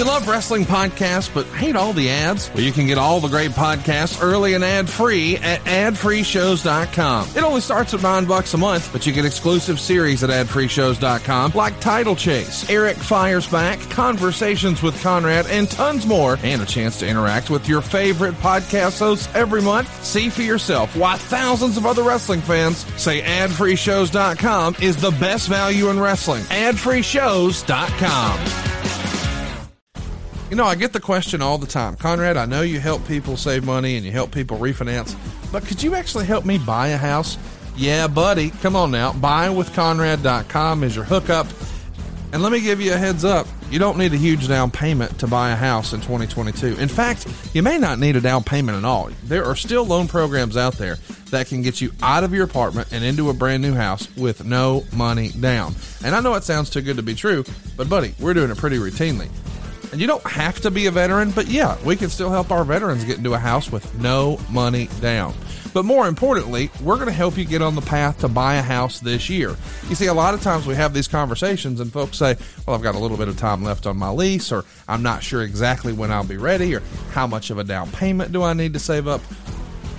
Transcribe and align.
you 0.00 0.06
love 0.06 0.26
wrestling 0.26 0.64
podcasts 0.64 1.32
but 1.34 1.44
hate 1.48 1.76
all 1.76 1.92
the 1.92 2.08
ads? 2.08 2.50
Well, 2.54 2.62
you 2.62 2.72
can 2.72 2.86
get 2.86 2.96
all 2.96 3.20
the 3.20 3.28
great 3.28 3.50
podcasts 3.50 4.22
early 4.22 4.54
and 4.54 4.64
ad 4.64 4.88
free 4.88 5.36
at 5.36 5.60
adfreeshows.com. 5.64 7.28
It 7.36 7.42
only 7.42 7.60
starts 7.60 7.92
at 7.92 8.00
nine 8.00 8.24
bucks 8.24 8.54
a 8.54 8.56
month, 8.56 8.90
but 8.92 9.06
you 9.06 9.12
get 9.12 9.26
exclusive 9.26 9.78
series 9.78 10.24
at 10.24 10.30
adfreeshows.com 10.30 11.52
like 11.54 11.78
Title 11.80 12.16
Chase, 12.16 12.70
Eric 12.70 12.96
Fires 12.96 13.46
Back, 13.46 13.78
Conversations 13.90 14.82
with 14.82 14.98
Conrad, 15.02 15.46
and 15.48 15.70
tons 15.70 16.06
more, 16.06 16.38
and 16.44 16.62
a 16.62 16.66
chance 16.66 16.98
to 17.00 17.06
interact 17.06 17.50
with 17.50 17.68
your 17.68 17.82
favorite 17.82 18.36
podcast 18.36 19.00
hosts 19.00 19.28
every 19.34 19.60
month. 19.60 20.02
See 20.02 20.30
for 20.30 20.40
yourself 20.40 20.96
why 20.96 21.18
thousands 21.18 21.76
of 21.76 21.84
other 21.84 22.04
wrestling 22.04 22.40
fans 22.40 22.86
say 22.98 23.20
adfreeshows.com 23.20 24.76
is 24.80 24.96
the 24.96 25.10
best 25.20 25.46
value 25.46 25.90
in 25.90 26.00
wrestling. 26.00 26.42
Adfreeshows.com. 26.44 28.79
You 30.50 30.56
know, 30.56 30.64
I 30.64 30.74
get 30.74 30.92
the 30.92 31.00
question 31.00 31.42
all 31.42 31.58
the 31.58 31.66
time. 31.66 31.94
Conrad, 31.94 32.36
I 32.36 32.44
know 32.44 32.62
you 32.62 32.80
help 32.80 33.06
people 33.06 33.36
save 33.36 33.64
money 33.64 33.96
and 33.96 34.04
you 34.04 34.10
help 34.10 34.32
people 34.32 34.58
refinance, 34.58 35.16
but 35.52 35.64
could 35.64 35.80
you 35.80 35.94
actually 35.94 36.26
help 36.26 36.44
me 36.44 36.58
buy 36.58 36.88
a 36.88 36.96
house? 36.96 37.38
Yeah, 37.76 38.08
buddy. 38.08 38.50
Come 38.50 38.74
on 38.74 38.90
now. 38.90 39.12
Buyingwithconrad.com 39.12 40.82
is 40.82 40.96
your 40.96 41.04
hookup. 41.04 41.46
And 42.32 42.42
let 42.42 42.50
me 42.50 42.60
give 42.60 42.80
you 42.80 42.92
a 42.92 42.96
heads 42.96 43.24
up. 43.24 43.46
You 43.70 43.78
don't 43.78 43.96
need 43.96 44.12
a 44.12 44.16
huge 44.16 44.48
down 44.48 44.72
payment 44.72 45.20
to 45.20 45.28
buy 45.28 45.50
a 45.50 45.56
house 45.56 45.92
in 45.92 46.00
2022. 46.00 46.78
In 46.80 46.88
fact, 46.88 47.28
you 47.54 47.62
may 47.62 47.78
not 47.78 48.00
need 48.00 48.16
a 48.16 48.20
down 48.20 48.42
payment 48.42 48.76
at 48.76 48.84
all. 48.84 49.10
There 49.24 49.44
are 49.44 49.54
still 49.54 49.84
loan 49.84 50.08
programs 50.08 50.56
out 50.56 50.74
there 50.74 50.96
that 51.30 51.46
can 51.46 51.62
get 51.62 51.80
you 51.80 51.92
out 52.02 52.24
of 52.24 52.34
your 52.34 52.44
apartment 52.44 52.88
and 52.92 53.04
into 53.04 53.30
a 53.30 53.34
brand 53.34 53.62
new 53.62 53.74
house 53.74 54.08
with 54.16 54.44
no 54.44 54.84
money 54.92 55.30
down. 55.30 55.76
And 56.04 56.12
I 56.12 56.20
know 56.20 56.34
it 56.34 56.42
sounds 56.42 56.70
too 56.70 56.80
good 56.80 56.96
to 56.96 57.04
be 57.04 57.14
true, 57.14 57.44
but 57.76 57.88
buddy, 57.88 58.16
we're 58.18 58.34
doing 58.34 58.50
it 58.50 58.58
pretty 58.58 58.78
routinely. 58.78 59.28
And 59.92 60.00
you 60.00 60.06
don't 60.06 60.24
have 60.24 60.60
to 60.60 60.70
be 60.70 60.86
a 60.86 60.90
veteran, 60.90 61.32
but 61.32 61.48
yeah, 61.48 61.76
we 61.84 61.96
can 61.96 62.10
still 62.10 62.30
help 62.30 62.50
our 62.50 62.64
veterans 62.64 63.04
get 63.04 63.18
into 63.18 63.34
a 63.34 63.38
house 63.38 63.72
with 63.72 63.92
no 64.00 64.38
money 64.50 64.88
down. 65.00 65.34
But 65.72 65.84
more 65.84 66.08
importantly, 66.08 66.70
we're 66.82 66.96
going 66.96 67.06
to 67.06 67.12
help 67.12 67.36
you 67.36 67.44
get 67.44 67.62
on 67.62 67.74
the 67.74 67.80
path 67.80 68.18
to 68.20 68.28
buy 68.28 68.56
a 68.56 68.62
house 68.62 69.00
this 69.00 69.30
year. 69.30 69.56
You 69.88 69.94
see, 69.94 70.06
a 70.06 70.14
lot 70.14 70.34
of 70.34 70.42
times 70.42 70.66
we 70.66 70.74
have 70.74 70.94
these 70.94 71.08
conversations 71.08 71.80
and 71.80 71.92
folks 71.92 72.18
say, 72.18 72.36
well, 72.66 72.76
I've 72.76 72.82
got 72.82 72.94
a 72.94 72.98
little 72.98 73.16
bit 73.16 73.28
of 73.28 73.36
time 73.36 73.62
left 73.62 73.86
on 73.86 73.96
my 73.96 74.10
lease, 74.10 74.50
or 74.52 74.64
I'm 74.88 75.02
not 75.02 75.22
sure 75.22 75.42
exactly 75.42 75.92
when 75.92 76.10
I'll 76.10 76.24
be 76.24 76.36
ready, 76.36 76.74
or 76.74 76.82
how 77.12 77.26
much 77.26 77.50
of 77.50 77.58
a 77.58 77.64
down 77.64 77.90
payment 77.92 78.32
do 78.32 78.42
I 78.42 78.52
need 78.52 78.72
to 78.72 78.78
save 78.78 79.06
up? 79.06 79.20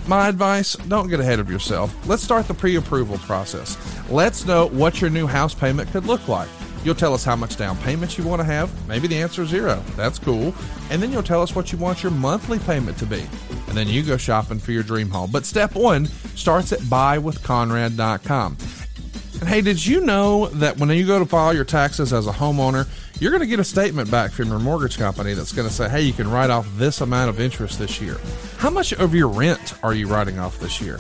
My 0.08 0.28
advice 0.28 0.76
don't 0.76 1.10
get 1.10 1.20
ahead 1.20 1.40
of 1.40 1.50
yourself. 1.50 1.96
Let's 2.08 2.24
start 2.24 2.48
the 2.48 2.54
pre 2.54 2.76
approval 2.76 3.18
process. 3.20 3.78
Let's 4.10 4.46
know 4.46 4.68
what 4.68 5.00
your 5.00 5.10
new 5.10 5.28
house 5.28 5.54
payment 5.54 5.92
could 5.92 6.06
look 6.06 6.28
like. 6.28 6.50
You'll 6.84 6.96
tell 6.96 7.14
us 7.14 7.24
how 7.24 7.36
much 7.36 7.58
down 7.58 7.78
payment 7.78 8.18
you 8.18 8.24
want 8.24 8.40
to 8.40 8.44
have. 8.44 8.70
Maybe 8.88 9.08
the 9.08 9.22
answer 9.22 9.44
is 9.44 9.50
zero. 9.50 9.84
That's 9.96 10.18
cool. 10.18 10.54
And 10.90 11.02
then 11.02 11.12
you'll 11.12 11.24
tell 11.24 11.42
us 11.42 11.56
what 11.56 11.72
you 11.72 11.78
want 11.78 12.02
your 12.02 12.12
monthly 12.12 12.60
payment 12.60 12.98
to 13.00 13.06
be. 13.06 13.22
And 13.68 13.78
then 13.78 13.88
you 13.88 14.04
go 14.04 14.18
shopping 14.18 14.60
for 14.60 14.72
your 14.72 14.84
dream 14.84 15.10
home. 15.10 15.30
But 15.32 15.46
step 15.46 15.76
one 15.76 16.08
starts 16.36 16.72
at 16.72 16.80
buywithconrad.com. 16.80 18.58
And 19.40 19.50
hey, 19.50 19.62
did 19.62 19.86
you 19.86 20.02
know 20.02 20.48
that 20.48 20.78
when 20.78 20.90
you 20.90 21.06
go 21.06 21.20
to 21.20 21.26
file 21.26 21.54
your 21.54 21.66
taxes 21.66 22.14
as 22.14 22.28
a 22.28 22.32
homeowner, 22.32 22.88
you're 23.20 23.32
going 23.32 23.42
to 23.42 23.48
get 23.48 23.60
a 23.60 23.64
statement 23.64 24.10
back 24.10 24.32
from 24.32 24.50
your 24.50 24.60
mortgage 24.60 24.98
company 24.98 25.34
that's 25.34 25.52
going 25.52 25.68
to 25.68 25.74
say, 25.74 25.88
hey, 25.88 26.02
you 26.02 26.14
can 26.14 26.30
write 26.30 26.50
off 26.50 26.68
this 26.78 27.02
amount 27.02 27.30
of 27.30 27.40
interest 27.40 27.78
this 27.78 28.02
year. 28.02 28.18
How 28.58 28.72
much 28.72 28.94
of 28.94 29.14
your 29.14 29.28
rent 29.28 29.76
are 29.84 29.94
you 29.94 30.08
writing 30.08 30.40
off 30.40 30.60
this 30.60 30.82
year? 30.82 31.00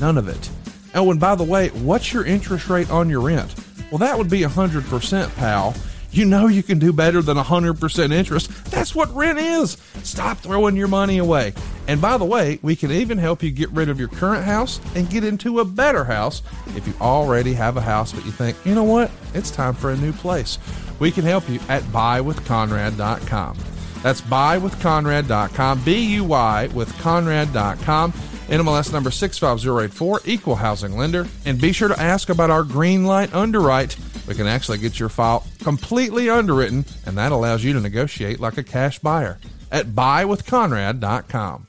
None 0.00 0.18
of 0.18 0.28
it. 0.28 0.50
Oh, 0.94 1.10
and 1.10 1.20
by 1.20 1.34
the 1.36 1.44
way, 1.44 1.68
what's 1.68 2.12
your 2.12 2.24
interest 2.24 2.68
rate 2.68 2.90
on 2.90 3.08
your 3.08 3.20
rent? 3.20 3.54
Well, 3.92 3.98
that 3.98 4.16
would 4.16 4.30
be 4.30 4.40
100%, 4.40 5.36
pal. 5.36 5.74
You 6.12 6.24
know 6.24 6.46
you 6.46 6.62
can 6.62 6.78
do 6.78 6.94
better 6.94 7.20
than 7.20 7.36
100% 7.36 8.12
interest. 8.12 8.64
That's 8.70 8.94
what 8.94 9.14
rent 9.14 9.38
is. 9.38 9.76
Stop 10.02 10.38
throwing 10.38 10.76
your 10.76 10.88
money 10.88 11.18
away. 11.18 11.52
And 11.88 12.00
by 12.00 12.16
the 12.16 12.24
way, 12.24 12.58
we 12.62 12.74
can 12.74 12.90
even 12.90 13.18
help 13.18 13.42
you 13.42 13.50
get 13.50 13.70
rid 13.70 13.90
of 13.90 13.98
your 13.98 14.08
current 14.08 14.44
house 14.44 14.80
and 14.94 15.10
get 15.10 15.24
into 15.24 15.60
a 15.60 15.64
better 15.66 16.04
house 16.04 16.40
if 16.68 16.86
you 16.86 16.94
already 17.02 17.52
have 17.52 17.76
a 17.76 17.82
house 17.82 18.12
but 18.12 18.24
you 18.24 18.32
think, 18.32 18.56
you 18.64 18.74
know 18.74 18.82
what, 18.84 19.10
it's 19.34 19.50
time 19.50 19.74
for 19.74 19.90
a 19.90 19.96
new 19.96 20.12
place. 20.12 20.58
We 20.98 21.10
can 21.10 21.24
help 21.24 21.46
you 21.50 21.60
at 21.68 21.82
buywithconrad.com. 21.84 23.58
That's 24.02 24.22
buywithconrad.com, 24.22 25.84
B 25.84 26.04
U 26.14 26.24
Y 26.24 26.68
with 26.68 26.96
Conrad.com. 26.98 28.14
NMLS 28.52 28.92
number 28.92 29.10
65084, 29.10 30.20
equal 30.26 30.56
housing 30.56 30.94
lender. 30.94 31.26
And 31.46 31.58
be 31.58 31.72
sure 31.72 31.88
to 31.88 31.98
ask 31.98 32.28
about 32.28 32.50
our 32.50 32.62
green 32.62 33.06
light 33.06 33.32
underwrite. 33.34 33.96
We 34.28 34.34
can 34.34 34.46
actually 34.46 34.76
get 34.76 35.00
your 35.00 35.08
file 35.08 35.46
completely 35.60 36.28
underwritten, 36.28 36.84
and 37.06 37.16
that 37.16 37.32
allows 37.32 37.64
you 37.64 37.72
to 37.72 37.80
negotiate 37.80 38.40
like 38.40 38.58
a 38.58 38.62
cash 38.62 38.98
buyer 38.98 39.38
at 39.70 39.86
buywithconrad.com. 39.86 41.68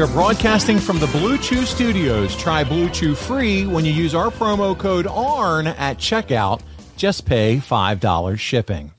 We 0.00 0.06
are 0.06 0.12
broadcasting 0.12 0.78
from 0.78 0.98
the 0.98 1.08
Blue 1.08 1.36
Chew 1.36 1.66
Studios. 1.66 2.34
Try 2.34 2.64
Blue 2.64 2.88
Chew 2.88 3.14
free 3.14 3.66
when 3.66 3.84
you 3.84 3.92
use 3.92 4.14
our 4.14 4.30
promo 4.30 4.74
code 4.76 5.06
ARN 5.06 5.66
at 5.66 5.98
checkout. 5.98 6.62
Just 6.96 7.26
pay 7.26 7.58
$5 7.58 8.38
shipping. 8.38 8.92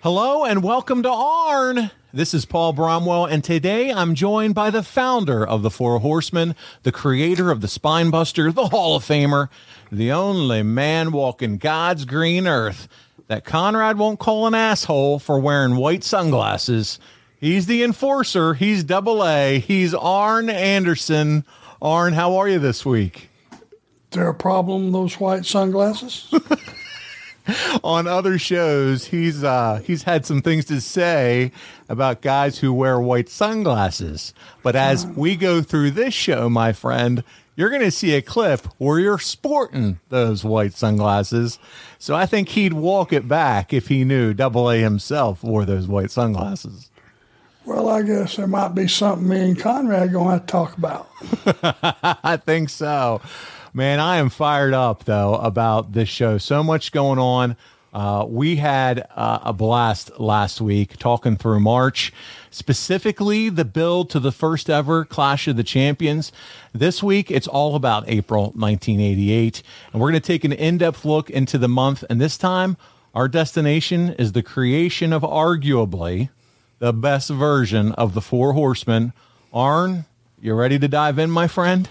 Hello 0.00 0.46
and 0.46 0.62
welcome 0.62 1.02
to 1.02 1.10
ARN. 1.10 1.90
This 2.10 2.32
is 2.32 2.46
Paul 2.46 2.72
Bromwell, 2.72 3.26
and 3.26 3.44
today 3.44 3.92
I'm 3.92 4.14
joined 4.14 4.54
by 4.54 4.70
the 4.70 4.82
founder 4.82 5.46
of 5.46 5.60
the 5.60 5.70
Four 5.70 5.98
Horsemen, 5.98 6.56
the 6.82 6.90
creator 6.90 7.50
of 7.50 7.60
the 7.60 7.66
Spinebuster, 7.66 8.54
the 8.54 8.68
Hall 8.68 8.96
of 8.96 9.04
Famer, 9.04 9.50
the 9.92 10.10
only 10.10 10.62
man 10.62 11.12
walking 11.12 11.58
God's 11.58 12.06
green 12.06 12.46
earth 12.46 12.88
that 13.28 13.44
Conrad 13.44 13.98
won't 13.98 14.20
call 14.20 14.46
an 14.46 14.54
asshole 14.54 15.18
for 15.18 15.38
wearing 15.38 15.76
white 15.76 16.02
sunglasses. 16.02 16.98
He's 17.38 17.66
the 17.66 17.82
enforcer. 17.82 18.54
He's 18.54 18.82
double 18.84 19.24
A. 19.24 19.58
He's 19.58 19.94
Arn 19.94 20.48
Anderson. 20.48 21.44
Arn, 21.82 22.14
how 22.14 22.36
are 22.36 22.48
you 22.48 22.58
this 22.58 22.84
week? 22.84 23.28
there 24.16 24.28
a 24.28 24.34
problem 24.34 24.92
those 24.92 25.20
white 25.20 25.44
sunglasses? 25.44 26.32
On 27.84 28.08
other 28.08 28.38
shows, 28.38 29.06
he's 29.06 29.44
uh, 29.44 29.80
he's 29.84 30.02
had 30.02 30.26
some 30.26 30.42
things 30.42 30.64
to 30.64 30.80
say 30.80 31.52
about 31.88 32.22
guys 32.22 32.58
who 32.58 32.72
wear 32.72 32.98
white 32.98 33.28
sunglasses. 33.28 34.34
But 34.64 34.74
as 34.74 35.06
we 35.06 35.36
go 35.36 35.62
through 35.62 35.92
this 35.92 36.12
show, 36.12 36.48
my 36.48 36.72
friend, 36.72 37.22
you're 37.54 37.70
going 37.70 37.82
to 37.82 37.92
see 37.92 38.14
a 38.14 38.22
clip 38.22 38.66
where 38.78 38.98
you're 38.98 39.20
sporting 39.20 40.00
those 40.08 40.44
white 40.44 40.72
sunglasses. 40.72 41.60
So 41.98 42.16
I 42.16 42.26
think 42.26 42.48
he'd 42.50 42.72
walk 42.72 43.12
it 43.12 43.28
back 43.28 43.72
if 43.72 43.88
he 43.88 44.02
knew 44.02 44.34
Double 44.34 44.68
A 44.68 44.78
himself 44.78 45.44
wore 45.44 45.64
those 45.64 45.86
white 45.86 46.10
sunglasses. 46.10 46.90
Well, 47.66 47.88
I 47.88 48.02
guess 48.02 48.36
there 48.36 48.46
might 48.46 48.74
be 48.74 48.86
something 48.86 49.28
me 49.28 49.40
and 49.40 49.58
Conrad 49.58 50.12
going 50.12 50.26
to 50.26 50.32
have 50.32 50.46
to 50.46 50.46
talk 50.46 50.78
about. 50.78 51.08
I 52.24 52.36
think 52.36 52.70
so. 52.70 53.20
Man, 53.74 54.00
I 54.00 54.16
am 54.16 54.30
fired 54.30 54.72
up 54.72 55.04
though 55.04 55.34
about 55.34 55.92
this 55.92 56.08
show. 56.08 56.38
So 56.38 56.62
much 56.62 56.92
going 56.92 57.18
on. 57.18 57.56
Uh, 57.92 58.26
we 58.28 58.56
had 58.56 59.06
uh, 59.16 59.38
a 59.42 59.52
blast 59.52 60.20
last 60.20 60.60
week 60.60 60.98
talking 60.98 61.36
through 61.36 61.60
March, 61.60 62.12
specifically 62.50 63.48
the 63.48 63.64
build 63.64 64.10
to 64.10 64.20
the 64.20 64.32
first 64.32 64.68
ever 64.68 65.04
Clash 65.04 65.48
of 65.48 65.56
the 65.56 65.64
Champions. 65.64 66.30
This 66.74 67.02
week, 67.02 67.30
it's 67.30 67.48
all 67.48 67.74
about 67.74 68.04
April 68.06 68.52
1988, 68.54 69.62
and 69.92 70.00
we're 70.00 70.10
going 70.10 70.20
to 70.20 70.26
take 70.26 70.44
an 70.44 70.52
in 70.52 70.76
depth 70.76 71.06
look 71.06 71.30
into 71.30 71.56
the 71.56 71.68
month. 71.68 72.04
And 72.10 72.20
this 72.20 72.36
time, 72.36 72.76
our 73.14 73.28
destination 73.28 74.10
is 74.10 74.32
the 74.32 74.42
creation 74.42 75.10
of 75.10 75.22
arguably 75.22 76.28
the 76.78 76.92
best 76.92 77.30
version 77.30 77.92
of 77.92 78.14
the 78.14 78.20
Four 78.20 78.52
Horsemen. 78.52 79.12
Arn, 79.52 80.04
you 80.40 80.54
ready 80.54 80.78
to 80.78 80.88
dive 80.88 81.18
in, 81.18 81.30
my 81.30 81.48
friend? 81.48 81.88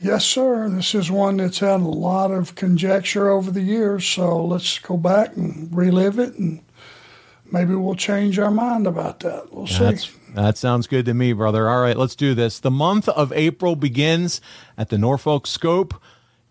Yes, 0.00 0.24
sir. 0.24 0.68
This 0.68 0.94
is 0.94 1.10
one 1.10 1.38
that's 1.38 1.58
had 1.58 1.80
a 1.80 1.84
lot 1.84 2.30
of 2.30 2.54
conjecture 2.54 3.30
over 3.30 3.50
the 3.50 3.62
years, 3.62 4.06
so 4.06 4.44
let's 4.44 4.78
go 4.78 4.96
back 4.96 5.36
and 5.36 5.74
relive 5.76 6.18
it 6.18 6.34
and 6.34 6.62
maybe 7.50 7.74
we'll 7.74 7.94
change 7.94 8.38
our 8.38 8.50
mind 8.50 8.86
about 8.86 9.20
that. 9.20 9.52
We'll 9.52 9.66
That's, 9.66 10.04
see. 10.04 10.12
that 10.34 10.56
sounds 10.56 10.86
good 10.86 11.06
to 11.06 11.14
me, 11.14 11.32
brother. 11.32 11.68
All 11.68 11.80
right, 11.80 11.96
let's 11.96 12.14
do 12.14 12.34
this. 12.34 12.60
The 12.60 12.70
month 12.70 13.08
of 13.08 13.32
April 13.32 13.74
begins 13.74 14.40
at 14.76 14.90
the 14.90 14.98
Norfolk 14.98 15.46
Scope. 15.46 16.00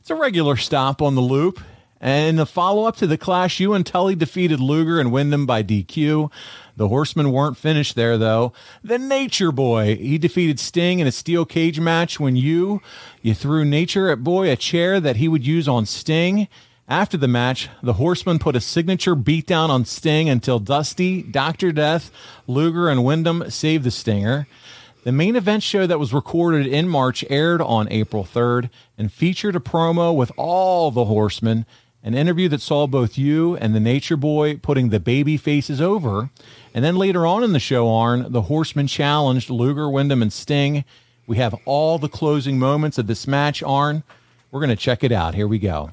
It's 0.01 0.09
a 0.09 0.15
regular 0.15 0.55
stop 0.57 1.01
on 1.01 1.15
the 1.15 1.21
loop. 1.21 1.59
And 1.99 2.37
the 2.37 2.45
follow 2.45 2.85
up 2.85 2.95
to 2.97 3.07
the 3.07 3.17
clash, 3.17 3.59
you 3.59 3.73
and 3.73 3.83
Tully 3.85 4.13
defeated 4.13 4.59
Luger 4.59 4.99
and 4.99 5.11
Windham 5.11 5.47
by 5.47 5.63
DQ. 5.63 6.31
The 6.77 6.89
Horsemen 6.89 7.31
weren't 7.31 7.57
finished 7.57 7.95
there, 7.95 8.19
though. 8.19 8.53
The 8.83 8.99
Nature 8.99 9.51
Boy, 9.51 9.95
he 9.95 10.19
defeated 10.19 10.59
Sting 10.59 10.99
in 10.99 11.07
a 11.07 11.11
steel 11.11 11.43
cage 11.43 11.79
match 11.79 12.19
when 12.19 12.35
you 12.35 12.83
you 13.23 13.33
threw 13.33 13.65
Nature 13.65 14.11
at 14.11 14.23
Boy 14.23 14.51
a 14.51 14.55
chair 14.55 14.99
that 14.99 15.15
he 15.15 15.27
would 15.27 15.45
use 15.45 15.67
on 15.67 15.87
Sting. 15.87 16.47
After 16.87 17.17
the 17.17 17.27
match, 17.27 17.67
the 17.81 17.93
Horsemen 17.93 18.37
put 18.37 18.55
a 18.55 18.61
signature 18.61 19.15
beatdown 19.15 19.69
on 19.69 19.85
Sting 19.85 20.29
until 20.29 20.59
Dusty, 20.59 21.23
Dr. 21.23 21.71
Death, 21.71 22.11
Luger, 22.45 22.89
and 22.89 23.03
Windham 23.03 23.49
saved 23.49 23.83
the 23.83 23.91
Stinger. 23.91 24.47
The 25.03 25.11
main 25.11 25.35
event 25.35 25.63
show 25.63 25.87
that 25.87 25.99
was 25.99 26.13
recorded 26.13 26.67
in 26.67 26.87
March 26.87 27.25
aired 27.29 27.61
on 27.61 27.91
April 27.91 28.23
3rd 28.23 28.69
and 28.99 29.11
featured 29.11 29.55
a 29.55 29.59
promo 29.59 30.15
with 30.15 30.31
all 30.37 30.91
the 30.91 31.05
Horsemen, 31.05 31.65
an 32.03 32.13
interview 32.13 32.47
that 32.49 32.61
saw 32.61 32.87
both 32.87 33.17
you 33.17 33.55
and 33.57 33.75
the 33.75 33.79
Nature 33.79 34.17
Boy 34.17 34.57
putting 34.57 34.89
the 34.89 34.99
baby 34.99 35.35
faces 35.35 35.81
over. 35.81 36.29
And 36.73 36.83
then 36.85 36.95
later 36.95 37.25
on 37.25 37.43
in 37.43 37.53
the 37.53 37.59
show, 37.59 37.89
Arn, 37.89 38.31
the 38.31 38.43
Horsemen 38.43 38.87
challenged 38.87 39.49
Luger, 39.49 39.89
Windham, 39.89 40.21
and 40.21 40.31
Sting. 40.31 40.85
We 41.25 41.37
have 41.37 41.55
all 41.65 41.97
the 41.97 42.07
closing 42.07 42.59
moments 42.59 42.97
of 42.97 43.07
this 43.07 43.27
match, 43.27 43.61
Arn. 43.63 44.03
We're 44.51 44.61
going 44.61 44.69
to 44.69 44.75
check 44.75 45.03
it 45.03 45.11
out. 45.11 45.35
Here 45.35 45.47
we 45.47 45.59
go. 45.59 45.91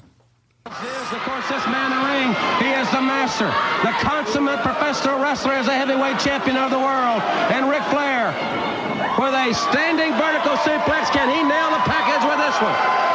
Is, 0.65 1.11
of 1.11 1.19
course, 1.21 1.47
this 1.49 1.65
man 1.67 1.91
in 1.91 1.97
the 1.99 2.05
ring, 2.07 2.29
he 2.63 2.71
is 2.73 2.89
the 2.89 3.01
master, 3.01 3.45
the 3.85 3.93
consummate 4.01 4.61
professional 4.61 5.19
wrestler, 5.19 5.57
is 5.57 5.67
a 5.67 5.73
heavyweight 5.73 6.17
champion 6.19 6.57
of 6.57 6.71
the 6.71 6.79
world. 6.79 7.21
And 7.51 7.69
Ric 7.69 7.83
Flair, 7.93 8.31
with 9.19 9.33
a 9.35 9.53
standing 9.53 10.13
vertical 10.17 10.55
suplex, 10.63 11.11
can 11.11 11.29
he 11.29 11.43
nail 11.43 11.69
the 11.69 11.83
package 11.85 12.23
with 12.25 12.39
this 12.39 12.57
one? 12.61 13.14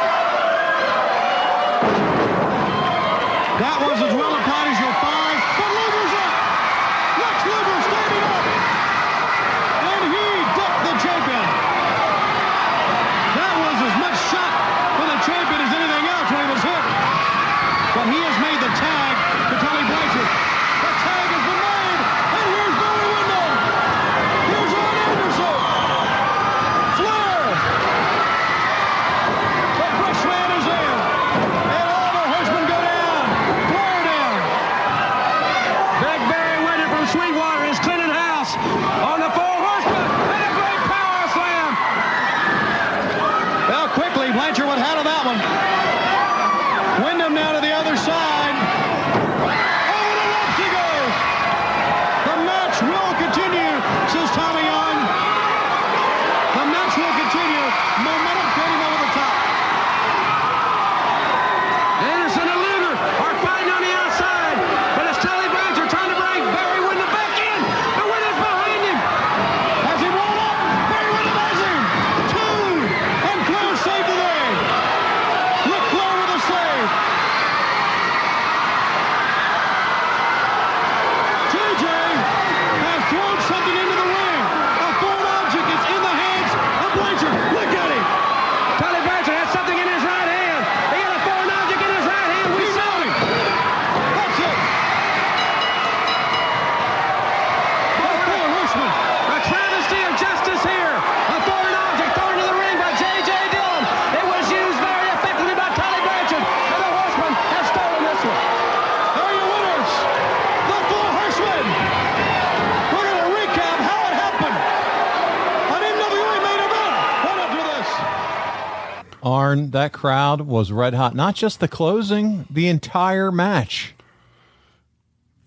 That 119.81 119.93
crowd 119.93 120.41
was 120.41 120.71
red 120.71 120.93
hot. 120.93 121.15
Not 121.15 121.35
just 121.35 121.59
the 121.59 121.67
closing, 121.67 122.45
the 122.49 122.67
entire 122.67 123.31
match. 123.31 123.95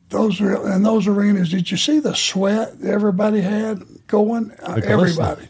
Those 0.09 0.41
in 0.41 0.83
those 0.83 1.07
arenas, 1.07 1.51
did 1.51 1.71
you 1.71 1.77
see 1.77 2.01
the 2.01 2.15
sweat 2.15 2.75
everybody 2.83 3.41
had 3.41 3.85
going? 4.07 4.51
Uh, 4.63 4.81
everybody. 4.85 5.49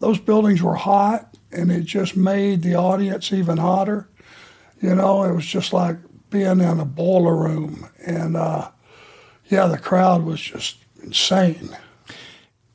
Those 0.00 0.18
buildings 0.18 0.62
were 0.62 0.74
hot, 0.74 1.36
and 1.52 1.70
it 1.70 1.84
just 1.84 2.16
made 2.16 2.62
the 2.62 2.74
audience 2.74 3.32
even 3.32 3.56
hotter. 3.56 4.08
You 4.80 4.94
know, 4.94 5.22
it 5.22 5.32
was 5.32 5.46
just 5.46 5.72
like 5.72 5.96
being 6.28 6.60
in 6.60 6.80
a 6.80 6.84
boiler 6.84 7.36
room, 7.36 7.88
and 8.04 8.36
uh, 8.36 8.70
yeah, 9.48 9.66
the 9.66 9.78
crowd 9.78 10.24
was 10.24 10.40
just 10.40 10.78
insane. 11.02 11.76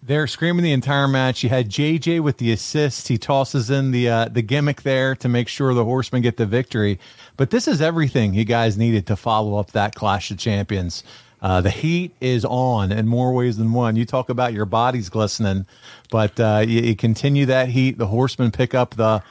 They're 0.03 0.25
screaming 0.25 0.63
the 0.63 0.71
entire 0.71 1.07
match. 1.07 1.43
You 1.43 1.49
had 1.49 1.69
JJ 1.69 2.21
with 2.21 2.37
the 2.37 2.51
assist. 2.51 3.07
He 3.07 3.19
tosses 3.19 3.69
in 3.69 3.91
the 3.91 4.09
uh, 4.09 4.25
the 4.25 4.41
gimmick 4.41 4.81
there 4.81 5.15
to 5.17 5.29
make 5.29 5.47
sure 5.47 5.73
the 5.75 5.85
Horsemen 5.85 6.23
get 6.23 6.37
the 6.37 6.47
victory. 6.47 6.99
But 7.37 7.51
this 7.51 7.67
is 7.67 7.81
everything 7.81 8.33
you 8.33 8.43
guys 8.43 8.77
needed 8.77 9.05
to 9.07 9.15
follow 9.15 9.59
up 9.59 9.71
that 9.71 9.93
Clash 9.93 10.31
of 10.31 10.39
Champions. 10.39 11.03
Uh, 11.41 11.61
the 11.61 11.69
heat 11.69 12.15
is 12.19 12.45
on 12.45 12.91
in 12.91 13.07
more 13.07 13.33
ways 13.33 13.57
than 13.57 13.73
one. 13.73 13.95
You 13.95 14.05
talk 14.05 14.29
about 14.29 14.53
your 14.53 14.65
bodies 14.65 15.09
glistening, 15.09 15.65
but 16.11 16.39
uh, 16.39 16.63
you, 16.67 16.81
you 16.81 16.95
continue 16.95 17.45
that 17.47 17.69
heat. 17.69 17.97
The 17.97 18.07
Horsemen 18.07 18.51
pick 18.51 18.75
up 18.75 18.95
the, 18.95 19.23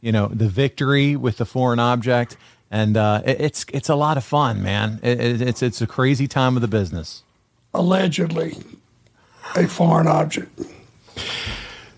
you 0.00 0.12
know, 0.12 0.28
the 0.28 0.48
victory 0.48 1.16
with 1.16 1.38
the 1.38 1.44
foreign 1.44 1.80
object, 1.80 2.36
and 2.70 2.96
uh, 2.96 3.22
it, 3.24 3.40
it's 3.40 3.66
it's 3.72 3.88
a 3.88 3.96
lot 3.96 4.16
of 4.16 4.24
fun, 4.24 4.62
man. 4.62 5.00
It, 5.02 5.20
it, 5.20 5.40
it's 5.40 5.62
it's 5.62 5.80
a 5.80 5.86
crazy 5.86 6.28
time 6.28 6.56
of 6.56 6.62
the 6.62 6.68
business. 6.68 7.22
Allegedly, 7.74 8.56
a 9.54 9.68
foreign 9.68 10.06
object. 10.06 10.60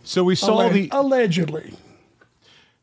So 0.05 0.25
we 0.25 0.35
saw 0.35 0.63
Alleg- 0.63 0.73
the 0.73 0.89
allegedly. 0.93 1.75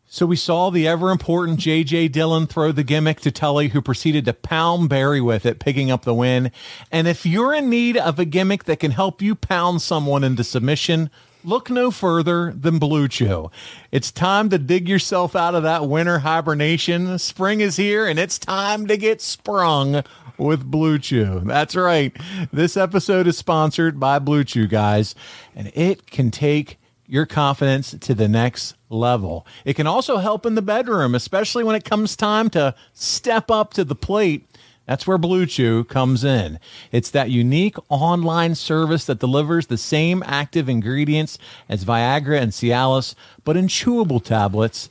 So 0.07 0.25
we 0.25 0.37
saw 0.37 0.69
the 0.69 0.87
ever 0.87 1.11
important 1.11 1.59
J.J. 1.59 2.07
Dillon 2.07 2.47
throw 2.47 2.71
the 2.71 2.83
gimmick 2.83 3.19
to 3.21 3.31
Tully, 3.31 3.69
who 3.69 3.81
proceeded 3.81 4.23
to 4.25 4.33
pound 4.33 4.87
Barry 4.87 5.19
with 5.19 5.45
it, 5.45 5.59
picking 5.59 5.91
up 5.91 6.03
the 6.05 6.13
win. 6.13 6.51
And 6.89 7.05
if 7.05 7.25
you're 7.25 7.53
in 7.53 7.69
need 7.69 7.97
of 7.97 8.17
a 8.17 8.23
gimmick 8.23 8.63
that 8.63 8.79
can 8.79 8.91
help 8.91 9.21
you 9.21 9.35
pound 9.35 9.81
someone 9.81 10.23
into 10.23 10.45
submission, 10.45 11.09
look 11.45 11.69
no 11.69 11.91
further 11.91 12.51
than 12.51 12.79
Blue 12.79 13.07
Chew. 13.07 13.51
It's 13.91 14.11
time 14.11 14.49
to 14.49 14.57
dig 14.57 14.89
yourself 14.89 15.35
out 15.35 15.55
of 15.55 15.63
that 15.63 15.87
winter 15.87 16.19
hibernation. 16.19 17.17
Spring 17.19 17.61
is 17.61 17.77
here, 17.77 18.07
and 18.07 18.19
it's 18.19 18.39
time 18.39 18.87
to 18.87 18.97
get 18.97 19.21
sprung 19.21 20.03
with 20.37 20.69
Blue 20.69 20.99
Chew. 20.99 21.41
That's 21.45 21.75
right. 21.75 22.15
This 22.51 22.75
episode 22.75 23.27
is 23.27 23.37
sponsored 23.37 23.99
by 23.99 24.19
Blue 24.19 24.43
Chew, 24.43 24.67
guys, 24.67 25.15
and 25.55 25.71
it 25.75 26.09
can 26.09 26.31
take 26.31 26.77
your 27.07 27.25
confidence 27.25 27.95
to 28.01 28.15
the 28.15 28.27
next 28.27 28.75
level. 28.89 29.45
It 29.63 29.75
can 29.75 29.87
also 29.87 30.17
help 30.17 30.45
in 30.45 30.55
the 30.55 30.61
bedroom, 30.61 31.13
especially 31.13 31.63
when 31.63 31.75
it 31.75 31.85
comes 31.85 32.15
time 32.15 32.49
to 32.51 32.73
step 32.93 33.51
up 33.51 33.73
to 33.73 33.83
the 33.83 33.95
plate. 33.95 34.47
That's 34.85 35.07
where 35.07 35.17
Blue 35.17 35.45
Chew 35.45 35.83
comes 35.85 36.23
in. 36.23 36.59
It's 36.91 37.09
that 37.11 37.31
unique 37.31 37.77
online 37.89 38.55
service 38.55 39.05
that 39.05 39.19
delivers 39.19 39.67
the 39.67 39.77
same 39.77 40.23
active 40.25 40.69
ingredients 40.69 41.37
as 41.67 41.85
Viagra 41.85 42.39
and 42.39 42.51
Cialis, 42.51 43.15
but 43.43 43.57
in 43.57 43.67
chewable 43.67 44.23
tablets 44.23 44.89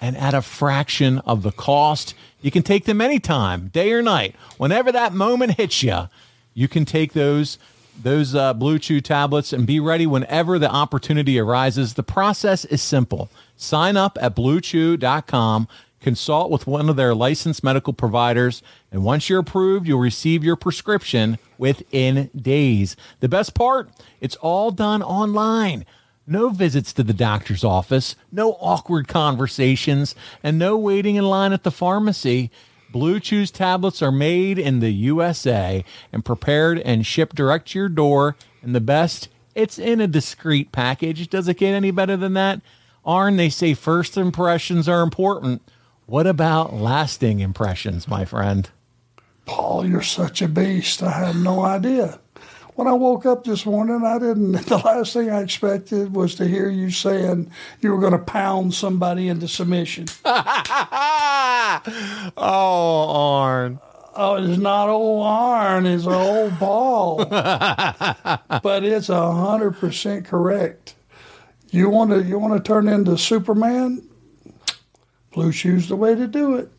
and 0.00 0.16
at 0.16 0.34
a 0.34 0.42
fraction 0.42 1.18
of 1.20 1.42
the 1.42 1.52
cost. 1.52 2.14
You 2.42 2.50
can 2.50 2.62
take 2.62 2.84
them 2.84 3.00
anytime, 3.00 3.68
day 3.68 3.92
or 3.92 4.02
night, 4.02 4.34
whenever 4.56 4.92
that 4.92 5.12
moment 5.12 5.56
hits 5.56 5.82
you. 5.82 6.08
You 6.54 6.68
can 6.68 6.84
take 6.84 7.12
those 7.12 7.58
those 8.02 8.34
uh, 8.34 8.52
Blue 8.52 8.78
Chew 8.78 9.00
tablets 9.00 9.54
and 9.54 9.66
be 9.66 9.80
ready 9.80 10.06
whenever 10.06 10.58
the 10.58 10.70
opportunity 10.70 11.38
arises. 11.38 11.94
The 11.94 12.02
process 12.02 12.66
is 12.66 12.82
simple. 12.82 13.30
Sign 13.56 13.96
up 13.96 14.18
at 14.20 14.36
bluechew.com, 14.36 15.68
consult 16.00 16.50
with 16.50 16.66
one 16.66 16.88
of 16.88 16.96
their 16.96 17.14
licensed 17.14 17.64
medical 17.64 17.92
providers, 17.92 18.62
and 18.90 19.04
once 19.04 19.28
you're 19.28 19.40
approved, 19.40 19.88
you'll 19.88 19.98
receive 19.98 20.44
your 20.44 20.56
prescription 20.56 21.38
within 21.58 22.30
days. 22.34 22.96
The 23.20 23.28
best 23.28 23.54
part, 23.54 23.90
it's 24.20 24.36
all 24.36 24.70
done 24.70 25.02
online. 25.02 25.84
No 26.26 26.48
visits 26.48 26.92
to 26.94 27.04
the 27.04 27.12
doctor's 27.12 27.62
office, 27.62 28.16
no 28.32 28.52
awkward 28.54 29.06
conversations, 29.06 30.14
and 30.42 30.58
no 30.58 30.76
waiting 30.76 31.14
in 31.16 31.24
line 31.24 31.52
at 31.52 31.62
the 31.62 31.70
pharmacy. 31.70 32.50
Blue 32.90 33.20
Chews 33.20 33.50
tablets 33.50 34.02
are 34.02 34.12
made 34.12 34.58
in 34.58 34.80
the 34.80 34.90
USA 34.90 35.84
and 36.12 36.24
prepared 36.24 36.78
and 36.80 37.06
shipped 37.06 37.36
direct 37.36 37.68
to 37.68 37.78
your 37.78 37.88
door. 37.88 38.36
And 38.62 38.74
the 38.74 38.80
best, 38.80 39.28
it's 39.54 39.78
in 39.78 40.00
a 40.00 40.06
discreet 40.06 40.72
package. 40.72 41.28
Does 41.28 41.46
it 41.46 41.58
get 41.58 41.74
any 41.74 41.90
better 41.90 42.16
than 42.16 42.34
that? 42.34 42.60
Arn, 43.04 43.36
they 43.36 43.48
say 43.48 43.74
first 43.74 44.16
impressions 44.16 44.88
are 44.88 45.02
important. 45.02 45.62
What 46.06 46.28
about 46.28 46.72
lasting 46.72 47.40
impressions, 47.40 48.06
my 48.06 48.24
friend? 48.24 48.70
Paul, 49.44 49.84
you're 49.84 50.02
such 50.02 50.40
a 50.40 50.46
beast. 50.46 51.02
I 51.02 51.10
had 51.10 51.34
no 51.36 51.64
idea. 51.64 52.20
When 52.76 52.86
I 52.86 52.92
woke 52.92 53.26
up 53.26 53.42
this 53.42 53.66
morning, 53.66 54.04
I 54.04 54.20
didn't. 54.20 54.52
The 54.66 54.78
last 54.78 55.14
thing 55.14 55.30
I 55.30 55.40
expected 55.42 56.14
was 56.14 56.36
to 56.36 56.46
hear 56.46 56.68
you 56.68 56.90
saying 56.90 57.50
you 57.80 57.90
were 57.90 57.98
going 57.98 58.12
to 58.12 58.18
pound 58.18 58.74
somebody 58.74 59.28
into 59.28 59.48
submission. 59.48 60.06
oh, 60.24 61.80
Arn. 62.36 63.80
Oh, 64.14 64.36
it's 64.36 64.60
not 64.60 64.88
old 64.88 65.26
iron, 65.26 65.86
it's 65.86 66.06
old 66.06 66.56
ball. 66.60 67.24
but 67.26 68.84
it's 68.84 69.08
a 69.08 69.32
hundred 69.32 69.72
percent 69.72 70.24
correct. 70.24 70.94
You 71.70 71.90
want 71.90 72.12
to 72.12 72.22
you 72.22 72.38
want 72.38 72.54
to 72.54 72.66
turn 72.66 72.86
into 72.88 73.18
Superman? 73.18 74.06
Blue 75.36 75.52
Chew's 75.52 75.90
the 75.90 75.96
way 75.96 76.14
to 76.14 76.26
do 76.26 76.54
it. 76.54 76.70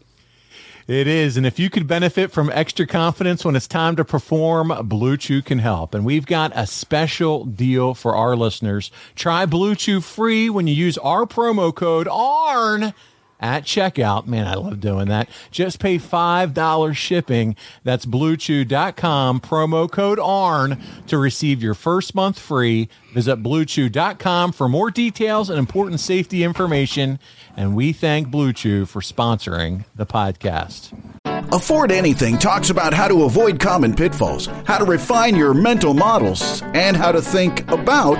It 0.87 1.05
is. 1.05 1.37
And 1.37 1.45
if 1.45 1.59
you 1.59 1.69
could 1.69 1.85
benefit 1.85 2.31
from 2.31 2.49
extra 2.51 2.87
confidence 2.87 3.45
when 3.45 3.55
it's 3.55 3.67
time 3.67 3.95
to 3.97 4.03
perform, 4.03 4.73
Blue 4.87 5.15
Chew 5.15 5.43
can 5.43 5.59
help. 5.59 5.93
And 5.93 6.03
we've 6.03 6.25
got 6.25 6.51
a 6.55 6.65
special 6.65 7.45
deal 7.45 7.93
for 7.93 8.15
our 8.15 8.35
listeners. 8.35 8.89
Try 9.15 9.45
Blue 9.45 9.75
Chew 9.75 10.01
free 10.01 10.49
when 10.49 10.65
you 10.65 10.73
use 10.73 10.97
our 10.97 11.27
promo 11.27 11.75
code 11.75 12.07
ARN 12.07 12.95
at 13.39 13.63
checkout. 13.63 14.27
Man, 14.27 14.47
I 14.47 14.55
love 14.55 14.79
doing 14.79 15.07
that. 15.07 15.29
Just 15.51 15.79
pay 15.79 15.97
$5 15.97 16.95
shipping. 16.95 17.55
That's 17.83 18.05
bluechew.com, 18.05 19.41
promo 19.41 19.91
code 19.91 20.19
ARN 20.19 20.81
to 21.07 21.17
receive 21.17 21.61
your 21.61 21.73
first 21.73 22.15
month 22.15 22.39
free. 22.39 22.89
Visit 23.13 23.41
bluechew.com 23.41 24.51
for 24.51 24.69
more 24.69 24.91
details 24.91 25.49
and 25.49 25.59
important 25.59 25.99
safety 25.99 26.43
information. 26.43 27.19
And 27.55 27.75
we 27.75 27.93
thank 27.93 28.29
Blue 28.29 28.53
Chew 28.53 28.85
for 28.85 29.01
sponsoring 29.01 29.85
the 29.95 30.05
podcast. 30.05 30.93
Afford 31.53 31.91
Anything 31.91 32.37
talks 32.37 32.69
about 32.69 32.93
how 32.93 33.07
to 33.07 33.23
avoid 33.23 33.59
common 33.59 33.95
pitfalls, 33.95 34.47
how 34.65 34.77
to 34.77 34.85
refine 34.85 35.35
your 35.35 35.53
mental 35.53 35.93
models, 35.93 36.61
and 36.73 36.95
how 36.97 37.11
to 37.11 37.21
think 37.21 37.69
about 37.71 38.19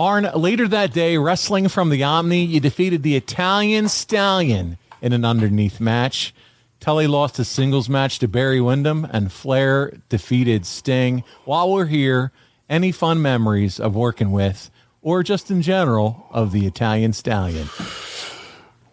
Arn, 0.00 0.30
later 0.34 0.66
that 0.66 0.94
day, 0.94 1.18
wrestling 1.18 1.68
from 1.68 1.90
the 1.90 2.02
Omni, 2.02 2.42
you 2.42 2.58
defeated 2.58 3.02
the 3.02 3.16
Italian 3.16 3.86
Stallion 3.90 4.78
in 5.02 5.12
an 5.12 5.26
underneath 5.26 5.78
match. 5.78 6.34
Tully 6.80 7.06
lost 7.06 7.36
his 7.36 7.48
singles 7.48 7.90
match 7.90 8.18
to 8.20 8.26
Barry 8.26 8.62
Windham, 8.62 9.06
and 9.12 9.30
Flair 9.30 9.92
defeated 10.08 10.64
Sting. 10.64 11.22
While 11.44 11.70
we're 11.70 11.84
here, 11.84 12.32
any 12.66 12.92
fun 12.92 13.20
memories 13.20 13.78
of 13.78 13.94
working 13.94 14.32
with, 14.32 14.70
or 15.02 15.22
just 15.22 15.50
in 15.50 15.60
general, 15.60 16.28
of 16.30 16.52
the 16.52 16.64
Italian 16.64 17.12
Stallion? 17.12 17.68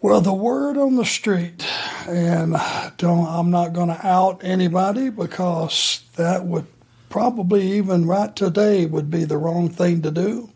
Well, 0.02 0.20
the 0.20 0.34
word 0.34 0.78
on 0.78 0.98
the 0.98 1.06
street, 1.06 1.66
and 2.06 2.54
don't 2.98 3.26
I'm 3.26 3.50
not 3.50 3.72
going 3.72 3.88
to 3.96 4.06
out 4.06 4.44
anybody 4.44 5.10
because 5.10 6.04
that 6.18 6.44
would 6.44 6.68
probably 7.08 7.78
even 7.78 8.06
right 8.06 8.36
today 8.36 8.86
would 8.86 9.10
be 9.10 9.24
the 9.24 9.38
wrong 9.38 9.70
thing 9.70 10.02
to 10.02 10.12
do. 10.12 10.50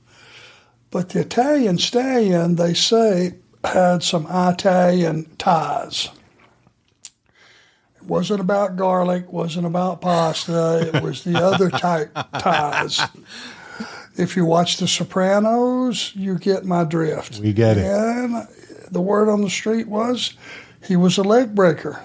But 0.92 1.10
the 1.10 1.22
Italian 1.22 1.78
stallion, 1.78 2.56
they 2.56 2.74
say, 2.74 3.36
had 3.64 4.04
some 4.04 4.28
Italian 4.30 5.26
ties. 5.38 6.10
It 7.96 8.04
wasn't 8.04 8.42
about 8.42 8.76
garlic, 8.76 9.32
wasn't 9.32 9.66
about 9.66 10.02
pasta. 10.02 10.92
It 10.94 11.02
was 11.02 11.24
the 11.24 11.42
other 11.42 11.70
type 11.70 12.14
ties. 12.38 13.00
If 14.18 14.36
you 14.36 14.46
watch 14.46 14.78
The 14.78 14.88
Sopranos, 14.88 16.14
you 16.16 16.38
get 16.38 16.66
my 16.66 16.84
drift. 16.84 17.40
We 17.40 17.54
get 17.54 17.78
it. 17.78 17.86
And 17.86 18.46
the 18.92 19.02
word 19.02 19.30
on 19.30 19.42
the 19.42 19.50
street 19.50 19.88
was 19.88 20.34
he 20.84 20.98
was 20.98 21.18
a 21.18 21.24
leg 21.24 21.56
breaker. 21.56 22.04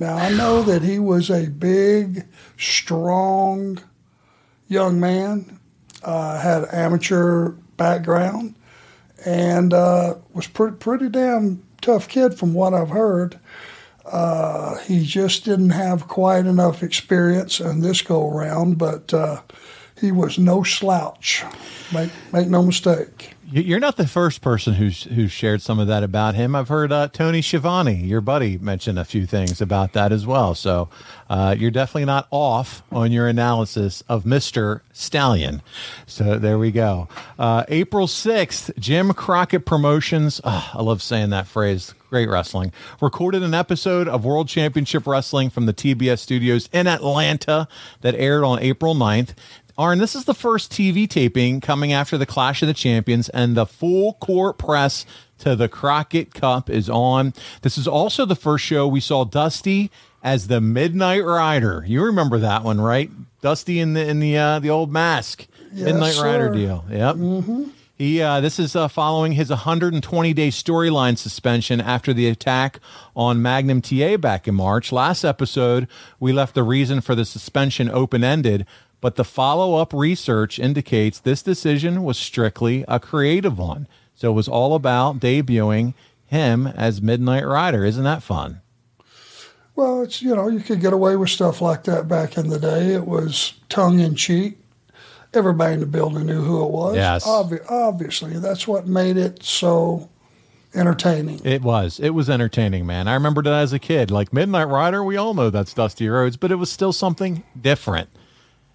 Now 0.00 0.16
I 0.16 0.30
know 0.30 0.62
that 0.62 0.82
he 0.82 0.98
was 0.98 1.28
a 1.28 1.50
big, 1.50 2.24
strong 2.56 3.80
young 4.68 4.98
man, 4.98 5.58
uh, 6.02 6.38
had 6.40 6.64
amateur 6.72 7.54
background, 7.78 8.54
and 9.24 9.72
uh, 9.72 10.16
was 10.34 10.46
pretty 10.46 10.76
pretty 10.76 11.08
damn 11.08 11.62
tough 11.80 12.08
kid 12.08 12.38
from 12.38 12.52
what 12.52 12.74
I've 12.74 12.90
heard. 12.90 13.38
Uh, 14.04 14.76
he 14.80 15.04
just 15.04 15.44
didn't 15.44 15.70
have 15.70 16.08
quite 16.08 16.46
enough 16.46 16.82
experience 16.82 17.60
in 17.60 17.80
this 17.80 18.02
go 18.02 18.28
around, 18.28 18.76
but 18.76 19.14
uh, 19.14 19.40
he 19.98 20.12
was 20.12 20.38
no 20.38 20.62
slouch. 20.62 21.44
Make 21.92 22.10
make 22.32 22.48
no 22.48 22.62
mistake. 22.62 23.34
You- 23.50 23.62
You're 23.62 23.80
not 23.80 23.96
the 23.96 24.06
first 24.06 24.42
person 24.42 24.74
who's 24.74 25.04
who's 25.04 25.32
shared 25.32 25.62
some 25.62 25.78
of 25.78 25.86
that 25.86 26.02
about 26.02 26.34
him. 26.34 26.54
I've 26.54 26.68
heard 26.68 26.92
uh, 26.92 27.08
Tony 27.08 27.40
Schiavone, 27.40 27.94
your 28.04 28.20
buddy, 28.20 28.58
mention 28.58 28.98
a 28.98 29.04
few 29.04 29.24
things 29.26 29.60
about 29.62 29.94
that 29.94 30.12
as 30.12 30.26
well. 30.26 30.54
So 30.54 30.88
uh, 31.30 31.54
you're 31.58 31.70
definitely 31.70 32.04
not 32.04 32.26
off 32.30 32.82
on 32.92 33.10
your 33.10 33.26
analysis 33.26 34.02
of 34.08 34.26
Mister 34.26 34.82
Stallion. 34.92 35.62
So 36.06 36.38
there 36.38 36.58
we 36.58 36.70
go. 36.70 37.08
Uh, 37.38 37.64
April 37.68 38.06
sixth, 38.06 38.70
Jim 38.78 39.12
Crockett 39.14 39.64
Promotions. 39.64 40.40
ah, 40.44 40.70
I 40.74 40.82
love 40.82 41.02
saying 41.02 41.30
that 41.30 41.46
phrase. 41.46 41.94
Great 42.10 42.28
wrestling. 42.28 42.72
Recorded 43.00 43.42
an 43.42 43.52
episode 43.54 44.08
of 44.08 44.24
World 44.24 44.48
Championship 44.48 45.06
Wrestling 45.06 45.50
from 45.50 45.66
the 45.66 45.74
TBS 45.74 46.18
studios 46.20 46.68
in 46.72 46.86
Atlanta 46.86 47.68
that 48.00 48.14
aired 48.14 48.44
on 48.44 48.58
April 48.60 48.94
9th. 48.94 49.34
Arn, 49.78 49.98
this 49.98 50.16
is 50.16 50.24
the 50.24 50.34
first 50.34 50.72
TV 50.72 51.08
taping 51.08 51.60
coming 51.60 51.92
after 51.92 52.18
the 52.18 52.26
Clash 52.26 52.62
of 52.62 52.66
the 52.68 52.74
Champions, 52.74 53.28
and 53.28 53.56
the 53.56 53.64
full 53.64 54.14
court 54.14 54.58
press 54.58 55.06
to 55.38 55.54
the 55.54 55.68
Crockett 55.68 56.34
Cup 56.34 56.68
is 56.68 56.90
on. 56.90 57.32
This 57.62 57.78
is 57.78 57.86
also 57.86 58.24
the 58.24 58.34
first 58.34 58.64
show 58.64 58.88
we 58.88 58.98
saw 58.98 59.24
Dusty 59.24 59.92
as 60.20 60.48
the 60.48 60.60
Midnight 60.60 61.24
Rider. 61.24 61.84
You 61.86 62.02
remember 62.02 62.38
that 62.38 62.64
one, 62.64 62.80
right? 62.80 63.08
Dusty 63.40 63.78
in 63.78 63.94
the 63.94 64.04
in 64.04 64.18
the 64.18 64.36
uh, 64.36 64.58
the 64.58 64.70
old 64.70 64.90
mask, 64.90 65.46
Yes, 65.72 65.84
Midnight 65.84 66.18
Rider 66.18 66.52
deal. 66.52 66.84
Yep. 66.90 67.16
He 67.96 68.20
uh, 68.20 68.40
this 68.40 68.58
is 68.58 68.76
uh, 68.76 68.88
following 68.88 69.32
his 69.32 69.50
120 69.50 70.32
day 70.32 70.48
storyline 70.48 71.18
suspension 71.18 71.80
after 71.80 72.12
the 72.12 72.28
attack 72.28 72.78
on 73.16 73.42
Magnum 73.42 73.80
TA 73.80 74.16
back 74.16 74.46
in 74.48 74.54
March. 74.54 74.92
Last 74.92 75.24
episode, 75.24 75.88
we 76.18 76.32
left 76.32 76.54
the 76.54 76.62
reason 76.62 77.00
for 77.00 77.14
the 77.16 77.24
suspension 77.24 77.90
open 77.90 78.22
ended, 78.22 78.66
but 79.00 79.16
the 79.16 79.24
follow 79.24 79.76
up 79.76 79.92
research 79.92 80.58
indicates 80.58 81.20
this 81.20 81.42
decision 81.42 82.02
was 82.02 82.18
strictly 82.18 82.84
a 82.88 82.98
creative 82.98 83.58
one. 83.58 83.86
So 84.14 84.30
it 84.30 84.34
was 84.34 84.48
all 84.48 84.74
about 84.74 85.20
debuting 85.20 85.94
him 86.26 86.66
as 86.66 87.00
Midnight 87.00 87.46
Rider. 87.46 87.84
Isn't 87.84 88.04
that 88.04 88.22
fun? 88.22 88.60
Well, 89.76 90.02
it's 90.02 90.20
you 90.20 90.34
know 90.34 90.48
you 90.48 90.58
could 90.58 90.80
get 90.80 90.92
away 90.92 91.14
with 91.14 91.30
stuff 91.30 91.60
like 91.60 91.84
that 91.84 92.08
back 92.08 92.36
in 92.36 92.48
the 92.48 92.58
day. 92.58 92.94
It 92.94 93.06
was 93.06 93.54
tongue 93.68 94.00
in 94.00 94.16
cheek. 94.16 94.58
Everybody 95.32 95.74
in 95.74 95.80
the 95.80 95.86
building 95.86 96.26
knew 96.26 96.42
who 96.42 96.64
it 96.64 96.70
was. 96.70 96.96
Yes. 96.96 97.24
Obvi- 97.24 97.64
obviously, 97.70 98.38
that's 98.38 98.66
what 98.66 98.88
made 98.88 99.16
it 99.16 99.44
so 99.44 100.08
entertaining. 100.74 101.40
It 101.44 101.62
was. 101.62 102.00
It 102.00 102.10
was 102.10 102.28
entertaining, 102.28 102.86
man. 102.86 103.06
I 103.06 103.14
remember 103.14 103.42
that 103.42 103.52
as 103.52 103.72
a 103.72 103.78
kid. 103.78 104.10
Like 104.10 104.32
Midnight 104.32 104.68
Rider, 104.68 105.04
we 105.04 105.16
all 105.16 105.34
know 105.34 105.50
that's 105.50 105.74
Dusty 105.74 106.08
Rhodes, 106.08 106.36
but 106.36 106.50
it 106.50 106.56
was 106.56 106.72
still 106.72 106.92
something 106.92 107.44
different. 107.60 108.08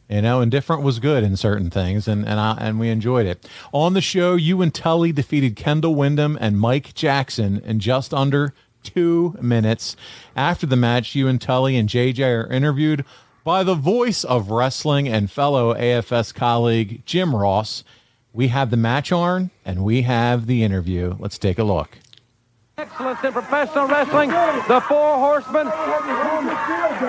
You 0.09 0.21
know, 0.21 0.41
and 0.41 0.51
different 0.51 0.83
was 0.83 0.99
good 0.99 1.23
in 1.23 1.37
certain 1.37 1.69
things, 1.69 2.07
and 2.07 2.27
and 2.27 2.39
I, 2.39 2.57
and 2.59 2.79
we 2.79 2.89
enjoyed 2.89 3.25
it. 3.25 3.47
On 3.71 3.93
the 3.93 4.01
show, 4.01 4.35
you 4.35 4.61
and 4.61 4.73
Tully 4.73 5.11
defeated 5.11 5.55
Kendall 5.55 5.95
Windham 5.95 6.37
and 6.39 6.59
Mike 6.59 6.93
Jackson 6.93 7.61
in 7.65 7.79
just 7.79 8.13
under 8.13 8.53
two 8.83 9.35
minutes. 9.41 9.95
After 10.35 10.65
the 10.65 10.75
match, 10.75 11.15
you 11.15 11.27
and 11.27 11.41
Tully 11.41 11.77
and 11.77 11.89
JJ 11.89 12.43
are 12.43 12.51
interviewed 12.51 13.05
by 13.43 13.63
the 13.63 13.75
voice 13.75 14.23
of 14.23 14.51
wrestling 14.51 15.07
and 15.07 15.31
fellow 15.31 15.73
AFS 15.73 16.33
colleague 16.33 17.01
Jim 17.05 17.35
Ross. 17.35 17.83
We 18.33 18.47
have 18.49 18.71
the 18.71 18.77
match 18.77 19.11
on, 19.11 19.51
and 19.63 19.83
we 19.83 20.03
have 20.03 20.47
the 20.47 20.63
interview. 20.63 21.15
Let's 21.19 21.37
take 21.37 21.59
a 21.59 21.63
look. 21.63 21.99
Excellence 22.83 23.23
in 23.23 23.31
professional 23.31 23.87
wrestling. 23.87 24.29
The 24.29 24.83
Four 24.89 25.15
Horsemen. 25.17 25.67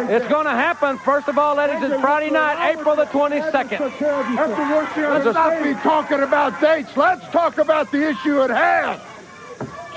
It's 0.08 0.28
going 0.28 0.44
to 0.44 0.52
happen. 0.52 0.98
First 0.98 1.26
of 1.26 1.36
all, 1.36 1.56
ladies, 1.56 1.82
it's 1.82 2.00
Friday 2.00 2.30
night, 2.30 2.76
April 2.78 2.94
the 2.94 3.06
22nd. 3.06 3.80
Let's 3.80 5.34
not 5.34 5.64
be 5.64 5.74
talking 5.74 6.20
about 6.20 6.60
dates. 6.60 6.96
Let's 6.96 7.28
talk 7.30 7.58
about 7.58 7.90
the 7.90 8.08
issue 8.08 8.40
at 8.42 8.50
hand. 8.50 9.00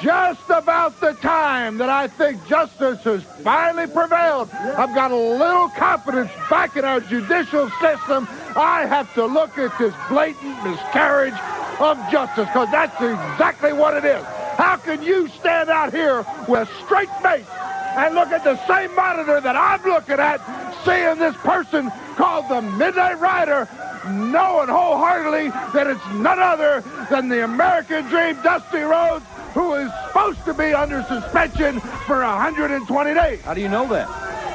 Just 0.02 0.48
about 0.50 1.00
the 1.02 1.14
time 1.14 1.80
that 1.80 1.90
I 1.90 2.08
think 2.08 2.46
justice 2.48 3.04
has 3.04 3.24
finally 3.44 3.88
prevailed, 3.88 4.50
I've 4.52 4.94
got 4.94 5.10
a 5.10 5.16
little 5.16 5.70
confidence 5.70 6.30
back 6.52 6.78
in 6.78 6.86
our 6.86 7.00
judicial 7.00 7.70
system. 7.82 8.28
I 8.56 8.86
have 8.86 9.12
to 9.16 9.26
look 9.26 9.58
at 9.58 9.76
this 9.80 9.96
blatant 10.08 10.64
miscarriage 10.64 11.34
of 11.80 11.98
justice 12.12 12.46
because 12.46 12.70
that's 12.70 12.96
exactly 13.02 13.74
what 13.74 13.96
it 13.96 14.06
is. 14.06 14.24
How 14.56 14.78
can 14.78 15.02
you 15.02 15.30
stand 15.30 15.70
out 15.70 15.92
here 15.92 16.24
with 16.48 16.70
straight 16.86 17.10
face 17.24 17.48
and 17.96 18.14
look 18.14 18.30
at 18.30 18.44
the 18.44 18.64
same 18.68 18.94
monitor 18.96 19.42
that 19.42 19.56
I'm 19.56 19.82
looking 19.84 20.20
at, 20.20 20.40
seeing 20.86 21.18
this 21.18 21.36
person 21.38 21.92
called 22.16 22.50
the 22.50 22.62
Midnight 22.62 23.20
Rider, 23.20 23.68
knowing 24.06 24.70
wholeheartedly 24.70 25.50
that 25.74 25.88
it's 25.88 26.06
none 26.14 26.40
other 26.40 26.84
than 27.10 27.30
the 27.30 27.44
American 27.44 28.06
Dream, 28.08 28.40
Dusty 28.44 28.82
Rhodes, 28.82 29.26
who 29.58 29.74
is 29.74 29.92
supposed 30.06 30.46
to 30.46 30.54
be 30.54 30.72
under 30.72 31.02
suspension 31.04 31.80
for 32.06 32.22
120 32.22 33.14
days. 33.16 33.42
How 33.42 33.56
do 33.56 33.62
you 33.62 33.70
know 33.70 33.88
that? 33.88 34.08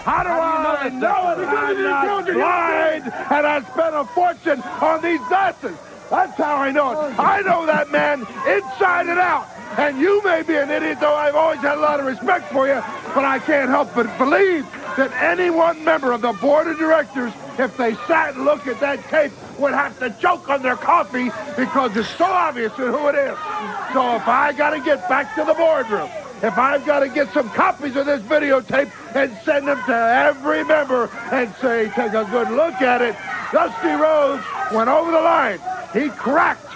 How 0.06 0.22
do, 0.22 0.28
I 0.28 0.84
you 0.84 0.90
know 0.90 0.98
know 1.00 1.42
that? 1.42 1.42
it? 1.42 1.48
I'm 1.48 1.82
not 1.82 2.24
blind, 2.24 3.04
and 3.04 3.46
I 3.46 3.62
spent 3.62 3.94
a 3.96 4.04
fortune 4.14 4.62
on 4.80 5.02
these 5.02 5.18
glasses. 5.26 5.76
That's 6.08 6.36
how 6.38 6.54
I 6.54 6.70
know 6.70 6.92
it. 6.92 7.18
I 7.18 7.40
know 7.40 7.66
that 7.66 7.90
man 7.90 8.20
inside 8.46 9.08
and 9.08 9.18
out. 9.18 9.48
And 9.76 9.98
you 9.98 10.22
may 10.22 10.42
be 10.42 10.54
an 10.54 10.70
idiot, 10.70 11.00
though 11.00 11.14
I've 11.14 11.34
always 11.34 11.60
had 11.60 11.78
a 11.78 11.80
lot 11.80 11.98
of 11.98 12.06
respect 12.06 12.52
for 12.52 12.68
you, 12.68 12.80
but 13.14 13.24
I 13.24 13.40
can't 13.40 13.70
help 13.70 13.92
but 13.94 14.06
believe 14.18 14.66
that 14.96 15.12
any 15.22 15.50
one 15.50 15.84
member 15.84 16.12
of 16.12 16.20
the 16.20 16.32
board 16.34 16.66
of 16.66 16.78
directors, 16.78 17.32
if 17.58 17.76
they 17.76 17.94
sat 18.06 18.34
and 18.34 18.44
looked 18.44 18.66
at 18.66 18.80
that 18.80 19.02
tape, 19.08 19.32
would 19.58 19.72
have 19.72 19.98
to 19.98 20.10
choke 20.20 20.48
on 20.48 20.62
their 20.62 20.76
coffee 20.76 21.30
because 21.56 21.96
it's 21.96 22.08
so 22.16 22.24
obvious 22.24 22.72
who 22.72 23.08
it 23.08 23.14
is. 23.14 23.36
So 23.92 24.16
if 24.16 24.26
I 24.28 24.54
got 24.56 24.70
to 24.70 24.80
get 24.80 25.08
back 25.08 25.34
to 25.36 25.44
the 25.44 25.54
boardroom, 25.54 26.10
if 26.42 26.58
I've 26.58 26.84
got 26.84 27.00
to 27.00 27.08
get 27.08 27.32
some 27.32 27.48
copies 27.50 27.94
of 27.94 28.06
this 28.06 28.20
videotape 28.22 28.90
and 29.14 29.36
send 29.44 29.68
them 29.68 29.80
to 29.86 29.94
every 29.94 30.64
member 30.64 31.08
and 31.30 31.54
say, 31.60 31.88
take 31.90 32.14
a 32.14 32.24
good 32.24 32.50
look 32.50 32.82
at 32.82 33.00
it, 33.00 33.14
Dusty 33.52 33.90
Rhodes 33.90 34.44
went 34.72 34.88
over 34.88 35.12
the 35.12 35.20
line. 35.20 35.60
He 35.92 36.08
cracked. 36.10 36.66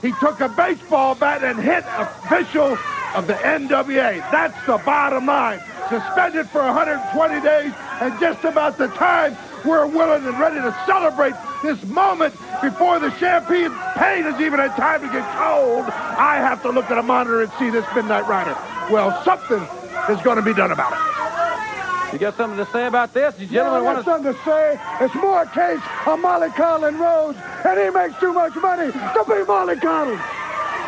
He 0.00 0.12
took 0.18 0.40
a 0.40 0.48
baseball 0.48 1.14
bat 1.14 1.44
and 1.44 1.60
hit 1.60 1.84
official 1.98 2.78
of 3.14 3.26
the 3.26 3.34
NWA. 3.34 4.18
That's 4.30 4.66
the 4.66 4.78
bottom 4.78 5.26
line. 5.26 5.60
Suspended 5.92 6.48
for 6.48 6.62
120 6.62 7.40
days 7.42 7.70
and 8.00 8.18
just 8.18 8.44
about 8.44 8.78
the 8.78 8.88
time 8.96 9.36
we're 9.62 9.86
willing 9.86 10.24
and 10.24 10.40
ready 10.40 10.56
to 10.56 10.74
celebrate 10.86 11.34
this 11.62 11.84
moment 11.84 12.32
before 12.62 12.98
the 12.98 13.10
champagne 13.18 13.70
pain 14.00 14.24
has 14.24 14.40
even 14.40 14.58
had 14.58 14.74
time 14.74 15.02
to 15.02 15.06
get 15.12 15.20
cold. 15.36 15.84
I 16.16 16.36
have 16.36 16.62
to 16.62 16.70
look 16.70 16.90
at 16.90 16.96
a 16.96 17.02
monitor 17.02 17.42
and 17.42 17.52
see 17.58 17.68
this 17.68 17.84
Midnight 17.94 18.26
Rider. 18.26 18.56
Well, 18.90 19.22
something 19.22 19.60
is 20.08 20.22
going 20.22 20.36
to 20.36 20.42
be 20.42 20.54
done 20.54 20.72
about 20.72 20.94
it. 20.94 22.14
You 22.14 22.18
got 22.18 22.38
something 22.38 22.56
to 22.64 22.72
say 22.72 22.86
about 22.86 23.12
this? 23.12 23.38
You 23.38 23.44
Yeah, 23.48 23.52
gentlemen 23.52 23.80
I 23.80 23.84
want 23.84 24.06
got 24.06 24.16
something 24.16 24.32
to 24.32 24.44
say. 24.46 24.80
It's 25.02 25.14
more 25.16 25.42
a 25.42 25.50
case 25.50 25.84
of 26.06 26.20
Molly 26.20 26.48
Collin 26.56 26.96
Rhodes, 26.96 27.38
and 27.66 27.78
he 27.78 27.90
makes 27.90 28.18
too 28.18 28.32
much 28.32 28.56
money 28.56 28.90
to 28.92 29.24
be 29.28 29.44
Molly 29.44 29.76
Collin. 29.76 30.18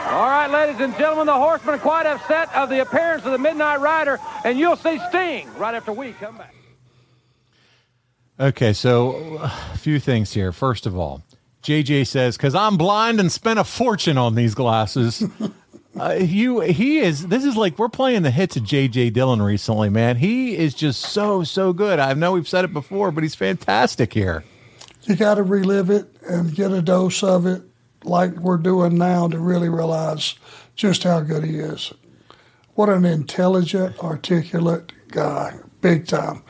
All 0.05 0.29
right, 0.29 0.51
ladies 0.51 0.81
and 0.81 0.97
gentlemen, 0.99 1.27
the 1.27 1.33
Horsemen 1.33 1.77
are 1.77 1.79
quite 1.79 2.05
upset 2.05 2.55
of 2.55 2.69
the 2.69 2.83
appearance 2.83 3.25
of 3.25 3.33
the 3.33 3.39
Midnight 3.39 3.81
Rider, 3.81 4.21
and 4.45 4.59
you'll 4.59 4.77
see 4.77 5.01
Sting 5.09 5.53
right 5.57 5.75
after 5.75 5.93
we 5.93 6.13
come 6.13 6.37
back. 6.37 6.55
Okay, 8.39 8.75
so 8.75 9.39
a 9.41 9.77
few 9.79 9.99
things 9.99 10.33
here. 10.35 10.53
First 10.53 10.85
of 10.85 10.99
all, 10.99 11.23
JJ 11.63 12.07
says, 12.07 12.37
"Because 12.37 12.55
I'm 12.55 12.77
blind 12.77 13.19
and 13.19 13.33
spent 13.33 13.59
a 13.59 13.65
fortune 13.65 14.19
on 14.19 14.35
these 14.35 14.55
glasses." 14.55 15.25
uh, 15.99 16.13
you, 16.13 16.61
he 16.61 16.99
is. 16.99 17.29
This 17.29 17.45
is 17.45 17.57
like 17.57 17.79
we're 17.79 17.89
playing 17.89 18.23
the 18.23 18.31
hits 18.31 18.57
of 18.57 18.65
JJ 18.65 19.15
Dillon 19.15 19.41
recently, 19.41 19.89
man. 19.89 20.17
He 20.17 20.55
is 20.55 20.75
just 20.75 21.01
so 21.01 21.45
so 21.45 21.73
good. 21.73 21.99
I 21.99 22.13
know 22.13 22.33
we've 22.33 22.49
said 22.49 22.67
it 22.67 22.75
before, 22.75 23.11
but 23.11 23.23
he's 23.23 23.35
fantastic 23.35 24.13
here. 24.13 24.45
You 25.05 25.17
got 25.17 25.37
to 25.37 25.43
relive 25.43 25.89
it 25.89 26.09
and 26.29 26.55
get 26.55 26.73
a 26.73 26.83
dose 26.83 27.23
of 27.23 27.47
it, 27.47 27.63
like 28.05 28.33
we're 28.37 28.57
doing 28.57 28.97
now, 28.97 29.29
to 29.29 29.39
really 29.39 29.69
realize 29.69 30.35
just 30.77 31.03
how 31.05 31.21
good 31.21 31.45
he 31.45 31.59
is. 31.59 31.93
What 32.75 32.89
an 32.89 33.05
intelligent, 33.05 33.99
articulate 34.03 34.93
guy, 35.09 35.59
big 35.81 36.07
time. 36.07 36.43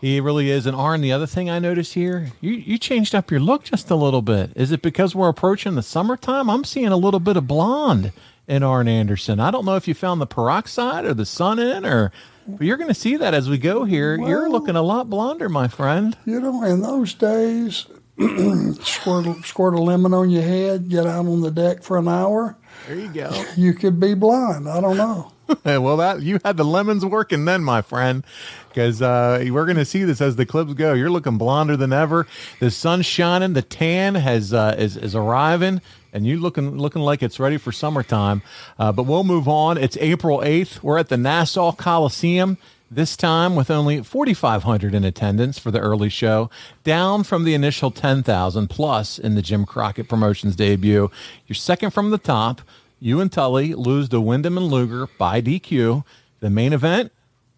He 0.00 0.18
really 0.20 0.50
is. 0.50 0.64
And 0.66 0.74
Arn, 0.74 1.02
the 1.02 1.12
other 1.12 1.26
thing 1.26 1.50
I 1.50 1.58
noticed 1.58 1.92
here, 1.92 2.32
you 2.40 2.52
you 2.52 2.78
changed 2.78 3.14
up 3.14 3.30
your 3.30 3.40
look 3.40 3.64
just 3.64 3.90
a 3.90 3.94
little 3.94 4.22
bit. 4.22 4.50
Is 4.56 4.72
it 4.72 4.80
because 4.80 5.14
we're 5.14 5.28
approaching 5.28 5.74
the 5.74 5.82
summertime? 5.82 6.48
I'm 6.48 6.64
seeing 6.64 6.88
a 6.88 6.96
little 6.96 7.20
bit 7.20 7.36
of 7.36 7.46
blonde 7.46 8.12
in 8.48 8.62
Arn 8.62 8.88
Anderson. 8.88 9.40
I 9.40 9.50
don't 9.50 9.66
know 9.66 9.76
if 9.76 9.86
you 9.86 9.92
found 9.92 10.20
the 10.20 10.26
peroxide 10.26 11.04
or 11.04 11.12
the 11.12 11.26
sun 11.26 11.58
in, 11.58 11.84
or 11.84 12.12
but 12.46 12.66
you're 12.66 12.78
going 12.78 12.88
to 12.88 12.94
see 12.94 13.16
that 13.16 13.34
as 13.34 13.48
we 13.50 13.58
go 13.58 13.84
here. 13.84 14.16
you're 14.16 14.48
looking 14.48 14.76
a 14.76 14.82
lot 14.82 15.10
blonder, 15.10 15.48
my 15.48 15.68
friend. 15.68 16.16
You 16.24 16.40
know, 16.40 16.64
in 16.64 16.80
those 16.80 17.14
days, 17.14 17.86
squirt, 18.82 19.26
a- 19.26 19.42
squirt 19.42 19.74
a 19.74 19.82
lemon 19.82 20.12
on 20.14 20.30
your 20.30 20.42
head, 20.42 20.88
get 20.88 21.06
out 21.06 21.26
on 21.26 21.40
the 21.40 21.50
deck 21.50 21.82
for 21.82 21.96
an 21.98 22.08
hour, 22.08 22.56
There 22.86 22.96
you 22.96 23.08
go. 23.08 23.30
you 23.56 23.72
could 23.74 23.98
be 23.98 24.14
blind. 24.14 24.68
I 24.68 24.80
don't 24.80 24.96
know. 24.96 25.32
well, 25.64 25.96
that 25.96 26.22
you 26.22 26.38
had 26.44 26.56
the 26.56 26.64
lemons 26.64 27.04
working 27.04 27.44
then, 27.44 27.64
my 27.64 27.82
friend, 27.82 28.22
because 28.68 29.02
uh, 29.02 29.44
we're 29.50 29.64
going 29.64 29.76
to 29.78 29.84
see 29.84 30.04
this 30.04 30.20
as 30.20 30.36
the 30.36 30.46
clips 30.46 30.74
go. 30.74 30.92
You're 30.92 31.10
looking 31.10 31.38
blonder 31.38 31.76
than 31.76 31.92
ever. 31.92 32.26
The 32.60 32.70
sun's 32.70 33.06
shining. 33.06 33.54
The 33.54 33.62
tan 33.62 34.14
has 34.14 34.52
uh, 34.54 34.76
is 34.78 34.96
is 34.96 35.16
arriving, 35.16 35.80
and 36.12 36.24
you 36.24 36.38
looking 36.38 36.78
looking 36.78 37.02
like 37.02 37.20
it's 37.20 37.40
ready 37.40 37.56
for 37.56 37.72
summertime. 37.72 38.42
Uh, 38.78 38.92
but 38.92 39.04
we'll 39.04 39.24
move 39.24 39.48
on. 39.48 39.76
It's 39.76 39.96
April 40.00 40.40
eighth. 40.44 40.84
We're 40.84 40.98
at 40.98 41.08
the 41.08 41.16
Nassau 41.16 41.72
Coliseum. 41.72 42.56
This 42.92 43.16
time 43.16 43.54
with 43.54 43.70
only 43.70 44.02
4,500 44.02 44.96
in 44.96 45.04
attendance 45.04 45.60
for 45.60 45.70
the 45.70 45.78
early 45.78 46.08
show, 46.08 46.50
down 46.82 47.22
from 47.22 47.44
the 47.44 47.54
initial 47.54 47.92
10,000 47.92 48.68
plus 48.68 49.16
in 49.16 49.36
the 49.36 49.42
Jim 49.42 49.64
Crockett 49.64 50.08
Promotions 50.08 50.56
debut. 50.56 51.08
You're 51.46 51.54
second 51.54 51.92
from 51.92 52.10
the 52.10 52.18
top. 52.18 52.62
You 52.98 53.20
and 53.20 53.30
Tully 53.30 53.74
lose 53.74 54.08
to 54.08 54.20
Windham 54.20 54.56
and 54.56 54.66
Luger 54.66 55.06
by 55.18 55.40
DQ. 55.40 56.04
The 56.40 56.50
main 56.50 56.72
event, 56.72 57.12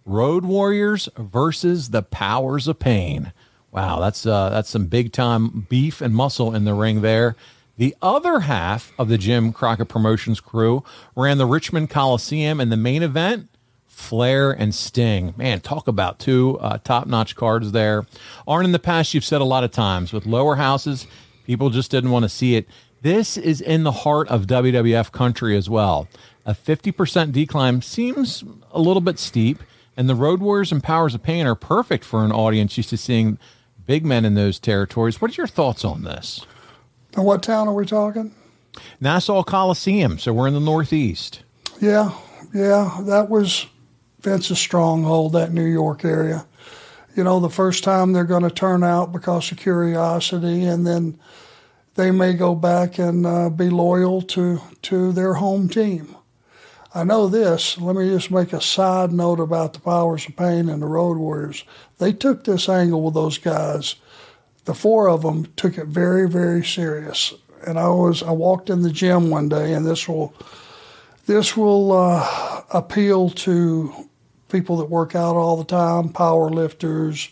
Road 0.05 0.45
Warriors 0.45 1.09
versus 1.17 1.89
the 1.91 2.03
Powers 2.03 2.69
of 2.69 2.79
Pain. 2.79 3.33
Wow, 3.71 4.01
that's 4.01 4.27
uh, 4.27 4.51
that's 4.51 4.69
some 4.69 4.85
big 4.85 5.13
time 5.13 5.67
beef 5.71 6.03
and 6.03 6.15
muscle 6.15 6.55
in 6.55 6.67
the 6.67 6.75
ring 6.75 7.01
there. 7.01 7.37
The 7.79 7.97
other 8.03 8.41
half 8.41 8.93
of 8.99 9.09
the 9.09 9.17
Jim 9.17 9.51
Crockett 9.51 9.89
Promotions 9.89 10.41
crew 10.41 10.85
ran 11.17 11.39
the 11.39 11.47
Richmond 11.47 11.89
Coliseum 11.89 12.61
in 12.61 12.69
the 12.69 12.77
main 12.77 13.03
event. 13.03 13.49
Flair 13.93 14.51
and 14.51 14.75
Sting. 14.75 15.35
Man, 15.37 15.61
talk 15.61 15.87
about 15.87 16.19
two 16.19 16.59
uh, 16.61 16.79
top 16.79 17.07
notch 17.07 17.37
cards 17.37 17.73
there. 17.73 18.07
Arn 18.49 18.65
in 18.65 18.73
the 18.73 18.79
past, 18.79 19.13
you've 19.13 19.25
said 19.25 19.43
a 19.43 19.45
lot 19.45 19.65
of 19.65 19.71
times 19.71 20.13
with 20.13 20.25
lower 20.25 20.57
houses, 20.57 21.07
people 21.47 21.69
just 21.69 21.91
didn't 21.91 22.11
want 22.11 22.25
to 22.25 22.29
see 22.29 22.57
it. 22.57 22.67
This 23.03 23.37
is 23.37 23.61
in 23.61 23.83
the 23.83 23.93
heart 23.93 24.29
of 24.29 24.47
WWF 24.47 25.13
country 25.13 25.57
as 25.57 25.69
well. 25.69 26.09
A 26.47 26.55
50% 26.55 27.33
decline 27.33 27.83
seems 27.83 28.43
a 28.73 28.81
little 28.81 29.03
bit 29.03 29.19
steep, 29.19 29.63
and 29.97 30.09
the 30.09 30.15
Road 30.15 30.41
Warriors 30.41 30.73
and 30.73 30.83
Powers 30.83 31.15
of 31.15 31.23
Pain 31.23 31.47
are 31.47 31.55
perfect 31.55 32.03
for 32.03 32.25
an 32.25 32.33
audience 32.33 32.77
used 32.77 32.91
to 32.91 32.97
seeing 32.97 33.39
big 33.87 34.07
men 34.07 34.25
in 34.25 34.35
those 34.35 34.59
territories. 34.59 35.21
What 35.21 35.33
are 35.33 35.35
your 35.35 35.47
thoughts 35.47 35.85
on 35.85 36.03
this? 36.03 36.47
And 37.15 37.27
what 37.27 37.43
town 37.43 37.69
are 37.69 37.75
we 37.75 37.85
talking? 37.85 38.35
Nassau 39.01 39.43
Coliseum. 39.43 40.19
So 40.19 40.33
we're 40.33 40.49
in 40.49 40.55
the 40.55 40.61
Northeast. 40.61 41.43
Yeah, 41.81 42.13
yeah, 42.55 42.99
that 43.03 43.29
was 43.29 43.67
Vince's 44.23 44.59
stronghold, 44.59 45.33
that 45.33 45.53
New 45.53 45.65
York 45.65 46.05
area. 46.05 46.47
You 47.15 47.25
know, 47.25 47.41
the 47.41 47.51
first 47.51 47.85
time 47.85 48.13
they're 48.13 48.25
going 48.25 48.43
to 48.43 48.51
turn 48.51 48.83
out 48.83 49.13
because 49.13 49.53
of 49.53 49.59
curiosity, 49.59 50.65
and 50.65 50.87
then 50.87 51.19
they 51.95 52.11
may 52.11 52.33
go 52.33 52.55
back 52.55 52.99
and 52.99 53.27
uh, 53.27 53.51
be 53.51 53.69
loyal 53.69 54.23
to, 54.23 54.61
to 54.83 55.13
their 55.13 55.35
home 55.35 55.69
team. 55.69 56.17
I 56.95 57.05
know 57.05 57.27
this. 57.27 57.79
Let 57.79 57.97
me 57.97 58.09
just 58.11 58.31
make 58.31 58.53
a 58.53 58.61
side 58.61 59.13
note 59.13 59.41
about 59.41 59.73
the 59.73 59.81
Powers 59.81 60.27
of 60.27 60.37
Pain 60.37 60.69
and 60.69 60.83
the 60.83 60.87
Road 60.87 61.17
Warriors. 61.17 61.65
They 61.99 62.13
took 62.13 62.45
this 62.45 62.69
angle 62.69 63.03
with 63.03 63.15
those 63.15 63.39
guys. 63.39 63.95
The 64.67 64.75
four 64.75 65.09
of 65.09 65.23
them 65.23 65.47
took 65.57 65.79
it 65.79 65.87
very, 65.87 66.29
very 66.29 66.65
serious. 66.65 67.33
And 67.67 67.79
I 67.79 67.89
was 67.89 68.23
I 68.23 68.33
walked 68.33 68.69
in 68.69 68.83
the 68.83 68.91
gym 68.91 69.31
one 69.31 69.49
day, 69.49 69.73
and 69.73 69.87
this 69.87 70.07
will 70.07 70.35
this 71.27 71.57
will 71.57 71.93
uh, 71.93 72.63
appeal 72.75 73.31
to 73.31 74.09
people 74.53 74.77
that 74.77 74.91
work 74.91 75.17
out 75.17 75.35
all 75.35 75.57
the 75.57 75.65
time, 75.65 76.11
power 76.11 76.51
lifters, 76.51 77.31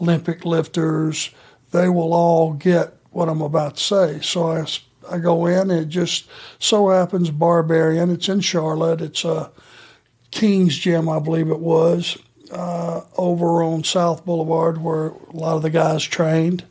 Olympic 0.00 0.44
lifters. 0.44 1.30
They 1.72 1.88
will 1.88 2.12
all 2.12 2.52
get 2.52 2.94
what 3.10 3.28
I'm 3.28 3.40
about 3.40 3.76
to 3.76 3.82
say. 3.82 4.20
So 4.20 4.52
I, 4.52 4.66
I 5.10 5.18
go 5.18 5.46
in, 5.46 5.70
and 5.70 5.80
it 5.80 5.88
just 5.88 6.28
so 6.58 6.90
happens 6.90 7.30
Barbarian. 7.30 8.10
It's 8.10 8.28
in 8.28 8.40
Charlotte. 8.40 9.00
It's 9.00 9.24
a 9.24 9.50
King's 10.30 10.76
Gym, 10.78 11.08
I 11.08 11.18
believe 11.18 11.48
it 11.48 11.60
was, 11.60 12.18
uh, 12.52 13.00
over 13.16 13.62
on 13.62 13.82
South 13.82 14.24
Boulevard 14.24 14.82
where 14.82 15.08
a 15.08 15.32
lot 15.32 15.56
of 15.56 15.62
the 15.62 15.70
guys 15.70 16.04
trained. 16.04 16.64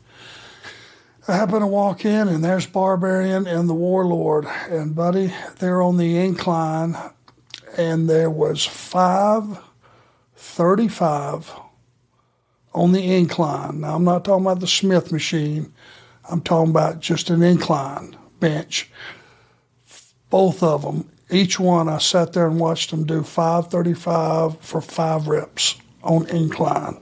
I 1.26 1.36
happen 1.36 1.60
to 1.60 1.66
walk 1.66 2.06
in, 2.06 2.28
and 2.28 2.42
there's 2.42 2.66
Barbarian 2.66 3.46
and 3.46 3.68
the 3.68 3.74
Warlord. 3.74 4.46
And, 4.70 4.94
buddy, 4.94 5.34
they're 5.58 5.82
on 5.82 5.98
the 5.98 6.16
incline, 6.16 6.96
and 7.76 8.08
there 8.08 8.30
was 8.30 8.64
535 10.38 11.52
on 12.72 12.92
the 12.92 13.16
incline. 13.16 13.80
Now, 13.80 13.96
I'm 13.96 14.04
not 14.04 14.24
talking 14.24 14.46
about 14.46 14.60
the 14.60 14.68
Smith 14.68 15.10
machine. 15.10 15.72
I'm 16.30 16.40
talking 16.40 16.70
about 16.70 17.00
just 17.00 17.28
an 17.28 17.42
incline 17.42 18.16
bench. 18.38 18.88
Both 20.30 20.62
of 20.62 20.82
them, 20.82 21.10
each 21.28 21.58
one, 21.58 21.88
I 21.88 21.98
sat 21.98 22.34
there 22.34 22.46
and 22.46 22.60
watched 22.60 22.90
them 22.90 23.04
do 23.04 23.24
535 23.24 24.60
for 24.60 24.80
five 24.80 25.26
reps 25.26 25.76
on 26.04 26.28
incline. 26.28 26.98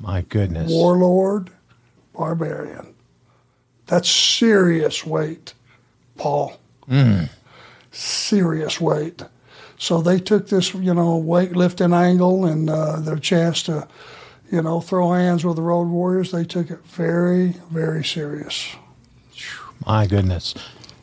My 0.00 0.22
goodness. 0.22 0.72
Warlord, 0.72 1.50
barbarian. 2.12 2.94
That's 3.86 4.10
serious 4.10 5.06
weight, 5.06 5.54
Paul. 6.16 6.58
Mm. 6.88 7.28
Serious 7.92 8.80
weight. 8.80 9.22
So 9.80 10.02
they 10.02 10.20
took 10.20 10.48
this, 10.48 10.74
you 10.74 10.92
know, 10.92 11.20
weightlifting 11.20 11.96
angle 11.96 12.44
and 12.44 12.68
uh, 12.68 13.00
their 13.00 13.16
chance 13.16 13.62
to, 13.62 13.88
you 14.52 14.60
know, 14.60 14.82
throw 14.82 15.12
hands 15.12 15.42
with 15.42 15.56
the 15.56 15.62
Road 15.62 15.88
Warriors. 15.88 16.32
They 16.32 16.44
took 16.44 16.70
it 16.70 16.84
very, 16.84 17.54
very 17.70 18.04
serious. 18.04 18.76
My 19.86 20.06
goodness. 20.06 20.54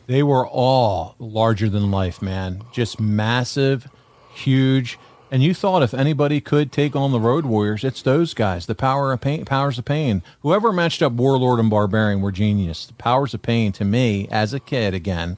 They 0.06 0.22
were 0.22 0.46
all 0.46 1.16
larger 1.18 1.68
than 1.68 1.90
life, 1.90 2.22
man. 2.22 2.62
Just 2.72 3.00
massive, 3.00 3.88
huge. 4.32 4.96
And 5.32 5.42
you 5.42 5.54
thought 5.54 5.82
if 5.82 5.92
anybody 5.92 6.40
could 6.40 6.70
take 6.70 6.94
on 6.94 7.10
the 7.10 7.18
Road 7.18 7.46
Warriors, 7.46 7.82
it's 7.82 8.00
those 8.00 8.32
guys. 8.32 8.66
The 8.66 8.76
power 8.76 9.12
of 9.12 9.20
pain, 9.20 9.44
powers 9.44 9.78
of 9.78 9.86
pain. 9.86 10.22
Whoever 10.42 10.72
matched 10.72 11.02
up 11.02 11.12
Warlord 11.14 11.58
and 11.58 11.68
Barbarian 11.68 12.20
were 12.20 12.30
genius. 12.30 12.86
The 12.86 12.92
powers 12.92 13.34
of 13.34 13.42
pain 13.42 13.72
to 13.72 13.84
me 13.84 14.28
as 14.30 14.54
a 14.54 14.60
kid, 14.60 14.94
again, 14.94 15.36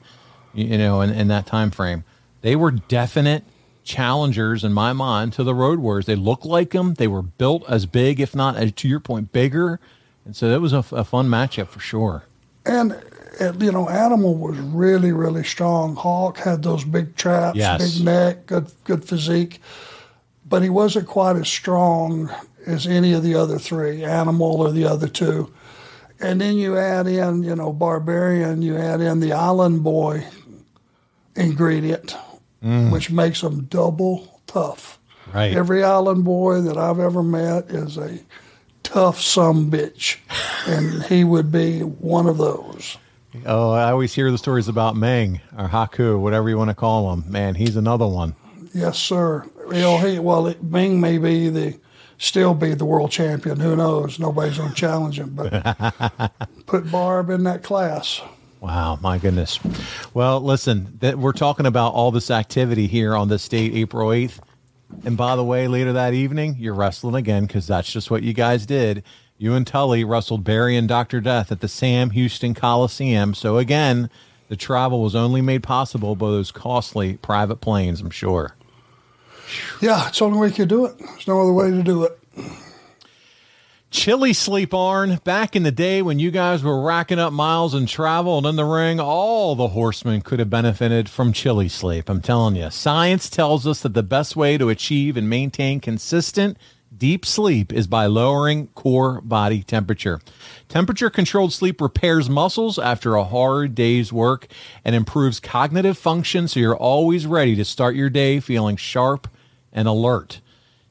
you 0.53 0.77
know, 0.77 1.01
in, 1.01 1.09
in 1.09 1.27
that 1.29 1.47
time 1.47 1.71
frame, 1.71 2.03
they 2.41 2.55
were 2.55 2.71
definite 2.71 3.43
challengers 3.83 4.63
in 4.63 4.73
my 4.73 4.93
mind 4.93 5.33
to 5.33 5.43
the 5.43 5.55
Road 5.55 5.79
Warriors. 5.79 6.05
They 6.05 6.15
looked 6.15 6.45
like 6.45 6.71
them. 6.71 6.95
They 6.95 7.07
were 7.07 7.21
built 7.21 7.63
as 7.67 7.85
big, 7.85 8.19
if 8.19 8.35
not, 8.35 8.55
as 8.55 8.71
to 8.73 8.87
your 8.87 8.99
point, 8.99 9.31
bigger. 9.31 9.79
And 10.25 10.35
so 10.35 10.49
that 10.49 10.61
was 10.61 10.73
a, 10.73 10.83
a 10.91 11.03
fun 11.03 11.27
matchup 11.27 11.67
for 11.67 11.79
sure. 11.79 12.23
And 12.65 13.01
you 13.59 13.71
know, 13.71 13.89
Animal 13.89 14.35
was 14.35 14.57
really, 14.57 15.11
really 15.11 15.43
strong. 15.43 15.95
Hawk 15.95 16.37
had 16.37 16.63
those 16.63 16.83
big 16.83 17.15
traps, 17.15 17.57
yes. 17.57 17.97
big 17.97 18.05
neck, 18.05 18.45
good, 18.45 18.71
good 18.83 19.05
physique, 19.05 19.59
but 20.45 20.61
he 20.61 20.69
wasn't 20.69 21.07
quite 21.07 21.37
as 21.37 21.47
strong 21.47 22.29
as 22.67 22.85
any 22.85 23.13
of 23.13 23.23
the 23.23 23.33
other 23.33 23.57
three, 23.57 24.03
Animal 24.03 24.61
or 24.61 24.71
the 24.71 24.85
other 24.85 25.07
two. 25.07 25.51
And 26.19 26.39
then 26.39 26.55
you 26.57 26.77
add 26.77 27.07
in, 27.07 27.41
you 27.41 27.55
know, 27.55 27.73
Barbarian. 27.73 28.61
You 28.61 28.77
add 28.77 29.01
in 29.01 29.21
the 29.21 29.33
Island 29.33 29.83
Boy 29.83 30.27
ingredient, 31.35 32.15
Mm. 32.63 32.91
which 32.91 33.09
makes 33.09 33.41
them 33.41 33.65
double 33.65 34.41
tough. 34.45 34.99
Right. 35.33 35.55
Every 35.55 35.83
Island 35.83 36.23
Boy 36.23 36.61
that 36.61 36.77
I've 36.77 36.99
ever 36.99 37.23
met 37.23 37.71
is 37.71 37.97
a 37.97 38.19
tough 38.83 39.19
some 39.19 39.71
bitch, 39.71 40.17
and 40.67 41.03
he 41.03 41.23
would 41.23 41.51
be 41.51 41.79
one 41.79 42.27
of 42.27 42.37
those. 42.37 42.97
Oh, 43.45 43.71
I 43.71 43.91
always 43.91 44.13
hear 44.13 44.29
the 44.29 44.37
stories 44.37 44.67
about 44.67 44.95
Meng 44.95 45.39
or 45.57 45.69
Haku, 45.69 46.19
whatever 46.19 46.49
you 46.49 46.57
want 46.57 46.69
to 46.69 46.75
call 46.75 47.13
him. 47.13 47.23
Man, 47.27 47.55
he's 47.55 47.75
another 47.75 48.07
one. 48.07 48.35
Yes, 48.73 48.99
sir. 48.99 49.45
Well, 49.67 49.97
he, 49.99 50.19
well, 50.19 50.47
it, 50.47 50.61
Meng 50.61 50.99
may 50.99 51.17
be 51.17 51.49
the 51.49 51.79
still 52.17 52.53
be 52.53 52.73
the 52.73 52.85
world 52.85 53.09
champion. 53.11 53.59
Who 53.59 53.75
knows? 53.75 54.19
Nobody's 54.19 54.57
going 54.57 54.69
to 54.69 54.75
challenge 54.75 55.19
him. 55.19 55.31
But 55.33 56.31
put 56.65 56.91
Barb 56.91 57.29
in 57.29 57.43
that 57.43 57.63
class. 57.63 58.21
Wow, 58.61 58.99
my 59.01 59.17
goodness. 59.17 59.59
Well, 60.13 60.39
listen, 60.39 60.97
that 60.99 61.17
we're 61.17 61.33
talking 61.33 61.65
about 61.65 61.93
all 61.93 62.11
this 62.11 62.29
activity 62.29 62.85
here 62.85 63.15
on 63.15 63.27
this 63.27 63.49
date, 63.49 63.73
April 63.73 64.09
8th. 64.09 64.37
And 65.03 65.17
by 65.17 65.35
the 65.35 65.43
way, 65.43 65.67
later 65.67 65.93
that 65.93 66.13
evening, 66.13 66.57
you're 66.59 66.75
wrestling 66.75 67.15
again 67.15 67.47
because 67.47 67.65
that's 67.65 67.91
just 67.91 68.11
what 68.11 68.21
you 68.21 68.33
guys 68.33 68.67
did. 68.67 69.03
You 69.39 69.55
and 69.55 69.65
Tully 69.65 70.03
wrestled 70.03 70.43
Barry 70.43 70.77
and 70.77 70.87
Dr. 70.87 71.21
Death 71.21 71.51
at 71.51 71.61
the 71.61 71.67
Sam 71.67 72.11
Houston 72.11 72.53
Coliseum. 72.53 73.33
So 73.33 73.57
again, 73.57 74.11
the 74.47 74.55
travel 74.55 75.01
was 75.01 75.15
only 75.15 75.41
made 75.41 75.63
possible 75.63 76.15
by 76.15 76.27
those 76.27 76.51
costly 76.51 77.17
private 77.17 77.61
planes, 77.61 77.99
I'm 77.99 78.11
sure. 78.11 78.55
Yeah, 79.81 80.07
it's 80.07 80.19
the 80.19 80.25
only 80.25 80.37
way 80.37 80.49
you 80.49 80.53
could 80.53 80.69
do 80.69 80.85
it. 80.85 80.99
There's 80.99 81.27
no 81.27 81.41
other 81.41 81.53
way 81.53 81.71
to 81.71 81.81
do 81.81 82.03
it. 82.03 82.19
Chili 83.91 84.31
Sleep 84.31 84.73
Arn, 84.73 85.19
back 85.25 85.53
in 85.53 85.63
the 85.63 85.71
day 85.71 86.01
when 86.01 86.17
you 86.17 86.31
guys 86.31 86.63
were 86.63 86.81
racking 86.81 87.19
up 87.19 87.33
miles 87.33 87.73
and 87.73 87.89
travel 87.89 88.37
and 88.37 88.47
in 88.47 88.55
the 88.55 88.63
ring, 88.63 89.01
all 89.01 89.53
the 89.53 89.67
horsemen 89.67 90.21
could 90.21 90.39
have 90.39 90.49
benefited 90.49 91.09
from 91.09 91.33
Chili 91.33 91.67
Sleep. 91.67 92.09
I'm 92.09 92.21
telling 92.21 92.55
you, 92.55 92.69
science 92.69 93.29
tells 93.29 93.67
us 93.67 93.81
that 93.81 93.93
the 93.93 94.01
best 94.01 94.37
way 94.37 94.57
to 94.57 94.69
achieve 94.69 95.17
and 95.17 95.29
maintain 95.29 95.81
consistent 95.81 96.57
deep 96.97 97.25
sleep 97.25 97.73
is 97.73 97.85
by 97.85 98.05
lowering 98.05 98.67
core 98.67 99.19
body 99.19 99.61
temperature. 99.61 100.21
Temperature 100.69 101.09
controlled 101.09 101.51
sleep 101.51 101.81
repairs 101.81 102.29
muscles 102.29 102.79
after 102.79 103.15
a 103.15 103.25
hard 103.25 103.75
day's 103.75 104.13
work 104.13 104.47
and 104.85 104.95
improves 104.95 105.41
cognitive 105.41 105.97
function 105.97 106.47
so 106.47 106.61
you're 106.61 106.77
always 106.77 107.27
ready 107.27 107.57
to 107.57 107.65
start 107.65 107.95
your 107.95 108.09
day 108.09 108.39
feeling 108.39 108.77
sharp 108.77 109.27
and 109.73 109.89
alert. 109.89 110.39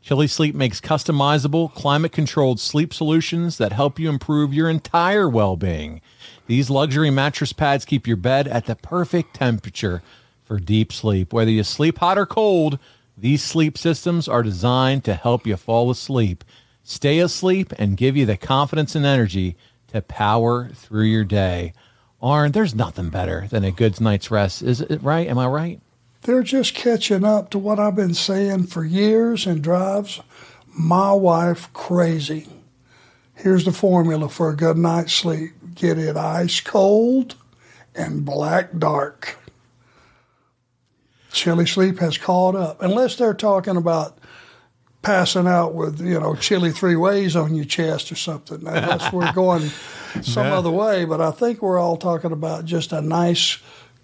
Chili 0.02 0.26
Sleep 0.26 0.54
makes 0.54 0.80
customizable, 0.80 1.72
climate 1.74 2.12
controlled 2.12 2.58
sleep 2.58 2.94
solutions 2.94 3.58
that 3.58 3.72
help 3.72 3.98
you 3.98 4.08
improve 4.08 4.54
your 4.54 4.68
entire 4.68 5.28
well 5.28 5.56
being. 5.56 6.00
These 6.46 6.70
luxury 6.70 7.10
mattress 7.10 7.52
pads 7.52 7.84
keep 7.84 8.06
your 8.06 8.16
bed 8.16 8.48
at 8.48 8.66
the 8.66 8.76
perfect 8.76 9.34
temperature 9.34 10.02
for 10.42 10.58
deep 10.58 10.92
sleep. 10.92 11.32
Whether 11.32 11.50
you 11.50 11.62
sleep 11.62 11.98
hot 11.98 12.18
or 12.18 12.26
cold, 12.26 12.78
these 13.16 13.44
sleep 13.44 13.76
systems 13.76 14.26
are 14.26 14.42
designed 14.42 15.04
to 15.04 15.14
help 15.14 15.46
you 15.46 15.56
fall 15.56 15.90
asleep, 15.90 16.42
stay 16.82 17.18
asleep, 17.18 17.72
and 17.78 17.96
give 17.96 18.16
you 18.16 18.24
the 18.24 18.38
confidence 18.38 18.94
and 18.94 19.04
energy 19.04 19.56
to 19.88 20.00
power 20.00 20.70
through 20.70 21.04
your 21.04 21.24
day. 21.24 21.74
Arn, 22.22 22.52
there's 22.52 22.74
nothing 22.74 23.10
better 23.10 23.46
than 23.50 23.64
a 23.64 23.70
good 23.70 24.00
night's 24.00 24.30
rest. 24.30 24.62
Is 24.62 24.80
it 24.80 25.02
right? 25.02 25.28
Am 25.28 25.38
I 25.38 25.46
right? 25.46 25.80
They're 26.22 26.42
just 26.42 26.74
catching 26.74 27.24
up 27.24 27.50
to 27.50 27.59
what 27.59 27.78
I've 27.78 27.96
been 27.96 28.14
saying 28.14 28.64
for 28.66 28.85
years 28.85 29.46
and 29.46 29.62
drives 29.62 30.20
my 30.66 31.12
wife 31.12 31.72
crazy. 31.72 32.46
Here's 33.35 33.64
the 33.64 33.72
formula 33.72 34.28
for 34.28 34.50
a 34.50 34.56
good 34.56 34.76
night's 34.76 35.12
sleep 35.14 35.52
get 35.74 35.96
it 35.98 36.16
ice 36.16 36.61
cold 36.61 37.37
and 37.94 38.24
black 38.24 38.76
dark. 38.78 39.38
Chilly 41.33 41.64
sleep 41.64 42.00
has 42.00 42.18
caught 42.18 42.54
up, 42.56 42.83
unless 42.83 43.16
they're 43.16 43.33
talking 43.35 43.76
about 43.76 44.18
passing 45.00 45.46
out 45.46 45.74
with, 45.74 46.00
you 46.00 46.18
know, 46.20 46.35
chilly 46.35 46.70
three 46.72 46.96
ways 46.96 47.35
on 47.37 47.54
your 47.54 47.64
chest 47.64 48.12
or 48.12 48.16
something. 48.16 48.59
Unless 48.66 49.12
we're 49.12 49.33
going 49.35 49.70
some 50.22 50.46
Yeah. 50.48 50.59
other 50.59 50.70
way, 50.70 51.04
but 51.06 51.20
I 51.22 51.30
think 51.30 51.62
we're 51.62 51.78
all 51.78 51.96
talking 51.96 52.33
about 52.33 52.64
just 52.66 52.92
a 52.92 53.00
nice, 53.00 53.59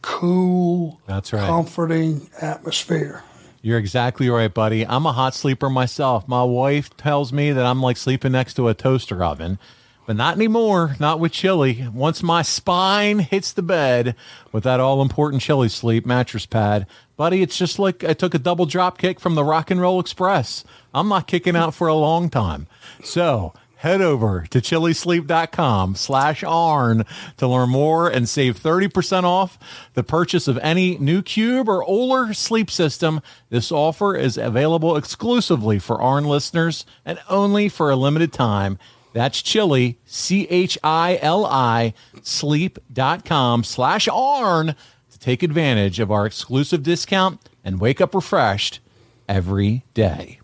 cool, 0.07 1.01
That's 1.07 1.33
right. 1.33 1.47
comforting 1.47 2.31
atmosphere. 2.41 3.25
You're 3.61 3.79
exactly 3.79 4.31
right, 4.31 4.53
buddy. 4.53 4.87
I'm 4.87 5.05
a 5.05 5.13
hot 5.13 5.35
sleeper 5.35 5.69
myself. 5.69 6.29
My 6.29 6.45
wife 6.45 6.97
tells 6.97 7.33
me 7.33 7.51
that 7.51 7.67
I'm 7.67 7.83
like 7.83 7.97
sleeping 7.97 8.33
next 8.33 8.55
to 8.55 8.69
a 8.69 8.75
toaster 8.75 9.25
oven. 9.25 9.59
But 10.07 10.15
not 10.15 10.37
anymore, 10.37 10.95
not 11.01 11.19
with 11.19 11.33
Chili. 11.33 11.89
Once 11.93 12.23
my 12.23 12.43
spine 12.43 13.19
hits 13.19 13.53
the 13.53 13.63
bed 13.63 14.15
with 14.53 14.63
that 14.63 14.79
all 14.79 15.03
important 15.03 15.43
Chili 15.43 15.69
Sleep 15.69 16.07
mattress 16.07 16.47
pad, 16.47 16.87
buddy, 17.17 17.43
it's 17.43 17.59
just 17.59 17.81
like 17.81 18.05
I 18.05 18.13
took 18.13 18.33
a 18.33 18.39
double 18.39 18.67
drop 18.67 18.99
kick 18.99 19.19
from 19.19 19.35
the 19.35 19.43
Rock 19.43 19.69
and 19.73 19.81
Roll 19.81 19.99
Express. 19.99 20.63
I'm 20.95 21.09
not 21.09 21.27
kicking 21.27 21.57
out 21.57 21.75
for 21.75 21.89
a 21.89 21.95
long 21.95 22.31
time. 22.31 22.69
So 23.03 23.53
head 23.77 24.01
over 24.01 24.47
to 24.51 24.61
chilisleep.com 24.61 25.95
slash 25.95 26.43
arn 26.45 27.05
to 27.37 27.47
learn 27.47 27.69
more 27.69 28.09
and 28.09 28.29
save 28.29 28.59
30% 28.59 29.25
off 29.25 29.59
the 29.95 30.03
purchase 30.03 30.49
of 30.49 30.59
any 30.59 30.99
new 30.99 31.23
cube 31.23 31.69
or 31.69 31.85
OOLER 31.85 32.33
sleep 32.35 32.71
system. 32.71 33.21
This 33.51 33.71
offer 33.71 34.17
is 34.17 34.37
available 34.39 34.97
exclusively 34.97 35.79
for 35.79 36.01
arn 36.01 36.25
listeners 36.25 36.87
and 37.05 37.19
only 37.29 37.69
for 37.69 37.91
a 37.91 37.97
limited 37.97 38.33
time. 38.33 38.79
That's 39.13 39.41
chili 39.41 39.99
c-h-i-l-i 40.05 41.95
sleep.com 42.23 43.65
slash 43.65 44.09
arn 44.09 44.75
to 45.11 45.19
take 45.19 45.43
advantage 45.43 46.01
of 46.01 46.11
our 46.11 46.27
exclusive 46.27 46.83
discount 46.83 47.41
and 47.65 47.81
wake 47.81 48.01
up 48.01 48.15
refreshed 48.15 48.81
every 49.29 49.85
day 49.95 50.41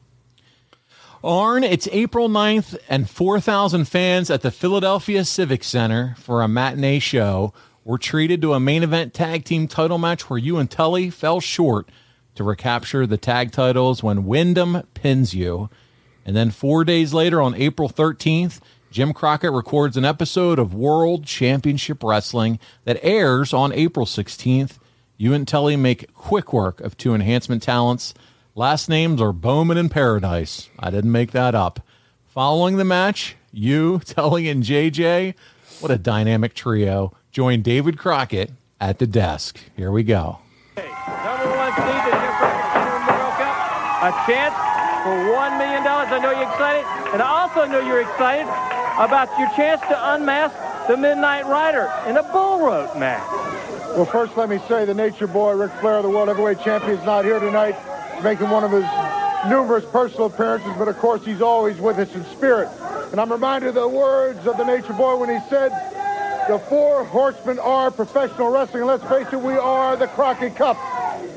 Arn, 1.24 1.62
it's 1.62 1.88
April 1.92 2.28
9th, 2.28 2.76
and 2.88 3.08
4,000 3.08 3.84
fans 3.84 4.28
at 4.28 4.42
the 4.42 4.50
Philadelphia 4.50 5.24
Civic 5.24 5.62
Center 5.62 6.16
for 6.18 6.42
a 6.42 6.48
matinee 6.48 6.98
show 6.98 7.54
were 7.84 7.96
treated 7.96 8.42
to 8.42 8.54
a 8.54 8.60
main 8.60 8.82
event 8.82 9.14
tag 9.14 9.44
team 9.44 9.68
title 9.68 9.98
match 9.98 10.28
where 10.28 10.38
you 10.38 10.58
and 10.58 10.68
Tully 10.68 11.10
fell 11.10 11.38
short 11.38 11.88
to 12.34 12.42
recapture 12.42 13.06
the 13.06 13.16
tag 13.16 13.52
titles 13.52 14.02
when 14.02 14.26
Windham 14.26 14.82
pins 14.94 15.32
you. 15.32 15.70
And 16.26 16.34
then 16.34 16.50
four 16.50 16.84
days 16.84 17.14
later, 17.14 17.40
on 17.40 17.54
April 17.54 17.88
13th, 17.88 18.58
Jim 18.90 19.12
Crockett 19.12 19.52
records 19.52 19.96
an 19.96 20.04
episode 20.04 20.58
of 20.58 20.74
World 20.74 21.24
Championship 21.24 22.02
Wrestling 22.02 22.58
that 22.84 22.98
airs 23.00 23.52
on 23.52 23.72
April 23.72 24.06
16th. 24.06 24.80
You 25.18 25.34
and 25.34 25.46
Tully 25.46 25.76
make 25.76 26.12
quick 26.14 26.52
work 26.52 26.80
of 26.80 26.96
two 26.96 27.14
enhancement 27.14 27.62
talents 27.62 28.12
Last 28.54 28.86
names 28.86 29.18
are 29.22 29.32
Bowman 29.32 29.78
and 29.78 29.90
Paradise. 29.90 30.68
I 30.78 30.90
didn't 30.90 31.10
make 31.10 31.30
that 31.30 31.54
up. 31.54 31.80
Following 32.26 32.76
the 32.76 32.84
match, 32.84 33.34
you, 33.50 34.00
Tully, 34.04 34.50
and 34.50 34.62
JJ, 34.62 35.32
what 35.80 35.90
a 35.90 35.96
dynamic 35.96 36.52
trio, 36.52 37.14
join 37.30 37.62
David 37.62 37.96
Crockett 37.96 38.50
at 38.78 38.98
the 38.98 39.06
desk. 39.06 39.58
Here 39.74 39.90
we 39.90 40.02
go. 40.02 40.40
Number 40.76 41.48
one 41.56 41.72
seed, 41.72 42.02
the 42.04 42.12
Jim 42.12 42.32
Crockett 42.36 43.08
World 43.08 43.34
Cup. 43.40 44.02
A 44.04 44.12
chance 44.28 44.54
for 45.00 45.16
$1 45.16 45.56
million. 45.56 45.86
I 45.86 46.18
know 46.18 46.32
you're 46.32 46.42
excited. 46.42 46.84
And 47.14 47.22
I 47.22 47.28
also 47.28 47.64
know 47.64 47.80
you're 47.80 48.02
excited 48.02 48.46
about 49.02 49.30
your 49.38 49.48
chance 49.56 49.80
to 49.88 50.12
unmask 50.12 50.54
the 50.88 50.98
Midnight 50.98 51.46
Rider 51.46 51.90
in 52.06 52.18
a 52.18 52.22
bull 52.24 52.60
rope 52.60 52.98
match. 52.98 53.26
Well, 53.96 54.04
first 54.04 54.36
let 54.36 54.50
me 54.50 54.58
say 54.68 54.84
the 54.84 54.92
Nature 54.92 55.26
Boy, 55.26 55.54
Ric 55.54 55.72
Flair, 55.80 56.02
the 56.02 56.10
World 56.10 56.28
Heavyweight 56.28 56.60
Champion, 56.60 56.98
is 56.98 57.04
not 57.06 57.24
here 57.24 57.40
tonight 57.40 57.76
making 58.22 58.50
one 58.50 58.64
of 58.64 58.70
his 58.70 58.84
numerous 59.50 59.84
personal 59.84 60.26
appearances, 60.26 60.72
but 60.78 60.88
of 60.88 60.96
course 60.98 61.24
he's 61.24 61.42
always 61.42 61.78
with 61.78 61.98
us 61.98 62.14
in 62.14 62.24
spirit. 62.26 62.68
And 63.10 63.20
I'm 63.20 63.30
reminded 63.30 63.68
of 63.68 63.74
the 63.74 63.88
words 63.88 64.46
of 64.46 64.56
the 64.56 64.64
Nature 64.64 64.92
Boy 64.92 65.16
when 65.16 65.28
he 65.28 65.38
said, 65.48 65.70
the 66.48 66.58
four 66.58 67.04
horsemen 67.04 67.58
are 67.58 67.90
professional 67.90 68.48
wrestling. 68.50 68.82
And 68.82 68.88
let's 68.88 69.04
face 69.04 69.32
it, 69.32 69.40
we 69.40 69.54
are 69.54 69.96
the 69.96 70.08
Crockett 70.08 70.56
Cup. 70.56 70.76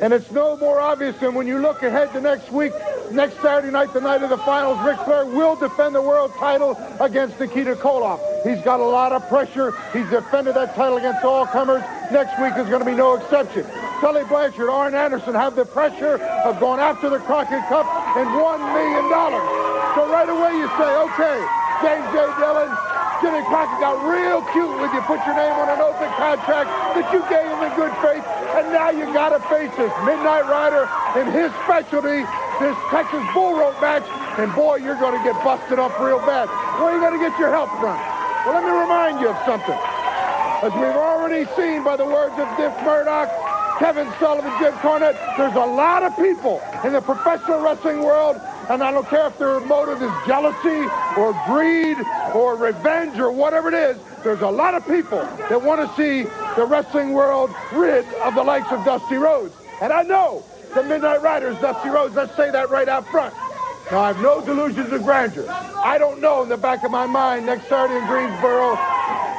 And 0.01 0.11
it's 0.13 0.29
no 0.31 0.57
more 0.57 0.81
obvious 0.81 1.15
than 1.17 1.33
when 1.33 1.47
you 1.47 1.59
look 1.59 1.81
ahead 1.81 2.11
to 2.13 2.21
next 2.21 2.51
week, 2.51 2.73
next 3.11 3.41
Saturday 3.41 3.71
night, 3.71 3.93
the 3.93 4.01
night 4.01 4.23
of 4.23 4.29
the 4.29 4.37
finals, 4.39 4.77
Ric 4.85 4.99
Flair 5.05 5.25
will 5.25 5.55
defend 5.55 5.95
the 5.95 6.01
world 6.01 6.31
title 6.37 6.77
against 6.99 7.39
Nikita 7.39 7.75
Koloff. 7.75 8.19
He's 8.43 8.61
got 8.63 8.81
a 8.81 8.85
lot 8.85 9.13
of 9.13 9.27
pressure. 9.29 9.71
He's 9.93 10.09
defended 10.09 10.55
that 10.55 10.75
title 10.75 10.97
against 10.97 11.23
all 11.23 11.45
comers. 11.45 11.81
Next 12.11 12.39
week 12.41 12.57
is 12.57 12.67
going 12.67 12.83
to 12.83 12.85
be 12.85 12.95
no 12.95 13.15
exception. 13.15 13.65
Tully 14.01 14.25
Blanchard, 14.25 14.69
Arn 14.69 14.93
Anderson 14.93 15.33
have 15.33 15.55
the 15.55 15.65
pressure 15.65 16.17
of 16.43 16.59
going 16.59 16.79
after 16.79 17.09
the 17.09 17.19
Crockett 17.19 17.63
Cup 17.69 17.87
and 18.17 18.27
$1 18.27 18.59
million. 18.75 19.07
So 19.95 20.11
right 20.11 20.27
away 20.27 20.59
you 20.59 20.67
say, 20.75 20.91
okay, 21.07 21.39
James 21.81 22.05
J. 22.11 22.27
Dillon, 22.37 22.69
Jimmy 23.23 23.39
Crockett 23.47 23.79
got 23.79 23.95
real 24.03 24.43
cute 24.51 24.67
when 24.75 24.91
you 24.91 25.01
put 25.07 25.23
your 25.23 25.35
name 25.39 25.55
on 25.55 25.71
an 25.71 25.79
open 25.79 26.11
contract 26.19 26.67
that 26.99 27.07
you 27.15 27.23
gave 27.31 27.47
him 27.47 27.61
in 27.63 27.71
good 27.79 27.95
faith, 28.03 28.23
and 28.59 28.67
now 28.75 28.91
you 28.91 29.07
got 29.15 29.31
to 29.31 29.39
face 29.47 29.71
this 29.79 29.91
Midnight 30.03 30.43
Rider 30.51 30.83
in 31.15 31.31
his 31.31 31.47
specialty, 31.63 32.27
this 32.59 32.75
Texas 32.91 33.23
Bull 33.31 33.55
Rope 33.55 33.79
match, 33.79 34.03
and 34.35 34.51
boy, 34.51 34.83
you're 34.83 34.99
going 34.99 35.15
to 35.15 35.23
get 35.23 35.35
busted 35.43 35.79
up 35.79 35.95
real 35.99 36.19
bad. 36.27 36.51
Where 36.75 36.91
are 36.91 36.95
you 36.95 36.99
going 36.99 37.15
to 37.15 37.23
get 37.23 37.31
your 37.39 37.55
help 37.55 37.71
from? 37.79 37.95
Well, 38.43 38.59
let 38.59 38.63
me 38.67 38.73
remind 38.75 39.23
you 39.23 39.31
of 39.31 39.39
something. 39.47 39.79
As 40.59 40.73
we've 40.75 40.99
already 40.99 41.47
seen 41.55 41.83
by 41.83 41.95
the 41.95 42.05
words 42.05 42.35
of 42.35 42.51
Dick 42.59 42.75
Murdoch, 42.83 43.31
Kevin 43.79 44.11
Sullivan, 44.19 44.51
Jim 44.59 44.73
Cornette, 44.83 45.15
there's 45.35 45.55
a 45.55 45.67
lot 45.67 46.03
of 46.03 46.15
people 46.15 46.61
in 46.83 46.91
the 46.93 47.01
professional 47.01 47.59
wrestling 47.59 48.03
world 48.03 48.39
and 48.69 48.83
I 48.83 48.91
don't 48.91 49.07
care 49.07 49.27
if 49.27 49.37
their 49.37 49.59
motive 49.59 50.01
is 50.01 50.11
jealousy 50.25 50.89
or 51.17 51.33
greed 51.45 51.97
or 52.33 52.55
revenge 52.55 53.19
or 53.19 53.31
whatever 53.31 53.67
it 53.67 53.73
is, 53.73 53.97
there's 54.23 54.41
a 54.41 54.49
lot 54.49 54.73
of 54.73 54.85
people 54.87 55.19
that 55.19 55.61
want 55.61 55.81
to 55.81 55.95
see 55.95 56.23
the 56.55 56.65
wrestling 56.65 57.13
world 57.13 57.51
rid 57.73 58.05
of 58.23 58.35
the 58.35 58.43
likes 58.43 58.71
of 58.71 58.83
Dusty 58.83 59.15
Rhodes. 59.15 59.53
And 59.81 59.93
I 59.93 60.03
know 60.03 60.43
the 60.73 60.83
Midnight 60.83 61.21
Riders, 61.21 61.59
Dusty 61.61 61.89
Rhodes, 61.89 62.15
let's 62.15 62.35
say 62.35 62.49
that 62.51 62.69
right 62.69 62.89
out 62.89 63.07
front. 63.07 63.33
Now, 63.91 63.99
I 63.99 64.07
have 64.07 64.21
no 64.21 64.43
delusions 64.43 64.91
of 64.91 65.03
grandeur. 65.03 65.45
I 65.49 65.97
don't 65.99 66.19
know 66.19 66.41
in 66.41 66.49
the 66.49 66.57
back 66.57 66.83
of 66.83 66.89
my 66.89 67.05
mind 67.05 67.45
next 67.45 67.69
Saturday 67.69 67.99
in 67.99 68.07
Greensboro 68.07 68.73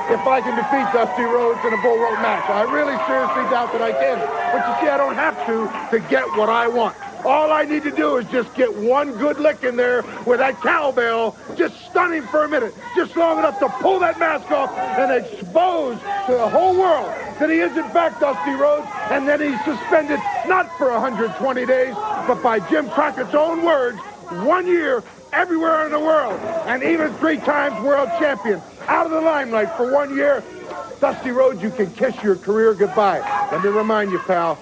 if 0.08 0.22
I 0.22 0.40
can 0.40 0.54
defeat 0.54 0.86
Dusty 0.94 1.24
Rhodes 1.24 1.58
in 1.64 1.74
a 1.74 1.82
bull 1.82 1.98
rope 1.98 2.22
match. 2.22 2.48
I 2.48 2.62
really 2.62 2.96
seriously 3.10 3.42
doubt 3.50 3.72
that 3.72 3.82
I 3.82 3.90
can. 3.90 4.18
But 4.54 4.62
you 4.68 4.86
see, 4.86 4.88
I 4.88 4.96
don't 4.96 5.16
have 5.16 5.34
to 5.46 5.66
to 5.90 6.08
get 6.08 6.24
what 6.38 6.48
I 6.48 6.68
want. 6.68 6.94
All 7.26 7.50
I 7.50 7.64
need 7.64 7.82
to 7.82 7.90
do 7.90 8.18
is 8.18 8.26
just 8.30 8.54
get 8.54 8.72
one 8.72 9.10
good 9.18 9.40
lick 9.40 9.64
in 9.64 9.74
there 9.74 10.04
with 10.24 10.38
that 10.38 10.60
cowbell, 10.62 11.36
just 11.56 11.74
stun 11.86 12.12
him 12.12 12.24
for 12.28 12.44
a 12.44 12.48
minute, 12.48 12.72
just 12.94 13.16
long 13.16 13.40
enough 13.40 13.58
to 13.58 13.68
pull 13.68 13.98
that 13.98 14.16
mask 14.20 14.48
off 14.52 14.70
and 14.70 15.10
expose 15.10 15.98
to 15.98 16.32
the 16.32 16.48
whole 16.48 16.78
world 16.78 17.12
that 17.40 17.50
he 17.50 17.58
is 17.58 17.76
in 17.76 17.82
fact 17.90 18.20
Dusty 18.20 18.52
Rhodes, 18.52 18.86
and 19.10 19.26
then 19.26 19.40
he's 19.40 19.58
suspended 19.64 20.20
not 20.46 20.70
for 20.78 20.92
120 20.92 21.66
days, 21.66 21.96
but 22.28 22.40
by 22.44 22.60
Jim 22.60 22.88
Crockett's 22.90 23.34
own 23.34 23.64
words, 23.64 23.98
one 24.46 24.68
year 24.68 25.02
everywhere 25.32 25.84
in 25.84 25.90
the 25.90 25.98
world, 25.98 26.38
and 26.66 26.84
even 26.84 27.12
three 27.14 27.38
times 27.38 27.82
world 27.84 28.08
champion, 28.20 28.62
out 28.86 29.04
of 29.04 29.10
the 29.10 29.20
limelight 29.20 29.70
for 29.76 29.92
one 29.92 30.14
year. 30.14 30.44
Dusty 31.00 31.32
Rhodes, 31.32 31.60
you 31.60 31.70
can 31.70 31.90
kiss 31.90 32.14
your 32.22 32.36
career 32.36 32.72
goodbye. 32.72 33.18
Let 33.50 33.64
me 33.64 33.70
remind 33.70 34.12
you, 34.12 34.20
pal, 34.20 34.54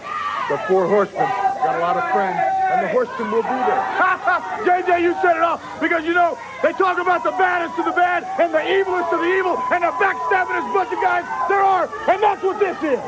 the 0.48 0.57
Four 0.66 0.87
Horsemen 0.87 1.44
got 1.64 1.77
a 1.77 1.81
lot 1.81 1.96
of 1.96 2.05
friends, 2.12 2.37
and 2.37 2.85
the 2.85 2.88
Horsemen 2.92 3.33
will 3.33 3.42
be 3.42 3.61
there. 3.64 3.83
JJ, 4.68 5.00
you 5.00 5.16
said 5.24 5.40
it 5.40 5.42
all, 5.42 5.57
because 5.81 6.05
you 6.05 6.12
know, 6.12 6.37
they 6.61 6.77
talk 6.77 7.00
about 7.00 7.24
the 7.24 7.33
baddest 7.40 7.72
of 7.81 7.88
the 7.88 7.96
bad, 7.96 8.29
and 8.37 8.53
the 8.53 8.61
evilest 8.61 9.09
of 9.09 9.20
the 9.24 9.33
evil, 9.33 9.57
and 9.72 9.81
the 9.81 9.92
backstabbingest 9.96 10.68
bunch 10.77 10.92
of 10.92 11.00
guys 11.00 11.24
there 11.48 11.64
are, 11.64 11.88
and 12.12 12.20
that's 12.20 12.44
what 12.44 12.61
this 12.61 12.77
is. 12.85 13.00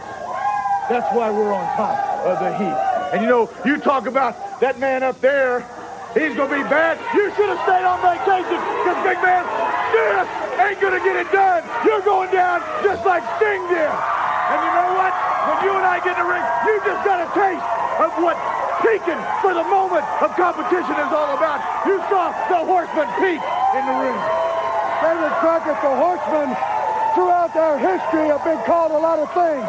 That's 0.88 1.04
why 1.12 1.28
we're 1.28 1.52
on 1.52 1.68
top 1.76 2.00
of 2.24 2.40
the 2.40 2.56
heat. 2.56 2.78
And 3.12 3.20
you 3.20 3.28
know, 3.28 3.52
you 3.68 3.76
talk 3.76 4.08
about 4.08 4.60
that 4.64 4.80
man 4.80 5.04
up 5.04 5.20
there, 5.20 5.60
he's 6.16 6.32
going 6.32 6.48
to 6.48 6.56
be 6.56 6.64
bad. 6.72 6.96
You 7.12 7.28
should 7.36 7.52
have 7.52 7.60
stayed 7.68 7.84
on 7.84 8.00
vacation, 8.00 8.56
because 8.56 8.98
big 9.04 9.20
man, 9.20 9.44
this 9.92 10.24
ain't 10.64 10.80
going 10.80 10.96
to 10.96 11.04
get 11.04 11.16
it 11.20 11.28
done. 11.28 11.60
You're 11.84 12.00
going 12.08 12.32
down 12.32 12.64
just 12.80 13.04
like 13.04 13.20
Sting 13.36 13.68
did. 13.68 13.92
And 14.48 14.58
you 14.64 14.72
know 14.80 14.96
what? 14.96 15.12
When 15.44 15.56
you 15.60 15.72
and 15.76 15.84
I 15.84 16.00
get 16.00 16.16
in 16.16 16.24
the 16.24 16.28
ring, 16.32 16.46
you 16.64 16.74
just 16.88 17.04
got 17.04 17.20
a 17.20 17.28
taste 17.36 17.86
of 17.98 18.12
what 18.20 18.37
peaking 18.85 19.20
for 19.40 19.56
the 19.56 19.64
moment 19.64 20.04
of 20.20 20.28
competition 20.37 20.96
is 21.00 21.11
all 21.12 21.32
about. 21.32 21.64
You 21.88 21.96
saw 22.12 22.28
the 22.48 22.61
horseman 22.61 23.09
peak 23.16 23.40
in 23.40 23.82
the 23.88 23.96
ring. 24.04 24.20
David 25.00 25.32
Crockett, 25.40 25.78
the 25.80 25.94
horsemen, 25.96 26.52
throughout 27.16 27.52
their 27.56 27.78
history 27.80 28.28
have 28.28 28.44
been 28.44 28.61
called 28.68 28.92
a 28.92 29.00
lot 29.00 29.18
of 29.18 29.28
things. 29.32 29.64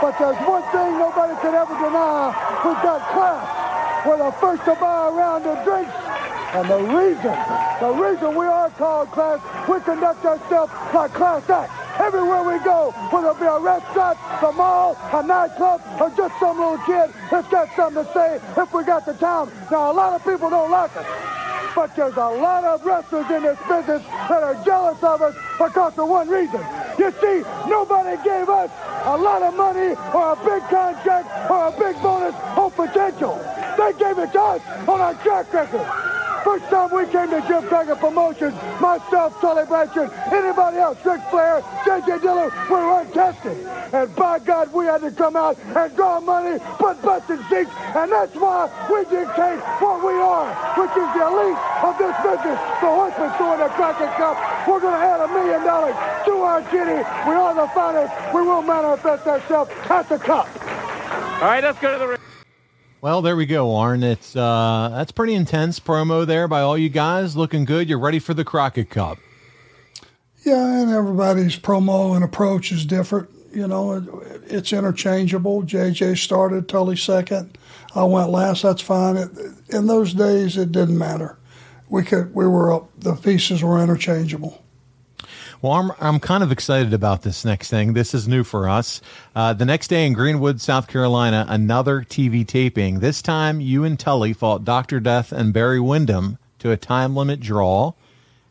But 0.00 0.16
there's 0.16 0.40
one 0.48 0.64
thing 0.72 0.96
nobody 0.96 1.36
could 1.44 1.52
ever 1.52 1.76
deny. 1.76 2.32
We've 2.64 2.80
got 2.80 3.04
class. 3.12 4.06
We're 4.06 4.16
the 4.16 4.32
first 4.40 4.64
to 4.64 4.74
buy 4.80 5.08
a 5.08 5.12
round 5.12 5.44
of 5.44 5.62
drinks. 5.64 5.92
And 6.56 6.68
the 6.68 6.80
reason, 6.80 7.36
the 7.80 7.92
reason 7.92 8.34
we 8.34 8.46
are 8.46 8.70
called 8.70 9.10
class, 9.12 9.40
we 9.68 9.80
conduct 9.80 10.24
ourselves 10.24 10.72
like 10.94 11.12
class 11.12 11.48
acts. 11.50 11.79
Everywhere 12.00 12.42
we 12.44 12.64
go, 12.64 12.92
whether 13.12 13.30
it 13.30 13.38
be 13.38 13.44
a 13.44 13.58
restaurant, 13.58 14.18
a 14.42 14.52
mall, 14.52 14.96
a 15.12 15.22
nightclub, 15.22 15.82
or 16.00 16.08
just 16.16 16.38
some 16.40 16.58
little 16.58 16.78
kid 16.86 17.12
that's 17.30 17.46
got 17.48 17.68
something 17.76 18.04
to 18.04 18.12
say 18.14 18.40
if 18.56 18.72
we 18.72 18.84
got 18.84 19.04
the 19.04 19.12
time. 19.12 19.50
Now, 19.70 19.92
a 19.92 19.94
lot 19.94 20.14
of 20.14 20.24
people 20.24 20.48
don't 20.48 20.70
like 20.70 20.96
us. 20.96 21.06
But 21.74 21.94
there's 21.94 22.16
a 22.16 22.30
lot 22.40 22.64
of 22.64 22.84
wrestlers 22.84 23.30
in 23.30 23.42
this 23.42 23.58
business 23.68 24.02
that 24.28 24.42
are 24.42 24.56
jealous 24.64 25.02
of 25.02 25.20
us 25.20 25.34
because 25.58 25.92
of 25.98 26.08
one 26.08 26.28
reason. 26.28 26.60
You 26.98 27.12
see, 27.20 27.44
nobody 27.68 28.16
gave 28.24 28.48
us 28.48 28.70
a 29.04 29.16
lot 29.16 29.42
of 29.42 29.54
money 29.54 29.94
or 30.14 30.32
a 30.32 30.36
big 30.36 30.62
contract 30.68 31.50
or 31.50 31.68
a 31.68 31.72
big 31.72 32.00
bonus 32.02 32.34
or 32.56 32.70
potential. 32.70 33.36
They 33.76 33.92
gave 33.98 34.18
it 34.18 34.32
to 34.32 34.40
us 34.40 34.62
on 34.88 35.00
our 35.00 35.14
track 35.22 35.52
record. 35.52 36.19
First 36.44 36.64
time 36.70 36.90
we 36.94 37.04
came 37.06 37.30
to 37.30 37.40
Jim 37.46 37.62
Crockett 37.68 37.98
Promotions, 37.98 38.54
myself, 38.80 39.38
Tully 39.40 39.66
Blanchard, 39.66 40.10
anybody 40.32 40.78
else, 40.78 40.98
Ric 41.04 41.20
Flair, 41.30 41.62
J.J. 41.84 42.20
Dillon, 42.20 42.50
we 42.68 42.76
were 42.76 43.00
untested. 43.02 43.58
And 43.92 44.14
by 44.16 44.38
God, 44.38 44.72
we 44.72 44.86
had 44.86 45.02
to 45.02 45.10
come 45.10 45.36
out 45.36 45.58
and 45.58 45.94
draw 45.96 46.20
money, 46.20 46.58
put 46.78 47.00
butts 47.02 47.28
in 47.28 47.38
seats, 47.50 47.70
and 47.94 48.10
that's 48.10 48.34
why 48.36 48.70
we 48.90 49.04
dictate 49.04 49.60
what 49.82 50.00
we 50.02 50.14
are, 50.14 50.48
which 50.80 50.90
is 50.96 51.08
the 51.12 51.22
elite 51.28 51.60
of 51.84 51.98
this 51.98 52.16
business. 52.24 52.58
The 52.80 52.88
Horsemen 52.88 53.30
throwing 53.36 53.60
the 53.60 53.68
Crockett 53.68 54.12
Cup. 54.16 54.36
We're 54.66 54.80
going 54.80 54.94
to 54.94 55.06
add 55.06 55.20
a 55.20 55.28
million 55.28 55.62
dollars 55.64 55.94
to 56.24 56.32
our 56.40 56.62
kitty. 56.62 57.04
We 57.28 57.34
are 57.36 57.54
the 57.54 57.68
finest. 57.74 58.12
We 58.34 58.42
will 58.42 58.62
manifest 58.62 59.26
ourselves 59.26 59.70
at 59.90 60.08
the 60.08 60.18
cup. 60.18 60.48
All 61.42 61.48
right, 61.48 61.62
let's 61.62 61.78
go 61.80 61.92
to 61.92 61.98
the 61.98 62.06
ring. 62.08 62.39
Well, 63.02 63.22
there 63.22 63.34
we 63.34 63.46
go, 63.46 63.76
Arn. 63.76 64.02
It's 64.02 64.36
uh, 64.36 64.90
that's 64.92 65.10
pretty 65.10 65.34
intense 65.34 65.80
promo 65.80 66.26
there 66.26 66.46
by 66.46 66.60
all 66.60 66.76
you 66.76 66.90
guys. 66.90 67.34
Looking 67.34 67.64
good. 67.64 67.88
You're 67.88 67.98
ready 67.98 68.18
for 68.18 68.34
the 68.34 68.44
Crockett 68.44 68.90
Cup. 68.90 69.18
Yeah, 70.44 70.82
and 70.82 70.90
everybody's 70.90 71.56
promo 71.56 72.14
and 72.14 72.22
approach 72.22 72.72
is 72.72 72.84
different. 72.84 73.30
You 73.54 73.66
know, 73.66 73.94
it, 73.94 74.04
it's 74.48 74.72
interchangeable. 74.72 75.62
JJ 75.62 76.18
started, 76.18 76.68
Tully 76.68 76.96
second. 76.96 77.56
I 77.94 78.04
went 78.04 78.28
last. 78.28 78.62
That's 78.62 78.82
fine. 78.82 79.16
It, 79.16 79.30
in 79.70 79.86
those 79.86 80.12
days, 80.12 80.58
it 80.58 80.70
didn't 80.70 80.98
matter. 80.98 81.38
We 81.88 82.04
could, 82.04 82.34
we 82.34 82.46
were 82.46 82.72
up. 82.72 82.90
The 82.98 83.14
pieces 83.16 83.62
were 83.62 83.82
interchangeable. 83.82 84.62
Well, 85.62 85.72
I'm, 85.72 85.92
I'm 86.00 86.20
kind 86.20 86.42
of 86.42 86.52
excited 86.52 86.94
about 86.94 87.20
this 87.20 87.44
next 87.44 87.68
thing. 87.68 87.92
This 87.92 88.14
is 88.14 88.26
new 88.26 88.44
for 88.44 88.66
us. 88.66 89.02
Uh, 89.36 89.52
the 89.52 89.66
next 89.66 89.88
day 89.88 90.06
in 90.06 90.14
Greenwood, 90.14 90.58
South 90.58 90.88
Carolina, 90.88 91.44
another 91.50 92.00
TV 92.00 92.46
taping. 92.46 93.00
This 93.00 93.20
time, 93.20 93.60
you 93.60 93.84
and 93.84 93.98
Tully 93.98 94.32
fought 94.32 94.64
Dr. 94.64 95.00
Death 95.00 95.32
and 95.32 95.52
Barry 95.52 95.78
Windham 95.78 96.38
to 96.60 96.70
a 96.70 96.78
time 96.78 97.14
limit 97.14 97.40
draw. 97.40 97.92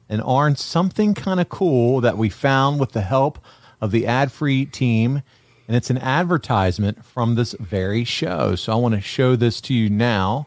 And 0.08 0.22
Arn, 0.22 0.56
something 0.56 1.16
kind 1.16 1.40
of 1.40 1.50
cool 1.50 2.00
that 2.02 2.16
we 2.16 2.30
found 2.30 2.80
with 2.80 2.92
the 2.92 3.02
help 3.02 3.40
of 3.82 3.90
the 3.90 4.06
ad 4.06 4.32
free 4.32 4.68
team. 4.68 5.24
And 5.68 5.76
it's 5.76 5.90
an 5.90 5.98
advertisement 5.98 7.04
from 7.04 7.34
this 7.34 7.54
very 7.54 8.04
show. 8.04 8.54
So 8.54 8.72
I 8.72 8.76
want 8.76 8.94
to 8.94 9.02
show 9.02 9.36
this 9.36 9.62
to 9.62 9.74
you 9.74 9.90
now. 9.90 10.46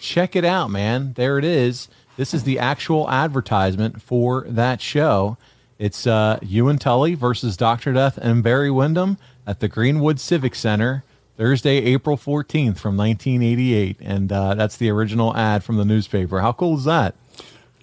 Check 0.00 0.36
it 0.36 0.44
out, 0.44 0.70
man. 0.70 1.14
There 1.14 1.38
it 1.38 1.46
is. 1.46 1.88
This 2.18 2.34
is 2.34 2.44
the 2.44 2.58
actual 2.58 3.10
advertisement 3.10 4.02
for 4.02 4.44
that 4.46 4.82
show. 4.82 5.38
It's 5.78 6.06
uh, 6.06 6.38
you 6.42 6.68
and 6.68 6.80
Tully 6.80 7.14
versus 7.14 7.56
Dr. 7.56 7.92
Death 7.92 8.18
and 8.18 8.42
Barry 8.42 8.70
Windham 8.70 9.18
at 9.46 9.60
the 9.60 9.68
Greenwood 9.68 10.20
Civic 10.20 10.54
Center 10.54 11.04
Thursday, 11.36 11.78
April 11.78 12.16
14th 12.16 12.78
from 12.78 12.96
1988. 12.96 13.96
And 14.00 14.32
uh, 14.32 14.54
that's 14.54 14.76
the 14.76 14.88
original 14.90 15.36
ad 15.36 15.64
from 15.64 15.76
the 15.76 15.84
newspaper. 15.84 16.40
How 16.40 16.52
cool 16.52 16.78
is 16.78 16.84
that? 16.84 17.16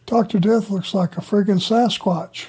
Dr. 0.05 0.39
Death 0.39 0.69
looks 0.69 0.93
like 0.93 1.17
a 1.17 1.21
friggin' 1.21 1.59
Sasquatch. 1.59 2.45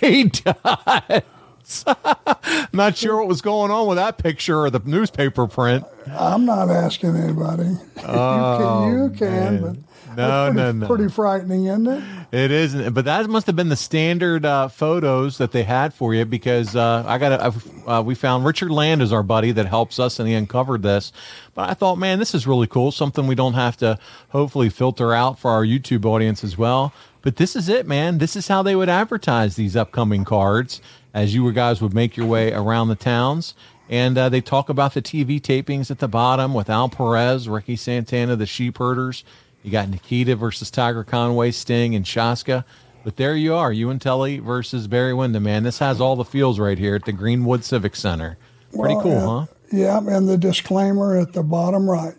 he 0.00 0.24
does. 0.24 1.84
not 2.72 2.96
sure 2.96 3.16
what 3.16 3.28
was 3.28 3.40
going 3.40 3.70
on 3.70 3.86
with 3.86 3.96
that 3.96 4.18
picture 4.18 4.58
or 4.60 4.70
the 4.70 4.80
newspaper 4.84 5.46
print. 5.46 5.84
I'm 6.08 6.44
not 6.44 6.70
asking 6.70 7.16
anybody. 7.16 7.76
Oh, 8.04 8.90
you 8.90 9.10
can, 9.10 9.54
you 9.54 9.58
can 9.58 9.62
but 9.62 9.76
No, 10.24 10.50
pretty, 10.50 10.56
no, 10.56 10.72
no. 10.72 10.86
pretty 10.86 11.08
frightening, 11.08 11.66
isn't 11.66 11.86
it? 11.86 12.04
It 12.32 12.50
isn't, 12.50 12.94
but 12.94 13.04
that 13.04 13.28
must 13.28 13.46
have 13.46 13.56
been 13.56 13.68
the 13.68 13.76
standard 13.76 14.44
uh, 14.44 14.68
photos 14.68 15.38
that 15.38 15.52
they 15.52 15.62
had 15.62 15.94
for 15.94 16.14
you 16.14 16.24
because 16.24 16.74
uh, 16.74 17.04
I 17.06 17.18
got 17.18 17.54
uh, 17.86 18.02
we 18.04 18.14
found 18.14 18.44
Richard 18.44 18.70
Land 18.70 19.02
is 19.02 19.12
our 19.12 19.22
buddy 19.22 19.52
that 19.52 19.66
helps 19.66 19.98
us 19.98 20.18
and 20.18 20.28
he 20.28 20.34
uncovered 20.34 20.82
this. 20.82 21.12
But 21.54 21.70
I 21.70 21.74
thought, 21.74 21.96
man, 21.96 22.18
this 22.18 22.34
is 22.34 22.46
really 22.46 22.66
cool. 22.66 22.90
Something 22.92 23.26
we 23.26 23.34
don't 23.34 23.54
have 23.54 23.76
to 23.78 23.98
hopefully 24.30 24.68
filter 24.68 25.12
out 25.12 25.38
for 25.38 25.50
our 25.50 25.64
YouTube 25.64 26.04
audience 26.04 26.42
as 26.42 26.58
well. 26.58 26.92
But 27.22 27.36
this 27.36 27.56
is 27.56 27.68
it, 27.68 27.86
man. 27.86 28.18
This 28.18 28.36
is 28.36 28.48
how 28.48 28.62
they 28.62 28.76
would 28.76 28.88
advertise 28.90 29.56
these 29.56 29.76
upcoming 29.76 30.24
cards 30.24 30.82
as 31.14 31.34
you 31.34 31.50
guys 31.52 31.80
would 31.80 31.94
make 31.94 32.16
your 32.16 32.26
way 32.26 32.52
around 32.52 32.88
the 32.88 32.96
towns. 32.96 33.54
And 33.88 34.16
uh, 34.18 34.28
they 34.28 34.40
talk 34.40 34.68
about 34.68 34.94
the 34.94 35.02
TV 35.02 35.40
tapings 35.40 35.90
at 35.90 36.00
the 36.00 36.08
bottom 36.08 36.52
with 36.52 36.68
Al 36.68 36.88
Perez, 36.88 37.48
Ricky 37.48 37.76
Santana, 37.76 38.34
the 38.34 38.46
Sheep 38.46 38.78
Herders. 38.78 39.24
You 39.64 39.70
got 39.70 39.88
Nikita 39.88 40.36
versus 40.36 40.70
Tiger 40.70 41.02
Conway, 41.02 41.50
Sting, 41.50 41.94
and 41.94 42.04
Shaska. 42.04 42.64
But 43.02 43.16
there 43.16 43.34
you 43.34 43.54
are, 43.54 43.72
you 43.72 43.88
and 43.88 44.00
Tully 44.00 44.38
versus 44.38 44.86
Barry 44.86 45.14
Windham, 45.14 45.42
man. 45.42 45.62
This 45.62 45.78
has 45.78 46.02
all 46.02 46.16
the 46.16 46.24
feels 46.24 46.58
right 46.58 46.78
here 46.78 46.94
at 46.94 47.06
the 47.06 47.12
Greenwood 47.12 47.64
Civic 47.64 47.96
Center. 47.96 48.36
Pretty 48.78 48.94
Well, 48.94 49.02
cool, 49.02 49.40
huh? 49.40 49.46
Yeah, 49.72 49.98
and 49.98 50.28
the 50.28 50.36
disclaimer 50.36 51.16
at 51.16 51.32
the 51.32 51.42
bottom 51.42 51.88
right, 51.88 52.14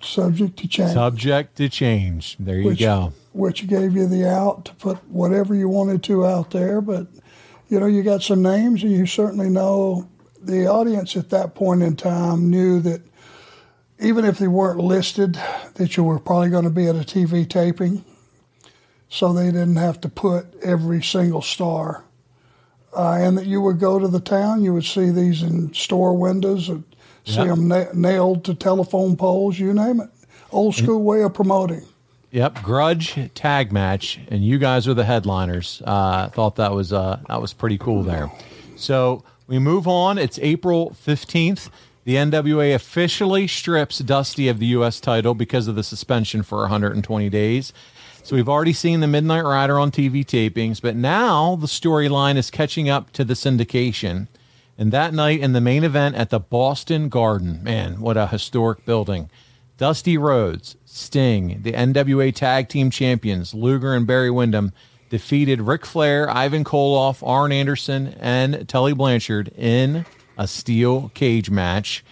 subject 0.00 0.58
to 0.58 0.68
change. 0.68 0.94
Subject 0.94 1.54
to 1.56 1.68
change. 1.68 2.36
There 2.40 2.58
you 2.58 2.68
which, 2.68 2.78
go. 2.80 3.12
Which 3.32 3.66
gave 3.66 3.94
you 3.94 4.06
the 4.06 4.26
out 4.26 4.64
to 4.64 4.74
put 4.74 4.96
whatever 5.10 5.54
you 5.54 5.68
wanted 5.68 6.02
to 6.04 6.24
out 6.24 6.50
there. 6.50 6.80
But, 6.80 7.08
you 7.68 7.78
know, 7.78 7.86
you 7.86 8.02
got 8.02 8.22
some 8.22 8.42
names, 8.42 8.82
and 8.82 8.92
you 8.92 9.04
certainly 9.04 9.50
know 9.50 10.08
the 10.40 10.66
audience 10.66 11.14
at 11.14 11.28
that 11.30 11.54
point 11.54 11.82
in 11.82 11.94
time 11.96 12.48
knew 12.48 12.80
that 12.80 13.02
even 13.98 14.24
if 14.24 14.38
they 14.38 14.48
weren't 14.48 14.78
listed, 14.78 15.38
that 15.74 15.96
you 15.96 16.04
were 16.04 16.18
probably 16.18 16.50
going 16.50 16.64
to 16.64 16.70
be 16.70 16.86
at 16.86 16.96
a 16.96 17.00
TV 17.00 17.48
taping. 17.48 18.04
So 19.08 19.32
they 19.32 19.46
didn't 19.46 19.76
have 19.76 20.00
to 20.02 20.08
put 20.08 20.46
every 20.62 21.02
single 21.02 21.42
star. 21.42 22.04
Uh, 22.96 23.12
and 23.12 23.36
that 23.38 23.46
you 23.46 23.60
would 23.60 23.78
go 23.78 23.98
to 23.98 24.08
the 24.08 24.20
town, 24.20 24.62
you 24.62 24.72
would 24.72 24.84
see 24.84 25.10
these 25.10 25.42
in 25.42 25.72
store 25.74 26.16
windows, 26.16 26.68
and 26.68 26.84
see 27.24 27.44
them 27.44 27.68
na- 27.68 27.92
nailed 27.92 28.44
to 28.44 28.54
telephone 28.54 29.16
poles, 29.16 29.58
you 29.58 29.72
name 29.74 30.00
it. 30.00 30.08
Old 30.50 30.74
school 30.74 31.02
way 31.02 31.22
of 31.22 31.34
promoting. 31.34 31.82
Yep, 32.30 32.62
grudge 32.62 33.18
tag 33.34 33.72
match, 33.72 34.18
and 34.28 34.44
you 34.44 34.58
guys 34.58 34.88
are 34.88 34.94
the 34.94 35.04
headliners. 35.04 35.82
Uh, 35.84 36.28
thought 36.28 36.56
that 36.56 36.72
was 36.72 36.92
uh, 36.92 37.20
that 37.28 37.40
was 37.40 37.52
pretty 37.52 37.78
cool 37.78 38.02
there. 38.02 38.30
So 38.76 39.24
we 39.46 39.58
move 39.58 39.86
on. 39.86 40.18
It's 40.18 40.38
April 40.40 40.92
fifteenth. 40.94 41.70
The 42.06 42.14
NWA 42.14 42.72
officially 42.72 43.48
strips 43.48 43.98
Dusty 43.98 44.46
of 44.46 44.60
the 44.60 44.66
U.S. 44.66 45.00
title 45.00 45.34
because 45.34 45.66
of 45.66 45.74
the 45.74 45.82
suspension 45.82 46.44
for 46.44 46.58
120 46.58 47.28
days. 47.28 47.72
So 48.22 48.36
we've 48.36 48.48
already 48.48 48.74
seen 48.74 49.00
the 49.00 49.08
Midnight 49.08 49.42
Rider 49.42 49.76
on 49.76 49.90
TV 49.90 50.24
tapings, 50.24 50.80
but 50.80 50.94
now 50.94 51.56
the 51.56 51.66
storyline 51.66 52.36
is 52.36 52.48
catching 52.48 52.88
up 52.88 53.12
to 53.14 53.24
the 53.24 53.34
syndication. 53.34 54.28
And 54.78 54.92
that 54.92 55.14
night 55.14 55.40
in 55.40 55.52
the 55.52 55.60
main 55.60 55.82
event 55.82 56.14
at 56.14 56.30
the 56.30 56.38
Boston 56.38 57.08
Garden, 57.08 57.60
man, 57.64 58.00
what 58.00 58.16
a 58.16 58.28
historic 58.28 58.84
building. 58.84 59.28
Dusty 59.76 60.16
Rhodes, 60.16 60.76
Sting, 60.84 61.60
the 61.62 61.72
NWA 61.72 62.32
Tag 62.32 62.68
Team 62.68 62.88
Champions, 62.88 63.52
Luger 63.52 63.94
and 63.94 64.06
Barry 64.06 64.30
Windham, 64.30 64.72
defeated 65.10 65.62
Ric 65.62 65.84
Flair, 65.84 66.30
Ivan 66.30 66.62
Koloff, 66.62 67.26
Arn 67.26 67.50
Anderson, 67.50 68.14
and 68.20 68.68
Tully 68.68 68.92
Blanchard 68.92 69.48
in 69.58 70.06
a 70.36 70.46
steel 70.46 71.10
cage 71.14 71.50
match. 71.50 72.04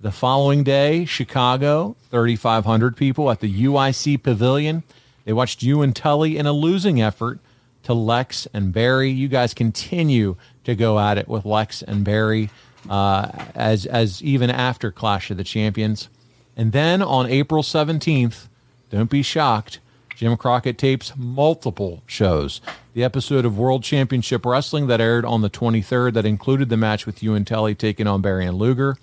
The 0.00 0.12
following 0.12 0.64
day, 0.64 1.04
Chicago, 1.06 1.96
3,500 2.10 2.96
people 2.96 3.30
at 3.30 3.40
the 3.40 3.64
UIC 3.64 4.22
Pavilion. 4.22 4.82
They 5.24 5.32
watched 5.32 5.62
you 5.62 5.80
and 5.80 5.96
Tully 5.96 6.36
in 6.36 6.46
a 6.46 6.52
losing 6.52 7.00
effort 7.00 7.40
to 7.84 7.94
Lex 7.94 8.46
and 8.52 8.72
Barry. 8.72 9.10
You 9.10 9.28
guys 9.28 9.54
continue 9.54 10.36
to 10.64 10.74
go 10.74 10.98
at 10.98 11.16
it 11.16 11.28
with 11.28 11.44
Lex 11.44 11.82
and 11.82 12.04
Barry 12.04 12.50
uh, 12.88 13.30
as 13.54 13.86
as 13.86 14.22
even 14.22 14.50
after 14.50 14.90
Clash 14.90 15.30
of 15.30 15.36
the 15.36 15.44
Champions. 15.44 16.08
And 16.56 16.72
then 16.72 17.02
on 17.02 17.26
April 17.26 17.62
17th, 17.62 18.46
don't 18.90 19.10
be 19.10 19.22
shocked, 19.22 19.80
Jim 20.16 20.36
Crockett 20.36 20.78
tapes 20.78 21.12
multiple 21.16 22.02
shows. 22.06 22.60
The 22.92 23.02
episode 23.02 23.44
of 23.44 23.58
World 23.58 23.82
Championship 23.82 24.46
Wrestling 24.46 24.86
that 24.86 25.00
aired 25.00 25.24
on 25.24 25.42
the 25.42 25.50
23rd 25.50 26.12
that 26.14 26.24
included 26.24 26.68
the 26.68 26.76
match 26.76 27.04
with 27.04 27.22
you 27.22 27.34
and 27.34 27.44
Tully 27.44 27.74
taking 27.74 28.06
on 28.06 28.22
Barry 28.22 28.46
and 28.46 28.56
Luger. 28.56 28.96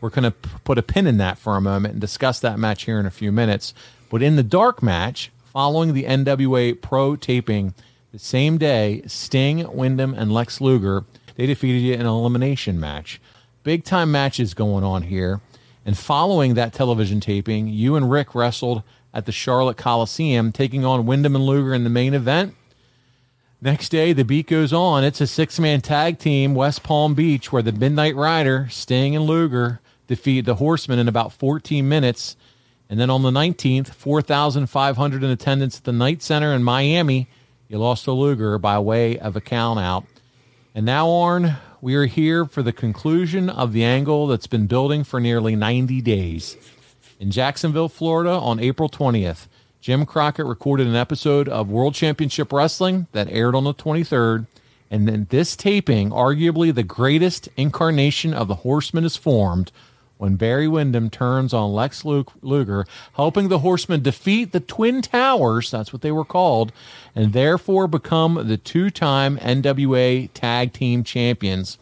We're 0.00 0.10
going 0.10 0.24
to 0.24 0.30
put 0.64 0.78
a 0.78 0.82
pin 0.82 1.06
in 1.06 1.18
that 1.18 1.38
for 1.38 1.56
a 1.56 1.60
moment 1.60 1.92
and 1.92 2.00
discuss 2.00 2.40
that 2.40 2.58
match 2.58 2.84
here 2.84 2.98
in 2.98 3.06
a 3.06 3.10
few 3.10 3.30
minutes. 3.30 3.74
But 4.10 4.22
in 4.22 4.36
the 4.36 4.42
dark 4.42 4.82
match, 4.82 5.30
following 5.52 5.92
the 5.92 6.04
NWA 6.04 6.80
Pro 6.80 7.16
taping 7.16 7.74
the 8.12 8.18
same 8.18 8.56
day, 8.56 9.02
Sting, 9.06 9.70
Windham, 9.74 10.14
and 10.14 10.32
Lex 10.32 10.60
Luger, 10.60 11.04
they 11.36 11.46
defeated 11.46 11.80
you 11.80 11.94
in 11.94 12.00
an 12.00 12.06
elimination 12.06 12.80
match. 12.80 13.20
Big 13.64 13.84
time 13.84 14.10
matches 14.10 14.54
going 14.54 14.84
on 14.84 15.02
here. 15.02 15.40
And 15.86 15.98
following 15.98 16.54
that 16.54 16.72
television 16.72 17.20
taping, 17.20 17.68
you 17.68 17.96
and 17.96 18.10
Rick 18.10 18.34
wrestled 18.34 18.82
at 19.14 19.26
the 19.26 19.32
Charlotte 19.32 19.76
Coliseum, 19.76 20.52
taking 20.52 20.84
on 20.84 21.06
Windham 21.06 21.36
and 21.36 21.46
Luger 21.46 21.72
in 21.72 21.84
the 21.84 21.90
main 21.90 22.12
event. 22.12 22.54
Next 23.62 23.88
day, 23.88 24.12
the 24.12 24.24
beat 24.24 24.48
goes 24.48 24.72
on. 24.72 25.04
It's 25.04 25.22
a 25.22 25.26
six 25.26 25.58
man 25.58 25.80
tag 25.80 26.18
team, 26.18 26.54
West 26.54 26.82
Palm 26.82 27.14
Beach, 27.14 27.50
where 27.50 27.62
the 27.62 27.72
Midnight 27.72 28.16
Rider, 28.16 28.68
Sting, 28.68 29.16
and 29.16 29.24
Luger 29.24 29.80
defeat 30.06 30.42
the 30.42 30.56
Horsemen 30.56 30.98
in 30.98 31.08
about 31.08 31.32
14 31.32 31.88
minutes. 31.88 32.36
And 32.90 33.00
then 33.00 33.08
on 33.08 33.22
the 33.22 33.30
19th, 33.30 33.94
4,500 33.94 35.22
in 35.22 35.30
attendance 35.30 35.78
at 35.78 35.84
the 35.84 35.92
Knight 35.92 36.20
Center 36.20 36.52
in 36.52 36.62
Miami. 36.62 37.28
You 37.68 37.78
lost 37.78 38.04
to 38.04 38.12
Luger 38.12 38.58
by 38.58 38.78
way 38.78 39.18
of 39.18 39.36
a 39.36 39.40
count 39.40 39.80
out. 39.80 40.04
And 40.74 40.84
now, 40.84 41.10
Arn, 41.10 41.56
we 41.80 41.94
are 41.94 42.06
here 42.06 42.44
for 42.44 42.62
the 42.62 42.72
conclusion 42.72 43.48
of 43.48 43.72
the 43.72 43.84
angle 43.84 44.26
that's 44.26 44.46
been 44.46 44.66
building 44.66 45.04
for 45.04 45.20
nearly 45.20 45.56
90 45.56 46.02
days. 46.02 46.56
In 47.24 47.30
Jacksonville, 47.30 47.88
Florida, 47.88 48.32
on 48.32 48.60
April 48.60 48.90
20th, 48.90 49.46
Jim 49.80 50.04
Crockett 50.04 50.44
recorded 50.44 50.86
an 50.86 50.94
episode 50.94 51.48
of 51.48 51.70
World 51.70 51.94
Championship 51.94 52.52
Wrestling 52.52 53.06
that 53.12 53.30
aired 53.30 53.54
on 53.54 53.64
the 53.64 53.72
23rd. 53.72 54.46
And 54.90 55.08
then 55.08 55.26
this 55.30 55.56
taping, 55.56 56.10
arguably 56.10 56.74
the 56.74 56.82
greatest 56.82 57.48
incarnation 57.56 58.34
of 58.34 58.46
the 58.46 58.56
Horseman, 58.56 59.06
is 59.06 59.16
formed 59.16 59.72
when 60.18 60.36
Barry 60.36 60.68
Windham 60.68 61.08
turns 61.08 61.54
on 61.54 61.72
Lex 61.72 62.04
Luger, 62.04 62.84
helping 63.14 63.48
the 63.48 63.60
Horsemen 63.60 64.02
defeat 64.02 64.52
the 64.52 64.60
Twin 64.60 65.00
Towers, 65.00 65.70
that's 65.70 65.94
what 65.94 66.02
they 66.02 66.12
were 66.12 66.26
called, 66.26 66.72
and 67.14 67.32
therefore 67.32 67.88
become 67.88 68.34
the 68.46 68.58
two 68.58 68.90
time 68.90 69.38
NWA 69.38 70.28
Tag 70.34 70.74
Team 70.74 71.02
Champions. 71.02 71.78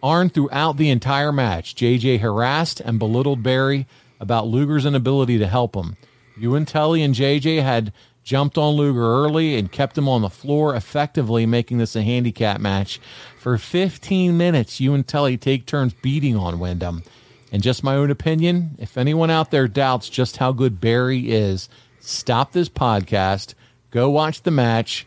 Arn, 0.00 0.30
throughout 0.30 0.76
the 0.76 0.90
entire 0.90 1.32
match, 1.32 1.74
JJ 1.74 2.20
harassed 2.20 2.78
and 2.78 3.00
belittled 3.00 3.42
Barry 3.42 3.88
about 4.20 4.46
Luger's 4.46 4.86
inability 4.86 5.38
to 5.38 5.46
help 5.46 5.74
him. 5.74 5.96
You 6.38 6.54
and 6.54 6.68
Tully 6.68 7.02
and 7.02 7.14
JJ 7.14 7.62
had 7.62 7.92
jumped 8.22 8.56
on 8.58 8.74
Luger 8.74 9.02
early 9.02 9.56
and 9.56 9.72
kept 9.72 9.98
him 9.98 10.08
on 10.08 10.22
the 10.22 10.30
floor, 10.30 10.76
effectively 10.76 11.46
making 11.46 11.78
this 11.78 11.96
a 11.96 12.02
handicap 12.02 12.60
match. 12.60 13.00
For 13.38 13.58
15 13.58 14.36
minutes, 14.36 14.78
you 14.78 14.94
and 14.94 15.06
Tully 15.06 15.36
take 15.36 15.66
turns 15.66 15.94
beating 15.94 16.36
on 16.36 16.60
Windham. 16.60 17.02
And 17.50 17.62
just 17.62 17.82
my 17.82 17.96
own 17.96 18.10
opinion, 18.10 18.76
if 18.78 18.96
anyone 18.96 19.30
out 19.30 19.50
there 19.50 19.66
doubts 19.66 20.08
just 20.08 20.36
how 20.36 20.52
good 20.52 20.80
Barry 20.80 21.32
is, 21.32 21.68
stop 21.98 22.52
this 22.52 22.68
podcast, 22.68 23.54
go 23.90 24.08
watch 24.08 24.42
the 24.42 24.52
match, 24.52 25.06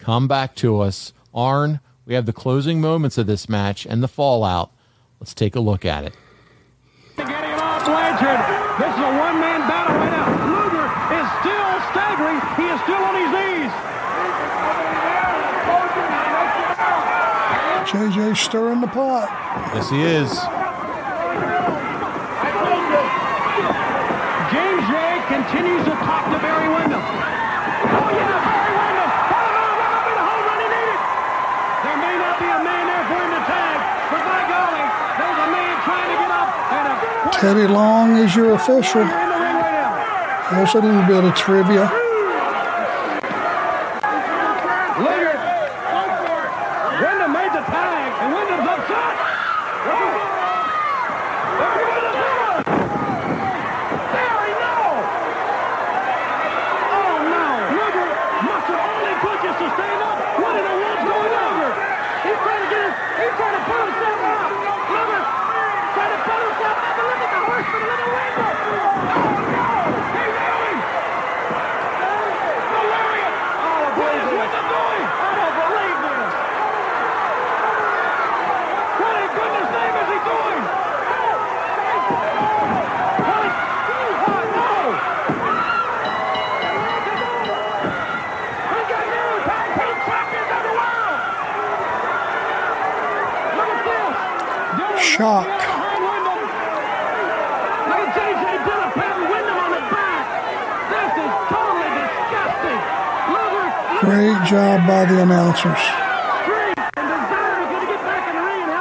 come 0.00 0.26
back 0.26 0.56
to 0.56 0.80
us. 0.80 1.12
Arn, 1.32 1.80
we 2.06 2.14
have 2.14 2.26
the 2.26 2.32
closing 2.32 2.80
moments 2.80 3.16
of 3.16 3.26
this 3.26 3.48
match 3.48 3.86
and 3.86 4.02
the 4.02 4.08
fallout. 4.08 4.72
Let's 5.20 5.34
take 5.34 5.54
a 5.54 5.60
look 5.60 5.84
at 5.84 6.04
it. 6.04 6.14
Off 7.16 7.84
Blanchard. 7.86 8.40
This 8.78 8.90
is 8.90 9.00
a 9.00 9.12
one-man 9.14 9.60
battle 9.70 9.96
right 9.96 10.10
now. 10.10 10.26
Luger 10.50 10.86
is 11.14 11.26
still 11.40 11.72
staggering. 11.94 12.40
He 12.58 12.66
is 12.74 12.80
still 12.82 13.02
on 13.02 13.14
his 13.14 13.30
knees. 13.30 13.72
JJ 18.14 18.36
stirring 18.36 18.80
the 18.80 18.86
pot. 18.86 19.26
Yes, 19.74 19.90
he 19.90 19.98
is. 20.06 20.30
James 24.54 24.84
J 24.86 24.94
continues 25.26 25.82
to 25.82 25.94
talk 25.98 26.22
to 26.30 26.38
Barry 26.38 26.70
Windham. 26.70 27.02
Oh, 27.02 28.06
yeah, 28.14 28.38
Barry 28.38 28.70
Windham. 28.70 29.10
What 29.34 29.42
a 29.42 29.50
move. 29.50 29.74
That 29.82 29.90
might 29.90 30.06
be 30.06 30.14
the 30.14 30.22
home 30.30 30.46
run 30.46 30.58
he 30.62 30.68
needed. 30.70 31.00
There 31.82 31.98
may 32.06 32.14
not 32.22 32.34
be 32.38 32.48
a 32.54 32.60
man 32.62 32.84
there 32.86 33.02
for 33.10 33.18
him 33.18 33.30
to 33.34 33.42
tag, 33.50 33.78
but 34.14 34.22
by 34.30 34.40
golly, 34.46 34.84
there's 35.18 35.38
a 35.42 35.48
man 35.50 35.74
trying 35.82 36.06
to 36.06 36.16
get 36.22 36.30
up. 36.30 36.50
And 36.70 36.86
a 36.86 37.34
Teddy 37.34 37.66
Long 37.66 38.14
is 38.22 38.30
your 38.38 38.54
official. 38.54 39.02
in 39.02 39.10
the 39.10 39.38
ring 39.42 39.58
right 39.58 39.74
now. 39.74 40.54
There's 40.54 40.70
a 40.78 40.80
little 40.86 41.02
bit 41.10 41.24
of 41.26 41.34
trivia. 41.34 41.90
Luger. 45.02 45.34
Windham 46.94 47.32
made 47.34 47.50
the 47.50 47.64
tag, 47.66 48.08
and 48.22 48.30
Windham's 48.30 48.68
upset. 48.70 49.14
Barry, 53.14 54.50
no! 54.58 54.74
Oh, 56.94 57.14
no. 57.30 57.44
Luger 57.78 58.08
must 58.44 58.66
have 58.70 58.82
only 58.90 59.14
pushes 59.22 59.54
to 59.54 59.66
stand 59.74 60.00
up. 60.02 60.18
What 60.42 60.54
in 60.58 60.64
the 60.66 60.74
world's 60.74 61.04
going 61.06 61.32
on? 61.34 61.52
Luger. 61.62 61.86
He's 62.26 62.40
trying 62.42 62.62
to 62.64 62.68
get 62.74 62.82
his, 62.84 62.94
he's 63.22 63.34
trying 63.38 63.54
to 63.54 63.62
pull 63.64 63.82
himself 63.86 64.18
up. 64.34 64.50
Luger 64.90 65.22
trying 65.94 66.12
to 66.14 66.20
pull 66.26 66.42
himself 66.42 66.74
up 66.74 66.98
and 66.98 67.06
look 67.06 67.22
at 67.22 67.30
the 67.30 67.40
horseman, 67.46 67.82
look 67.86 68.00
at 68.02 68.10
Windham. 68.14 68.54
Oh, 68.74 68.98
no! 69.54 69.68
He's 70.14 70.34
going! 70.34 70.78
The 72.74 72.82
lariat! 72.92 73.34
Oh, 73.62 73.94
what 73.94 74.10
is 74.18 74.26
Windham 74.34 74.66
doing? 74.74 75.04
I 75.14 75.30
don't 75.38 75.54
believe 75.62 75.98
this. 76.04 76.32
What 78.94 79.14
in 79.22 79.28
goodness 79.38 79.68
name 79.74 79.94
is 80.02 80.08
he 80.14 80.18
doing? 80.24 80.62
What 83.24 83.42
is, 83.44 83.54
oh, 84.24 84.42
no! 84.54 84.72
We 87.44 88.80
got 88.88 89.04
new 89.04 89.30
tag 89.44 89.68
team 89.78 89.96
champions 90.08 90.50
of 90.54 90.62
the 90.64 90.72
world! 90.74 91.18
Look 93.54 93.70
at 93.74 93.82
this! 93.84 94.14
Dillon 94.78 95.04
Shock. 95.04 95.46
behind 95.46 96.02
Windham. 96.08 96.40
Look 97.90 98.02
at 98.04 98.10
J.J. 98.16 98.44
Dillon 98.64 98.90
patting 98.94 99.28
Windham 99.30 99.58
on 99.64 99.70
the 99.74 99.82
back. 99.92 100.24
This 100.94 101.12
is 101.24 101.32
totally 101.52 101.90
disgusting. 102.00 102.80
Luger, 103.34 103.66
Great 104.00 104.38
job 104.48 104.76
by 104.88 105.02
the 105.04 105.22
announcers. 105.22 105.82
Street, 106.42 106.78
and 106.96 107.06
Desire 107.10 107.58
is 107.62 107.68
going 107.68 107.84
to 107.84 107.90
get 107.92 108.02
back 108.06 108.22
in 108.30 108.34
the 108.38 108.42
ring 108.42 108.62
and 108.64 108.72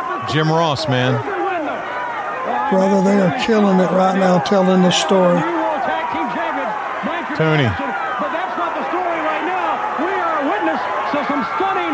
help 0.76 0.88
us. 0.88 0.88
Jim 0.88 0.89
Ross, 0.89 0.89
man. 0.89 2.71
Brother, 2.71 3.01
they 3.05 3.19
are 3.21 3.38
killing 3.45 3.80
it 3.80 3.91
right 3.91 4.17
now 4.17 4.39
telling 4.39 4.82
the 4.82 4.91
story. 4.91 5.38
New 5.39 5.45
World 5.61 5.82
Tag 5.86 6.05
Team 6.09 6.28
Champions, 6.34 6.74
Blanchard 7.05 7.38
Tony. 7.38 7.65
and 7.69 7.78
Jackson. 7.78 7.93
But 8.17 8.32
that's 8.34 8.57
not 8.57 8.71
the 8.74 8.86
story 8.89 9.19
right 9.21 9.45
now. 9.45 9.69
We 10.01 10.09
are 10.09 10.36
a 10.41 10.45
witness 10.49 10.82
to 11.13 11.19
some 11.30 11.43
stunning 11.53 11.93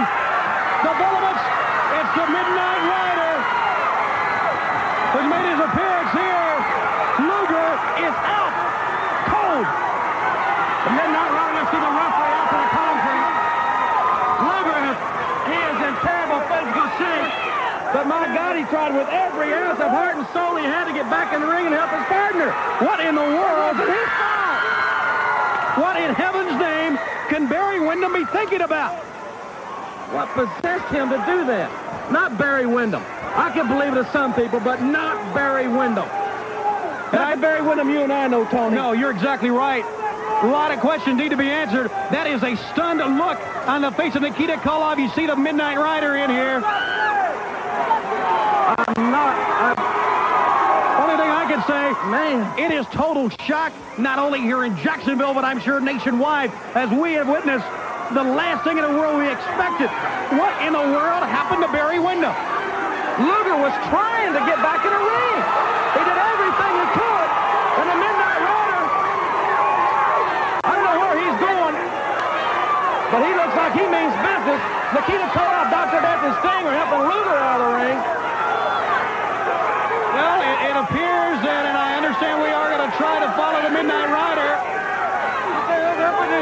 developments. 0.84 1.44
It's 2.00 2.14
the 2.16 2.28
Midnight 2.32 2.82
Rider 2.88 3.34
who's 5.12 5.28
made 5.28 5.48
his 5.52 5.60
appearance 5.60 6.12
here. 6.16 6.52
Luger 7.28 7.70
is 8.08 8.16
out 8.24 8.54
cold. 9.28 9.68
The 9.68 10.92
Midnight 10.96 11.32
Rider, 11.36 11.54
let's 11.60 11.70
see 11.76 11.82
the 11.84 11.92
referee 11.92 12.34
out 12.40 12.48
to 12.48 12.56
the 12.56 12.70
concrete. 12.72 13.28
Luger 14.48 14.80
is, 14.96 14.98
he 15.52 15.58
is 15.60 15.80
in 15.92 15.94
terrible 16.08 16.40
physical 16.48 16.88
shape. 16.96 17.32
But 18.00 18.08
my 18.08 18.34
God, 18.34 18.56
he 18.56 18.64
tried 18.72 18.96
with 18.96 19.10
every 19.12 19.52
ounce 19.52 19.78
of 19.82 19.92
heart 19.92 20.16
and 20.16 20.26
soul 20.32 20.56
he 20.56 20.64
had 20.64 20.88
to 20.88 20.94
get 20.94 21.12
back 21.12 21.36
in 21.36 21.42
the 21.42 21.48
ring 21.48 21.66
and 21.66 21.76
help 21.76 21.92
his 21.92 22.08
partner. 22.08 22.48
What 22.80 23.04
in 23.04 23.14
the 23.14 23.28
world 23.28 23.76
did 23.76 23.92
he 23.92 24.04
foul? 24.16 25.84
What 25.84 26.00
in 26.00 26.16
heaven's 26.16 26.56
name 26.62 26.96
can 27.28 27.50
Barry 27.50 27.82
Windham 27.82 28.14
be 28.14 28.24
thinking 28.32 28.62
about? 28.62 28.96
What 30.16 30.30
possessed 30.30 30.88
him 30.96 31.10
to 31.10 31.18
do 31.28 31.44
that? 31.52 31.68
Not 32.10 32.38
Barry 32.38 32.66
Windham. 32.66 33.04
I 33.36 33.52
can 33.54 33.68
believe 33.68 33.92
it 33.92 34.02
to 34.02 34.10
some 34.14 34.34
people, 34.34 34.62
but 34.62 34.82
not 34.82 35.36
Barry 35.36 35.68
Windham. 35.68 36.08
And 37.12 37.20
I, 37.20 37.36
Barry 37.36 37.62
Windham, 37.62 37.90
you 37.90 38.00
and 38.00 38.14
I 38.14 38.30
know, 38.30 38.46
Tony. 38.46 38.78
No, 38.78 38.94
you're 38.94 39.12
exactly 39.12 39.50
right. 39.50 39.84
A 39.84 40.48
lot 40.48 40.72
of 40.72 40.80
questions 40.80 41.18
need 41.18 41.32
to 41.32 41.38
be 41.38 41.50
answered. 41.50 41.90
That 42.16 42.28
is 42.28 42.42
a 42.44 42.56
stunned 42.72 43.00
look 43.18 43.38
on 43.68 43.82
the 43.82 43.92
face 43.92 44.16
of 44.16 44.22
Nikita 44.22 44.54
Koloff. 44.64 44.98
You 45.00 45.10
see 45.10 45.28
the 45.28 45.36
Midnight 45.36 45.78
Rider 45.78 46.16
in 46.16 46.30
here. 46.30 46.64
Not. 48.98 49.38
I'm, 49.62 49.78
only 51.04 51.18
thing 51.22 51.30
I 51.30 51.46
can 51.46 51.62
say, 51.70 51.94
man, 52.10 52.42
it 52.58 52.72
is 52.72 52.86
total 52.88 53.30
shock, 53.46 53.72
not 54.00 54.18
only 54.18 54.42
here 54.42 54.66
in 54.66 54.76
Jacksonville, 54.78 55.34
but 55.34 55.46
I'm 55.46 55.60
sure 55.60 55.80
nationwide, 55.80 56.52
as 56.74 56.90
we 56.90 57.14
have 57.14 57.30
witnessed 57.30 57.68
the 58.14 58.24
last 58.26 58.64
thing 58.66 58.82
in 58.82 58.84
the 58.84 58.96
world 58.98 59.22
we 59.22 59.30
expected. 59.30 59.94
What 60.34 60.50
in 60.66 60.74
the 60.74 60.82
world 60.82 61.22
happened 61.30 61.62
to 61.62 61.70
Barry 61.70 62.02
Windham? 62.02 62.34
Luger 63.22 63.58
was 63.62 63.76
trying 63.94 64.34
to 64.34 64.42
get 64.50 64.58
back 64.66 64.82
in 64.82 64.90
the 64.90 65.04
ring. 65.06 65.40
He 65.94 66.02
did 66.10 66.18
everything 66.18 66.74
he 66.74 66.88
could, 66.98 67.30
and 67.84 67.88
the 67.94 67.98
Midnight 68.02 68.42
Rider, 68.42 68.82
I 70.66 70.70
don't 70.74 70.86
know 70.90 70.98
where 70.98 71.18
he's 71.22 71.38
going, 71.38 71.76
but 73.14 73.20
he 73.22 73.32
looks 73.38 73.54
like 73.54 73.74
he 73.78 73.86
means 73.86 74.14
business. 74.26 74.62
Nikita 74.98 75.30
Koloff, 75.38 75.70
Dr. 75.70 76.02
Death, 76.02 76.26
and 76.26 76.34
Sting 76.42 76.64
are 76.66 76.74
helping 76.74 77.06
Luger 77.06 77.38
out 77.38 77.62
of 77.62 77.70
the 77.70 77.74
ring. 77.78 78.00
Well, 80.18 80.40
it, 80.42 80.58
it 80.74 80.76
appears 80.80 81.38
that, 81.46 81.64
and 81.70 81.78
I 81.78 81.96
understand 82.00 82.42
we 82.42 82.50
are 82.50 82.74
going 82.74 82.79
to 82.90 82.98
try 82.98 83.20
to 83.20 83.30
follow 83.38 83.62
the 83.62 83.70
Midnight 83.70 84.10
Rider. 84.10 84.50
What 86.16 86.30
the? 86.30 86.40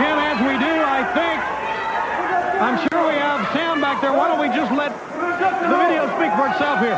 Jim, 0.00 0.16
as 0.16 0.38
we 0.40 0.56
do, 0.56 0.74
I 0.80 1.04
think, 1.12 1.40
I'm 2.60 2.78
sure 2.88 3.08
we 3.08 3.16
have 3.20 3.46
sound 3.52 3.80
back 3.82 4.00
there. 4.00 4.12
Why 4.12 4.28
don't 4.28 4.40
we 4.40 4.48
just 4.48 4.72
let 4.72 4.92
the 5.20 5.76
video 5.76 6.06
speak 6.16 6.32
for 6.38 6.46
itself 6.48 6.80
here? 6.80 6.96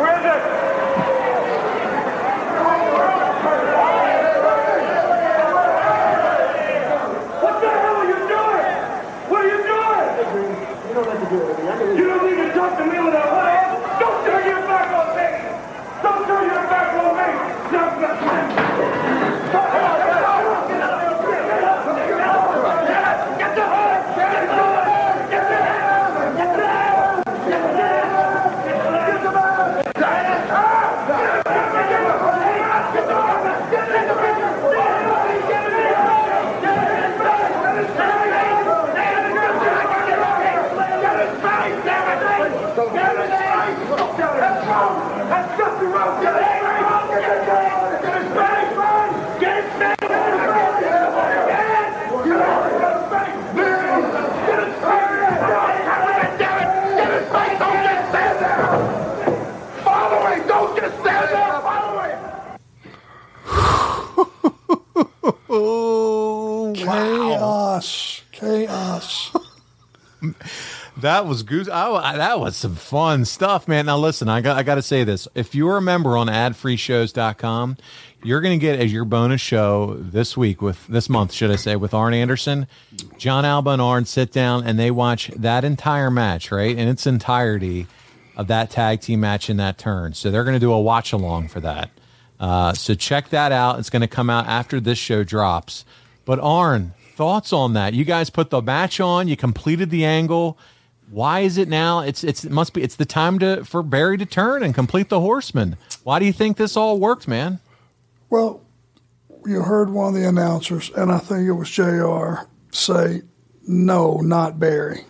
Where 0.00 0.16
is 0.18 0.24
it? 0.24 0.40
What 7.44 7.60
the 7.60 7.68
hell 7.68 7.96
are 7.96 8.08
you 8.08 8.18
doing? 8.24 8.64
What 9.28 9.40
are 9.44 9.48
you 9.48 9.60
doing? 9.64 10.04
You 10.88 10.94
don't 10.94 11.08
have 11.08 11.20
to 11.20 11.28
do 11.28 11.38
anything. 11.42 11.96
You 11.98 12.04
don't 12.08 12.24
need 12.24 12.36
to 12.36 12.48
talk 12.54 12.78
to 12.78 12.84
me 12.86 12.98
with 13.00 13.12
that 13.12 13.28
what? 13.32 14.00
Don't 14.00 14.24
turn 14.24 14.44
your 14.46 14.62
back 14.62 14.88
on 14.94 15.16
me. 15.16 15.28
Don't 16.02 16.26
turn 16.26 16.44
your 16.48 16.64
back 16.72 16.94
on 16.94 17.12
me. 17.18 17.28
Don't 17.72 17.94
get 18.00 18.14
Get 23.38 23.52
the 23.56 23.62
hell 23.62 23.94
That's 44.24 45.58
Dusty 45.58 45.86
Rhodes. 45.86 46.20
Get 46.22 46.34
it, 46.36 46.40
get 46.44 47.24
it, 47.24 47.46
get 47.46 47.64
it, 47.64 48.22
Hispanic 48.24 48.70
man. 48.76 49.08
Get 49.40 49.54
it, 49.56 49.64
Hispanic. 49.64 50.04
Don't 60.46 60.76
just 60.76 60.94
stand 61.00 61.28
there! 61.30 61.60
Follow 61.62 61.92
me! 62.02 62.08
Oh, 65.48 66.72
Chaos. 66.76 67.88
Chaos. 68.32 69.32
That 71.04 71.26
was 71.26 71.42
goose. 71.42 71.66
That 71.66 72.40
was 72.40 72.56
some 72.56 72.76
fun 72.76 73.26
stuff, 73.26 73.68
man. 73.68 73.84
Now 73.84 73.98
listen, 73.98 74.30
I 74.30 74.40
got 74.40 74.56
I 74.56 74.62
got 74.62 74.76
to 74.76 74.82
say 74.82 75.04
this. 75.04 75.28
If 75.34 75.54
you're 75.54 75.76
a 75.76 75.82
member 75.82 76.16
on 76.16 76.28
adfreeshows.com, 76.28 77.76
you're 78.22 78.40
going 78.40 78.58
to 78.58 78.60
get 78.60 78.80
as 78.80 78.90
your 78.90 79.04
bonus 79.04 79.42
show 79.42 79.96
this 79.98 80.34
week 80.34 80.62
with 80.62 80.86
this 80.86 81.10
month, 81.10 81.32
should 81.32 81.50
I 81.50 81.56
say, 81.56 81.76
with 81.76 81.92
Arn 81.92 82.14
Anderson, 82.14 82.66
Jon 83.18 83.44
Alba 83.44 83.72
and 83.72 83.82
Arn 83.82 84.06
sit 84.06 84.32
down 84.32 84.66
and 84.66 84.78
they 84.78 84.90
watch 84.90 85.28
that 85.36 85.62
entire 85.62 86.10
match, 86.10 86.50
right? 86.50 86.74
In 86.74 86.88
its 86.88 87.06
entirety 87.06 87.86
of 88.34 88.46
that 88.46 88.70
tag 88.70 89.02
team 89.02 89.20
match 89.20 89.50
in 89.50 89.58
that 89.58 89.76
turn. 89.76 90.14
So 90.14 90.30
they're 90.30 90.42
going 90.42 90.56
to 90.56 90.58
do 90.58 90.72
a 90.72 90.80
watch 90.80 91.12
along 91.12 91.48
for 91.48 91.60
that. 91.60 91.90
Uh, 92.40 92.72
so 92.72 92.94
check 92.94 93.28
that 93.28 93.52
out. 93.52 93.78
It's 93.78 93.90
going 93.90 94.00
to 94.00 94.08
come 94.08 94.30
out 94.30 94.46
after 94.46 94.80
this 94.80 94.96
show 94.96 95.22
drops. 95.22 95.84
But 96.24 96.40
Arn, 96.40 96.94
thoughts 97.14 97.52
on 97.52 97.74
that? 97.74 97.92
You 97.92 98.06
guys 98.06 98.30
put 98.30 98.48
the 98.48 98.62
match 98.62 99.00
on. 99.00 99.28
You 99.28 99.36
completed 99.36 99.90
the 99.90 100.06
angle. 100.06 100.56
Why 101.10 101.40
is 101.40 101.58
it 101.58 101.68
now? 101.68 102.00
It's 102.00 102.24
it's 102.24 102.44
it 102.44 102.50
must 102.50 102.72
be 102.72 102.82
it's 102.82 102.96
the 102.96 103.04
time 103.04 103.38
to 103.38 103.64
for 103.64 103.82
Barry 103.82 104.18
to 104.18 104.26
turn 104.26 104.62
and 104.62 104.74
complete 104.74 105.08
the 105.08 105.20
Horseman. 105.20 105.76
Why 106.02 106.18
do 106.18 106.24
you 106.24 106.32
think 106.32 106.56
this 106.56 106.76
all 106.76 106.98
worked, 106.98 107.28
man? 107.28 107.60
Well, 108.30 108.62
you 109.46 109.62
heard 109.62 109.90
one 109.90 110.14
of 110.14 110.20
the 110.20 110.28
announcers, 110.28 110.90
and 110.96 111.12
I 111.12 111.18
think 111.18 111.46
it 111.46 111.52
was 111.52 111.70
JR, 111.70 112.46
say, 112.70 113.22
no, 113.66 114.18
not 114.18 114.58
Barry. 114.58 115.04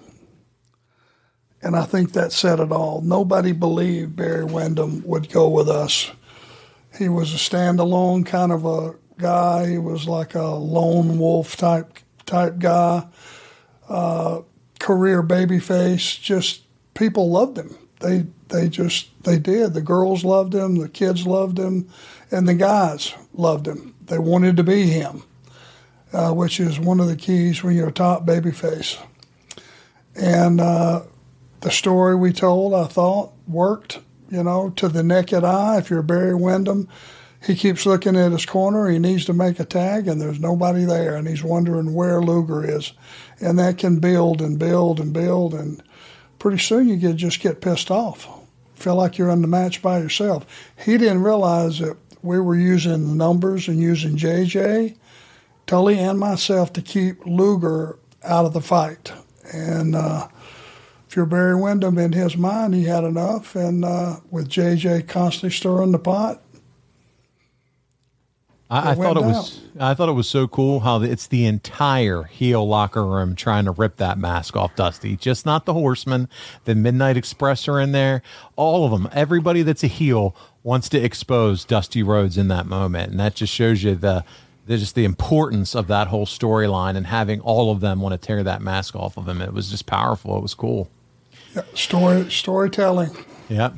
And 1.62 1.76
I 1.76 1.84
think 1.84 2.12
that 2.12 2.32
said 2.32 2.61
it 2.61 2.70
all. 2.70 3.01
Nobody 3.01 3.53
believed 3.53 4.16
Barry 4.16 4.45
Windham 4.45 5.03
would 5.07 5.30
go 5.30 5.49
with 5.49 5.68
us. 5.68 6.11
He 6.99 7.09
was 7.09 7.32
a 7.32 7.38
standalone 7.38 8.26
kind 8.26 8.53
of 8.53 8.66
a 8.66 8.95
guy. 9.18 9.70
He 9.70 9.78
was 9.78 10.07
like 10.07 10.34
a 10.34 10.42
lone 10.42 11.18
wolf 11.18 11.57
type 11.57 11.99
type 12.26 12.59
guy. 12.59 13.07
Uh, 13.88 14.42
career 14.78 15.22
babyface. 15.22 16.20
Just 16.20 16.62
people 16.94 17.30
loved 17.30 17.58
him. 17.58 17.76
They 18.00 18.26
they 18.48 18.68
just 18.68 19.08
they 19.24 19.38
did. 19.38 19.74
The 19.74 19.80
girls 19.80 20.24
loved 20.24 20.54
him. 20.54 20.76
The 20.76 20.88
kids 20.88 21.26
loved 21.26 21.58
him, 21.58 21.88
and 22.30 22.46
the 22.46 22.54
guys 22.54 23.14
loved 23.32 23.66
him. 23.66 23.94
They 24.06 24.18
wanted 24.18 24.56
to 24.58 24.62
be 24.64 24.86
him, 24.88 25.22
uh, 26.12 26.32
which 26.32 26.60
is 26.60 26.78
one 26.78 27.00
of 27.00 27.08
the 27.08 27.16
keys 27.16 27.62
when 27.62 27.74
you're 27.74 27.88
a 27.88 27.92
top 27.92 28.26
babyface. 28.26 28.98
And 30.14 30.60
uh, 30.60 31.02
the 31.60 31.70
story 31.70 32.14
we 32.14 32.32
told, 32.32 32.74
I 32.74 32.84
thought, 32.84 33.32
worked. 33.48 34.00
You 34.30 34.42
know, 34.42 34.70
to 34.70 34.88
the 34.88 35.02
naked 35.02 35.44
eye. 35.44 35.78
If 35.78 35.90
you're 35.90 36.02
Barry 36.02 36.34
Windham, 36.34 36.88
he 37.45 37.55
keeps 37.55 37.84
looking 37.84 38.16
at 38.16 38.32
his 38.32 38.47
corner. 38.47 38.88
He 38.88 38.99
needs 38.99 39.26
to 39.26 39.32
make 39.32 39.61
a 39.61 39.64
tag, 39.64 40.09
and 40.09 40.20
there's 40.20 40.40
nobody 40.40 40.84
there, 40.84 41.14
and 41.14 41.28
he's 41.28 41.42
wondering 41.42 41.95
where 41.95 42.20
Luger 42.20 42.64
is, 42.64 42.92
and 43.40 43.59
that 43.59 43.78
can 43.78 43.99
build 43.99 44.40
and 44.40 44.59
build 44.59 44.99
and 44.99 45.12
build, 45.12 45.53
and 45.53 45.82
pretty 46.38 46.59
soon 46.59 46.88
you 46.88 46.97
get 46.97 47.16
just 47.16 47.40
get 47.40 47.61
pissed 47.61 47.90
off, 47.90 48.26
feel 48.74 48.97
like 48.97 49.18
you're 49.18 49.30
in 49.30 49.42
the 49.42 49.49
match 49.49 49.82
by 49.82 49.99
yourself. 49.99 50.47
He 50.84 50.97
didn't 50.97 51.22
realize 51.22 51.78
that 51.80 51.97
we 52.22 52.40
were 52.40 52.57
using 52.57 53.09
the 53.09 53.14
numbers 53.14 53.68
and 53.68 53.78
using 53.78 54.16
JJ, 54.16 54.97
Tully, 55.66 55.99
and 55.99 56.18
myself 56.18 56.72
to 56.74 56.82
keep 56.82 57.26
Luger 57.26 57.99
out 58.22 58.47
of 58.47 58.53
the 58.53 58.62
fight, 58.62 59.12
and. 59.53 59.95
Uh, 59.95 60.28
if 61.07 61.16
you're 61.16 61.26
Barry 61.26 61.55
Windham 61.55 61.97
in 61.97 62.11
his 62.11 62.36
mind, 62.36 62.74
he 62.74 62.86
had 62.86 63.05
enough, 63.05 63.55
and 63.55 63.84
uh, 63.84 64.16
with 64.32 64.49
JJ 64.49 65.07
constantly 65.07 65.51
stirring 65.51 65.92
the 65.92 65.99
pot, 66.01 66.43
I, 68.70 68.92
I 68.92 68.94
thought 68.94 69.16
it 69.16 69.22
was 69.22 69.60
I 69.78 69.94
thought 69.94 70.08
it 70.08 70.12
was 70.12 70.28
so 70.28 70.48
cool 70.48 70.80
how 70.80 71.02
it's 71.02 71.26
the 71.26 71.44
entire 71.46 72.24
heel 72.24 72.66
locker 72.66 73.04
room 73.04 73.36
trying 73.36 73.66
to 73.66 73.70
rip 73.70 73.96
that 73.96 74.18
mask 74.18 74.56
off 74.56 74.74
Dusty. 74.74 75.16
Just 75.16 75.44
not 75.44 75.64
the 75.66 75.74
Horsemen. 75.74 76.28
The 76.64 76.74
Midnight 76.74 77.16
Express 77.16 77.68
are 77.68 77.78
in 77.78 77.92
there. 77.92 78.22
All 78.56 78.84
of 78.84 78.90
them. 78.90 79.08
Everybody 79.12 79.62
that's 79.62 79.84
a 79.84 79.88
heel 79.88 80.34
wants 80.62 80.88
to 80.90 80.98
expose 80.98 81.64
Dusty 81.64 82.02
Rhodes 82.02 82.38
in 82.38 82.48
that 82.48 82.66
moment, 82.66 83.10
and 83.10 83.20
that 83.20 83.34
just 83.34 83.52
shows 83.52 83.82
you 83.84 83.94
the. 83.94 84.24
the 84.66 84.78
just 84.78 84.94
the 84.94 85.04
importance 85.04 85.74
of 85.76 85.86
that 85.88 86.06
whole 86.06 86.24
storyline 86.24 86.96
and 86.96 87.06
having 87.08 87.38
all 87.40 87.70
of 87.70 87.80
them 87.80 88.00
want 88.00 88.18
to 88.18 88.26
tear 88.26 88.42
that 88.42 88.62
mask 88.62 88.96
off 88.96 89.18
of 89.18 89.28
him. 89.28 89.42
It 89.42 89.52
was 89.52 89.70
just 89.70 89.84
powerful. 89.84 90.38
It 90.38 90.42
was 90.42 90.54
cool. 90.54 90.88
story 91.74 92.30
storytelling. 92.30 93.10
Yep. 93.50 93.74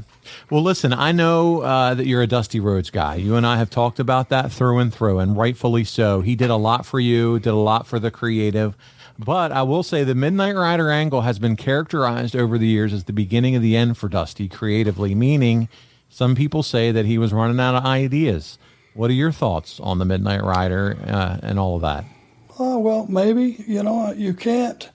Well, 0.50 0.62
listen, 0.62 0.92
I 0.92 1.12
know 1.12 1.60
uh, 1.60 1.94
that 1.94 2.06
you're 2.06 2.22
a 2.22 2.26
Dusty 2.26 2.60
Rhodes 2.60 2.90
guy. 2.90 3.16
You 3.16 3.36
and 3.36 3.46
I 3.46 3.56
have 3.56 3.70
talked 3.70 3.98
about 3.98 4.28
that 4.28 4.52
through 4.52 4.78
and 4.78 4.92
through, 4.92 5.18
and 5.18 5.36
rightfully 5.36 5.84
so. 5.84 6.20
He 6.20 6.36
did 6.36 6.50
a 6.50 6.56
lot 6.56 6.86
for 6.86 7.00
you, 7.00 7.38
did 7.38 7.50
a 7.50 7.54
lot 7.54 7.86
for 7.86 7.98
the 7.98 8.10
creative. 8.10 8.76
But 9.18 9.50
I 9.50 9.62
will 9.62 9.82
say 9.82 10.04
the 10.04 10.14
Midnight 10.14 10.56
Rider 10.56 10.90
angle 10.90 11.22
has 11.22 11.38
been 11.38 11.56
characterized 11.56 12.36
over 12.36 12.58
the 12.58 12.66
years 12.66 12.92
as 12.92 13.04
the 13.04 13.12
beginning 13.12 13.56
of 13.56 13.62
the 13.62 13.76
end 13.76 13.96
for 13.96 14.08
Dusty 14.08 14.48
creatively, 14.48 15.14
meaning 15.14 15.68
some 16.08 16.34
people 16.34 16.62
say 16.62 16.92
that 16.92 17.06
he 17.06 17.16
was 17.16 17.32
running 17.32 17.58
out 17.58 17.74
of 17.74 17.84
ideas. 17.84 18.58
What 18.94 19.10
are 19.10 19.14
your 19.14 19.32
thoughts 19.32 19.80
on 19.80 19.98
the 19.98 20.04
Midnight 20.04 20.42
Rider 20.42 20.98
uh, 21.06 21.38
and 21.42 21.58
all 21.58 21.76
of 21.76 21.82
that? 21.82 22.04
Oh, 22.58 22.78
well, 22.78 23.06
maybe. 23.08 23.64
You 23.66 23.82
know, 23.82 24.12
you 24.12 24.34
can't, 24.34 24.88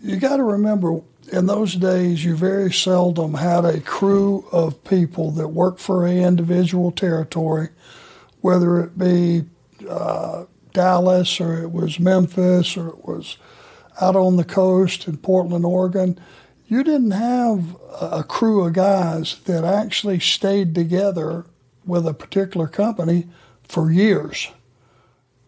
you 0.00 0.16
got 0.16 0.36
to 0.36 0.44
remember 0.44 1.00
in 1.32 1.46
those 1.46 1.74
days, 1.74 2.24
you 2.24 2.36
very 2.36 2.72
seldom 2.72 3.34
had 3.34 3.64
a 3.64 3.80
crew 3.80 4.46
of 4.52 4.82
people 4.84 5.30
that 5.32 5.48
worked 5.48 5.80
for 5.80 6.06
a 6.06 6.12
individual 6.12 6.90
territory, 6.90 7.68
whether 8.40 8.80
it 8.80 8.98
be 8.98 9.44
uh, 9.88 10.44
Dallas 10.72 11.40
or 11.40 11.62
it 11.62 11.72
was 11.72 12.00
Memphis 12.00 12.76
or 12.76 12.88
it 12.88 13.04
was 13.04 13.36
out 14.00 14.16
on 14.16 14.36
the 14.36 14.44
coast 14.44 15.08
in 15.08 15.16
Portland, 15.16 15.64
Oregon. 15.64 16.18
You 16.66 16.84
didn't 16.84 17.12
have 17.12 17.76
a 18.00 18.22
crew 18.22 18.64
of 18.64 18.74
guys 18.74 19.40
that 19.44 19.64
actually 19.64 20.20
stayed 20.20 20.74
together 20.74 21.46
with 21.84 22.06
a 22.06 22.14
particular 22.14 22.68
company 22.68 23.26
for 23.64 23.90
years 23.90 24.48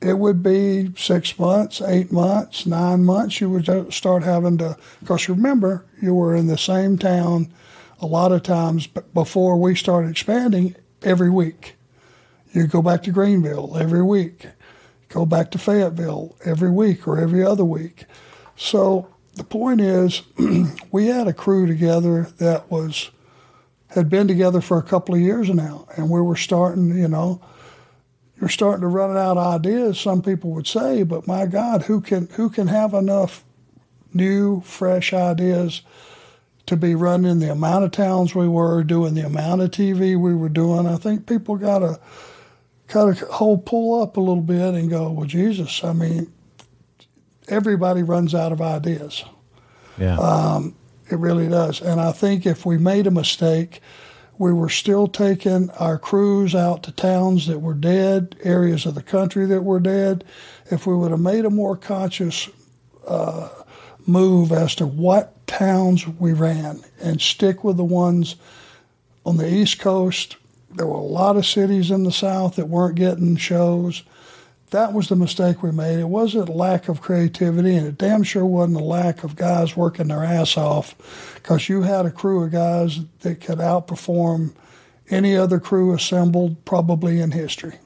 it 0.01 0.19
would 0.19 0.43
be 0.43 0.93
six 0.97 1.39
months, 1.39 1.83
eight 1.83 2.11
months, 2.11 2.65
nine 2.65 3.05
months. 3.05 3.41
You 3.41 3.51
would 3.51 3.93
start 3.93 4.23
having 4.23 4.57
to, 4.59 4.77
because 5.01 5.29
remember, 5.29 5.85
you 6.01 6.15
were 6.15 6.35
in 6.35 6.47
the 6.47 6.57
same 6.57 6.97
town 6.97 7.53
a 8.01 8.07
lot 8.07 8.33
of 8.33 8.43
times 8.43 8.87
before 8.87 9.59
we 9.59 9.75
started 9.75 10.11
expanding 10.11 10.75
every 11.03 11.29
week. 11.29 11.77
You 12.53 12.67
go 12.67 12.81
back 12.81 13.03
to 13.05 13.11
Greenville 13.11 13.77
every 13.77 14.03
week, 14.03 14.47
go 15.11 15.27
back 15.27 15.51
to 15.51 15.59
Fayetteville 15.59 16.35
every 16.45 16.71
week 16.71 17.07
or 17.07 17.19
every 17.19 17.45
other 17.45 17.65
week. 17.65 18.07
So 18.57 19.09
the 19.35 19.45
point 19.45 19.83
is, 19.83 20.23
we 20.91 21.09
had 21.09 21.29
a 21.29 21.35
crew 21.35 21.67
together 21.67 22.29
that 22.39 22.71
was 22.71 23.11
had 23.89 24.09
been 24.09 24.29
together 24.29 24.61
for 24.61 24.79
a 24.79 24.85
couple 24.85 25.15
of 25.17 25.21
years 25.21 25.51
now, 25.51 25.85
and 25.97 26.09
we 26.09 26.21
were 26.21 26.37
starting, 26.37 26.97
you 26.97 27.09
know 27.09 27.41
you're 28.41 28.49
starting 28.49 28.81
to 28.81 28.89
run 28.89 29.17
out 29.17 29.37
of 29.37 29.47
ideas. 29.55 30.01
Some 30.01 30.23
people 30.23 30.51
would 30.53 30.67
say, 30.67 31.03
but 31.03 31.27
my 31.27 31.47
God, 31.47 31.83
who 31.83 32.01
can 32.01 32.27
who 32.29 32.49
can 32.49 32.69
have 32.69 32.95
enough 32.95 33.45
new, 34.15 34.63
fresh 34.63 35.13
ideas 35.13 35.83
to 36.67 36.77
be 36.77 36.95
running 36.95 37.39
the 37.39 37.53
amount 37.53 37.85
of 37.85 37.91
towns 37.91 38.35
we 38.35 38.49
were 38.49 38.83
doing, 38.83 39.15
the 39.15 39.27
amount 39.27 39.61
of 39.61 39.71
TV 39.71 40.19
we 40.19 40.35
were 40.35 40.49
doing? 40.49 40.87
I 40.87 40.97
think 40.97 41.27
people 41.27 41.57
got 41.57 41.81
to 41.81 42.01
kind 42.89 43.11
of 43.11 43.21
hold 43.29 43.67
pull 43.67 44.03
up 44.03 44.17
a 44.17 44.21
little 44.21 44.43
bit 44.43 44.75
and 44.75 44.89
go, 44.89 45.11
well, 45.11 45.27
Jesus, 45.27 45.85
I 45.85 45.93
mean, 45.93 46.33
everybody 47.49 48.03
runs 48.03 48.35
out 48.35 48.53
of 48.53 48.63
ideas. 48.63 49.23
Yeah, 49.99 50.17
um, 50.17 50.75
it 51.11 51.19
really 51.19 51.49
does. 51.49 51.83
And 51.83 52.01
I 52.01 52.13
think 52.13 52.47
if 52.47 52.65
we 52.65 52.79
made 52.79 53.07
a 53.07 53.11
mistake 53.11 53.83
we 54.41 54.55
were 54.55 54.71
still 54.71 55.07
taking 55.07 55.69
our 55.73 55.99
crews 55.99 56.55
out 56.55 56.83
to 56.83 56.91
towns 56.93 57.47
that 57.47 57.59
were 57.59 57.75
dead, 57.75 58.35
areas 58.43 58.87
of 58.87 58.95
the 58.95 59.03
country 59.03 59.45
that 59.45 59.63
were 59.63 59.79
dead. 59.79 60.25
If 60.71 60.87
we 60.87 60.97
would 60.97 61.11
have 61.11 61.21
made 61.21 61.45
a 61.45 61.51
more 61.51 61.77
conscious 61.77 62.49
uh, 63.07 63.51
move 64.07 64.51
as 64.51 64.75
to 64.77 64.87
what 64.87 65.47
towns 65.47 66.09
we 66.09 66.33
ran 66.33 66.83
and 67.03 67.21
stick 67.21 67.63
with 67.63 67.77
the 67.77 67.85
ones 67.85 68.37
on 69.27 69.37
the 69.37 69.47
East 69.47 69.79
Coast, 69.79 70.37
there 70.75 70.87
were 70.87 70.95
a 70.95 71.03
lot 71.03 71.37
of 71.37 71.45
cities 71.45 71.91
in 71.91 72.05
the 72.05 72.11
South 72.11 72.57
that 72.57 72.67
weren't 72.67 72.95
getting 72.95 73.37
shows. 73.37 74.05
That 74.71 74.93
was 74.93 75.09
the 75.09 75.17
mistake 75.17 75.63
we 75.63 75.73
made. 75.73 75.99
It 75.99 76.09
wasn't 76.09 76.49
lack 76.49 76.89
of 76.89 77.01
creativity, 77.01 77.77
and 77.77 77.87
it 77.87 77.99
damn 77.99 78.23
sure 78.23 78.47
wasn't 78.47 78.79
a 78.81 78.85
lack 78.85 79.25
of 79.25 79.37
guys 79.37 79.77
working 79.77 80.09
their 80.09 80.25
ass 80.25 80.57
off 80.57 80.95
because 81.35 81.69
you 81.69 81.83
had 81.83 82.07
a 82.07 82.11
crew 82.11 82.45
of 82.45 82.53
guys 82.53 83.01
that 83.21 83.41
could 83.41 83.59
outperform 83.59 84.55
any 85.11 85.37
other 85.37 85.59
crew 85.59 85.93
assembled 85.93 86.65
probably 86.65 87.21
in 87.21 87.33
history. 87.33 87.79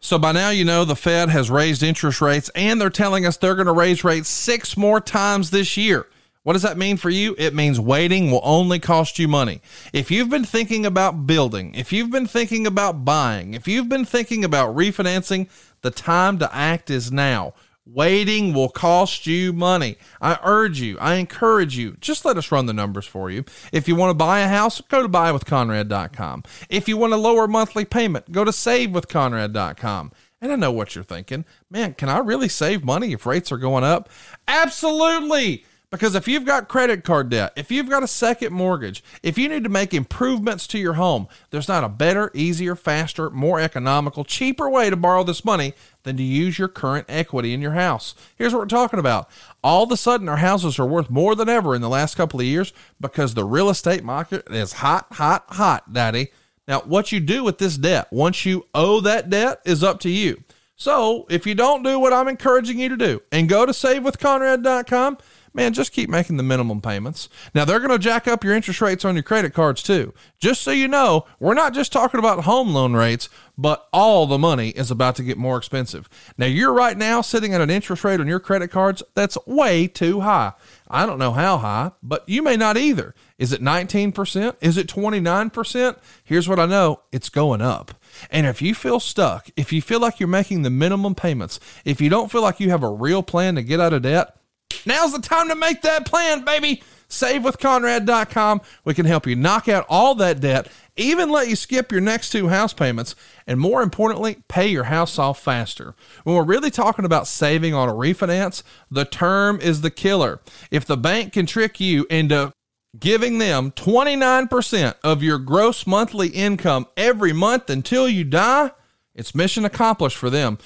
So 0.00 0.18
by 0.18 0.32
now, 0.32 0.50
you 0.50 0.64
know 0.64 0.84
the 0.84 0.96
Fed 0.96 1.28
has 1.30 1.50
raised 1.50 1.82
interest 1.82 2.20
rates 2.20 2.50
and 2.54 2.80
they're 2.80 2.90
telling 2.90 3.26
us 3.26 3.36
they're 3.36 3.56
going 3.56 3.66
to 3.66 3.72
raise 3.72 4.04
rates 4.04 4.28
six 4.28 4.76
more 4.76 5.00
times 5.00 5.50
this 5.50 5.76
year. 5.76 6.06
What 6.48 6.54
does 6.54 6.62
that 6.62 6.78
mean 6.78 6.96
for 6.96 7.10
you? 7.10 7.34
It 7.36 7.54
means 7.54 7.78
waiting 7.78 8.30
will 8.30 8.40
only 8.42 8.78
cost 8.78 9.18
you 9.18 9.28
money. 9.28 9.60
If 9.92 10.10
you've 10.10 10.30
been 10.30 10.46
thinking 10.46 10.86
about 10.86 11.26
building, 11.26 11.74
if 11.74 11.92
you've 11.92 12.10
been 12.10 12.26
thinking 12.26 12.66
about 12.66 13.04
buying, 13.04 13.52
if 13.52 13.68
you've 13.68 13.90
been 13.90 14.06
thinking 14.06 14.46
about 14.46 14.74
refinancing, 14.74 15.50
the 15.82 15.90
time 15.90 16.38
to 16.38 16.48
act 16.56 16.88
is 16.88 17.12
now. 17.12 17.52
Waiting 17.84 18.54
will 18.54 18.70
cost 18.70 19.26
you 19.26 19.52
money. 19.52 19.98
I 20.22 20.38
urge 20.42 20.80
you, 20.80 20.98
I 20.98 21.16
encourage 21.16 21.76
you, 21.76 21.98
just 22.00 22.24
let 22.24 22.38
us 22.38 22.50
run 22.50 22.64
the 22.64 22.72
numbers 22.72 23.06
for 23.06 23.28
you. 23.28 23.44
If 23.70 23.86
you 23.86 23.94
want 23.94 24.12
to 24.12 24.14
buy 24.14 24.40
a 24.40 24.48
house, 24.48 24.80
go 24.80 25.02
to 25.02 25.08
buywithconrad.com. 25.08 26.44
If 26.70 26.88
you 26.88 26.96
want 26.96 27.12
a 27.12 27.18
lower 27.18 27.46
monthly 27.46 27.84
payment, 27.84 28.32
go 28.32 28.44
to 28.44 28.52
savewithconrad.com. 28.52 30.12
And 30.40 30.52
I 30.52 30.56
know 30.56 30.72
what 30.72 30.94
you're 30.94 31.04
thinking. 31.04 31.44
Man, 31.68 31.92
can 31.92 32.08
I 32.08 32.20
really 32.20 32.48
save 32.48 32.84
money 32.84 33.12
if 33.12 33.26
rates 33.26 33.52
are 33.52 33.58
going 33.58 33.84
up? 33.84 34.08
Absolutely. 34.46 35.66
Because 35.90 36.14
if 36.14 36.28
you've 36.28 36.44
got 36.44 36.68
credit 36.68 37.02
card 37.02 37.30
debt, 37.30 37.54
if 37.56 37.70
you've 37.70 37.88
got 37.88 38.02
a 38.02 38.08
second 38.08 38.52
mortgage, 38.52 39.02
if 39.22 39.38
you 39.38 39.48
need 39.48 39.64
to 39.64 39.70
make 39.70 39.94
improvements 39.94 40.66
to 40.66 40.78
your 40.78 40.94
home, 40.94 41.28
there's 41.48 41.68
not 41.68 41.82
a 41.82 41.88
better, 41.88 42.30
easier, 42.34 42.76
faster, 42.76 43.30
more 43.30 43.58
economical, 43.58 44.22
cheaper 44.22 44.68
way 44.68 44.90
to 44.90 44.96
borrow 44.96 45.24
this 45.24 45.46
money 45.46 45.72
than 46.02 46.18
to 46.18 46.22
use 46.22 46.58
your 46.58 46.68
current 46.68 47.06
equity 47.08 47.54
in 47.54 47.62
your 47.62 47.72
house. 47.72 48.14
Here's 48.36 48.52
what 48.52 48.60
we're 48.60 48.66
talking 48.66 48.98
about. 48.98 49.30
All 49.64 49.84
of 49.84 49.90
a 49.90 49.96
sudden, 49.96 50.28
our 50.28 50.36
houses 50.36 50.78
are 50.78 50.86
worth 50.86 51.08
more 51.08 51.34
than 51.34 51.48
ever 51.48 51.74
in 51.74 51.80
the 51.80 51.88
last 51.88 52.16
couple 52.16 52.38
of 52.38 52.46
years 52.46 52.74
because 53.00 53.32
the 53.32 53.44
real 53.44 53.70
estate 53.70 54.04
market 54.04 54.46
is 54.50 54.74
hot, 54.74 55.06
hot, 55.12 55.46
hot, 55.48 55.90
daddy. 55.90 56.28
Now, 56.66 56.80
what 56.80 57.12
you 57.12 57.20
do 57.20 57.42
with 57.42 57.56
this 57.56 57.78
debt, 57.78 58.08
once 58.10 58.44
you 58.44 58.66
owe 58.74 59.00
that 59.00 59.30
debt, 59.30 59.62
is 59.64 59.82
up 59.82 60.00
to 60.00 60.10
you. 60.10 60.42
So, 60.76 61.26
if 61.30 61.46
you 61.46 61.54
don't 61.54 61.82
do 61.82 61.98
what 61.98 62.12
I'm 62.12 62.28
encouraging 62.28 62.78
you 62.78 62.90
to 62.90 62.96
do 62.96 63.22
and 63.32 63.48
go 63.48 63.64
to 63.64 63.72
savewithconrad.com, 63.72 65.18
man, 65.52 65.72
just 65.72 65.92
keep 65.92 66.08
making 66.08 66.36
the 66.36 66.42
minimum 66.42 66.80
payments. 66.80 67.28
Now, 67.54 67.64
they're 67.64 67.80
going 67.80 67.90
to 67.90 67.98
jack 67.98 68.28
up 68.28 68.44
your 68.44 68.54
interest 68.54 68.80
rates 68.80 69.04
on 69.04 69.14
your 69.14 69.22
credit 69.22 69.54
cards 69.54 69.82
too. 69.82 70.14
Just 70.38 70.62
so 70.62 70.70
you 70.70 70.88
know, 70.88 71.26
we're 71.40 71.54
not 71.54 71.74
just 71.74 71.92
talking 71.92 72.18
about 72.18 72.44
home 72.44 72.70
loan 72.70 72.94
rates, 72.94 73.28
but 73.56 73.88
all 73.92 74.26
the 74.26 74.38
money 74.38 74.68
is 74.70 74.90
about 74.90 75.16
to 75.16 75.24
get 75.24 75.36
more 75.36 75.56
expensive. 75.58 76.08
Now, 76.38 76.46
you're 76.46 76.72
right 76.72 76.96
now 76.96 77.20
sitting 77.20 77.54
at 77.54 77.60
an 77.60 77.70
interest 77.70 78.04
rate 78.04 78.20
on 78.20 78.28
your 78.28 78.40
credit 78.40 78.68
cards 78.68 79.02
that's 79.14 79.36
way 79.46 79.88
too 79.88 80.20
high. 80.20 80.52
I 80.88 81.04
don't 81.04 81.18
know 81.18 81.32
how 81.32 81.58
high, 81.58 81.90
but 82.02 82.26
you 82.28 82.42
may 82.42 82.56
not 82.56 82.76
either. 82.76 83.14
Is 83.36 83.52
it 83.52 83.60
19%? 83.60 84.56
Is 84.60 84.76
it 84.76 84.86
29%? 84.86 85.96
Here's 86.24 86.48
what 86.48 86.58
I 86.58 86.66
know 86.66 87.00
it's 87.12 87.28
going 87.28 87.60
up. 87.60 87.92
And 88.30 88.46
if 88.46 88.62
you 88.62 88.74
feel 88.74 89.00
stuck, 89.00 89.50
if 89.56 89.72
you 89.72 89.82
feel 89.82 90.00
like 90.00 90.18
you're 90.18 90.28
making 90.28 90.62
the 90.62 90.70
minimum 90.70 91.14
payments, 91.14 91.60
if 91.84 92.00
you 92.00 92.08
don't 92.08 92.30
feel 92.30 92.42
like 92.42 92.60
you 92.60 92.70
have 92.70 92.82
a 92.82 92.90
real 92.90 93.22
plan 93.22 93.54
to 93.56 93.62
get 93.62 93.80
out 93.80 93.92
of 93.92 94.02
debt, 94.02 94.37
Now's 94.86 95.12
the 95.12 95.20
time 95.20 95.48
to 95.48 95.54
make 95.54 95.82
that 95.82 96.06
plan, 96.06 96.44
baby. 96.44 96.82
SaveWithConrad.com. 97.08 98.60
We 98.84 98.94
can 98.94 99.06
help 99.06 99.26
you 99.26 99.34
knock 99.34 99.68
out 99.68 99.86
all 99.88 100.14
that 100.16 100.40
debt, 100.40 100.68
even 100.96 101.30
let 101.30 101.48
you 101.48 101.56
skip 101.56 101.90
your 101.90 102.00
next 102.00 102.30
two 102.30 102.48
house 102.48 102.72
payments, 102.72 103.14
and 103.46 103.58
more 103.58 103.82
importantly, 103.82 104.38
pay 104.48 104.68
your 104.68 104.84
house 104.84 105.18
off 105.18 105.40
faster. 105.40 105.94
When 106.24 106.36
we're 106.36 106.44
really 106.44 106.70
talking 106.70 107.04
about 107.04 107.26
saving 107.26 107.72
on 107.72 107.88
a 107.88 107.94
refinance, 107.94 108.62
the 108.90 109.04
term 109.04 109.60
is 109.60 109.80
the 109.80 109.90
killer. 109.90 110.40
If 110.70 110.84
the 110.84 110.96
bank 110.98 111.32
can 111.32 111.46
trick 111.46 111.80
you 111.80 112.06
into 112.10 112.52
giving 112.98 113.38
them 113.38 113.70
29% 113.72 114.94
of 115.04 115.22
your 115.22 115.38
gross 115.38 115.86
monthly 115.86 116.28
income 116.28 116.86
every 116.96 117.32
month 117.32 117.70
until 117.70 118.08
you 118.08 118.24
die, 118.24 118.72
it's 119.14 119.34
mission 119.34 119.64
accomplished 119.64 120.16
for 120.16 120.30
them. 120.30 120.58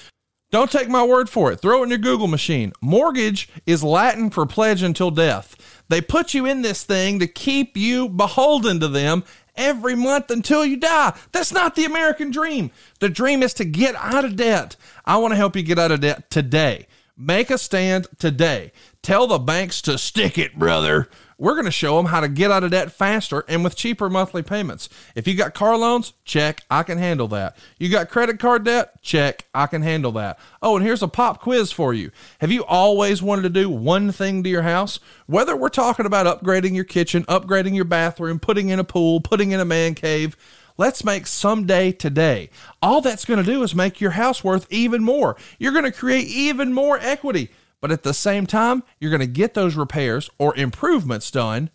Don't 0.53 0.71
take 0.71 0.91
my 0.91 1.03
word 1.03 1.31
for 1.31 1.51
it. 1.51 1.61
Throw 1.61 1.81
it 1.81 1.85
in 1.85 1.89
your 1.89 1.99
Google 1.99 2.29
machine. 2.29 2.75
Mortgage 2.83 3.49
is 3.65 3.83
Latin 3.83 4.29
for 4.29 4.45
pledge 4.45 4.83
until 4.83 5.11
death. 5.11 5.83
They 5.89 6.03
put 6.03 6.35
you 6.35 6.45
in 6.45 6.61
this 6.61 6.85
thing 6.85 7.19
to 7.21 7.27
keep 7.27 7.75
you 7.75 8.07
beholden 8.07 8.79
to 8.81 8.89
them 8.89 9.25
every 9.57 9.95
month 9.95 10.31
until 10.31 10.63
you 10.63 10.77
die. 10.77 11.17
That's 11.33 11.53
not 11.53 11.75
the 11.75 11.87
American 11.87 12.31
dream. 12.31 12.71
The 13.01 13.09
dream 13.09 13.43
is 13.43 13.55
to 13.55 13.65
get 13.65 13.95
out 13.95 14.27
of 14.27 14.37
debt. 14.37 14.77
I 15.07 15.17
want 15.17 15.33
to 15.33 15.37
help 15.37 15.57
you 15.57 15.63
get 15.63 15.79
out 15.79 15.91
of 15.91 16.01
debt 16.01 16.31
today. 16.31 16.87
Make 17.17 17.49
a 17.51 17.57
stand 17.57 18.09
today. 18.19 18.73
Tell 19.01 19.27
the 19.27 19.39
banks 19.39 19.81
to 19.83 19.97
stick 19.97 20.37
it, 20.37 20.59
brother. 20.59 21.09
We're 21.43 21.55
going 21.55 21.65
to 21.65 21.73
show 21.73 21.97
them 21.97 22.07
how 22.07 22.21
to 22.21 22.29
get 22.29 22.53
out 22.53 22.63
of 22.63 22.71
debt 22.71 22.93
faster 22.93 23.45
and 23.49 23.65
with 23.65 23.75
cheaper 23.75 24.09
monthly 24.09 24.45
payments. 24.45 24.89
If 25.17 25.27
you 25.27 25.35
got 25.35 25.55
car 25.55 25.77
loans, 25.77 26.13
check, 26.25 26.61
I 26.71 26.85
can 26.85 26.99
handle 26.99 27.27
that. 27.29 27.57
You 27.81 27.89
got 27.89 28.11
credit 28.11 28.39
card 28.39 28.63
debt? 28.63 29.03
Check, 29.03 29.49
I 29.53 29.67
can 29.67 29.83
handle 29.83 30.13
that. 30.13 30.39
Oh, 30.63 30.77
and 30.77 30.87
here's 30.87 31.03
a 31.03 31.09
pop 31.09 31.41
quiz 31.41 31.73
for 31.73 31.93
you. 31.93 32.13
Have 32.41 32.53
you 32.53 32.65
always 32.65 33.25
wanted 33.25 33.43
to 33.43 33.49
do 33.49 33.69
one 33.69 34.13
thing 34.13 34.45
to 34.45 34.49
your 34.49 34.63
house? 34.63 35.01
Whether 35.27 35.57
we're 35.57 35.69
talking 35.69 36.07
about 36.07 36.27
upgrading 36.27 36.77
your 36.77 36.85
kitchen, 36.85 37.25
upgrading 37.25 37.75
your 37.75 37.87
bathroom, 37.87 38.39
putting 38.39 38.69
in 38.69 38.79
a 38.79 38.85
pool, 38.85 39.21
putting 39.21 39.51
in 39.51 39.59
a 39.59 39.65
man 39.65 39.97
cave, 39.97 40.37
Let's 40.79 41.05
make 41.05 41.27
someday 41.27 41.93
today. 41.93 42.49
All 42.81 43.03
that's 43.03 43.27
going 43.27 43.45
to 43.45 43.45
do 43.45 43.63
is 43.63 43.75
make 43.75 44.01
your 44.01 44.13
house 44.13 44.43
worth 44.43 44.67
even 44.71 45.03
more. 45.05 45.37
You're 45.59 45.73
going 45.73 45.85
to 45.85 45.93
create 45.93 46.27
even 46.29 46.73
more 46.73 46.99
equity. 46.99 47.51
But 47.83 47.91
at 47.93 48.05
the 48.05 48.15
same 48.15 48.47
time, 48.47 48.85
you're 48.99 49.11
going 49.11 49.21
to 49.21 49.27
get 49.27 49.53
those 49.53 49.75
repairs 49.75 50.31
or 50.39 50.57
improvements 50.57 51.31
done 51.31 51.69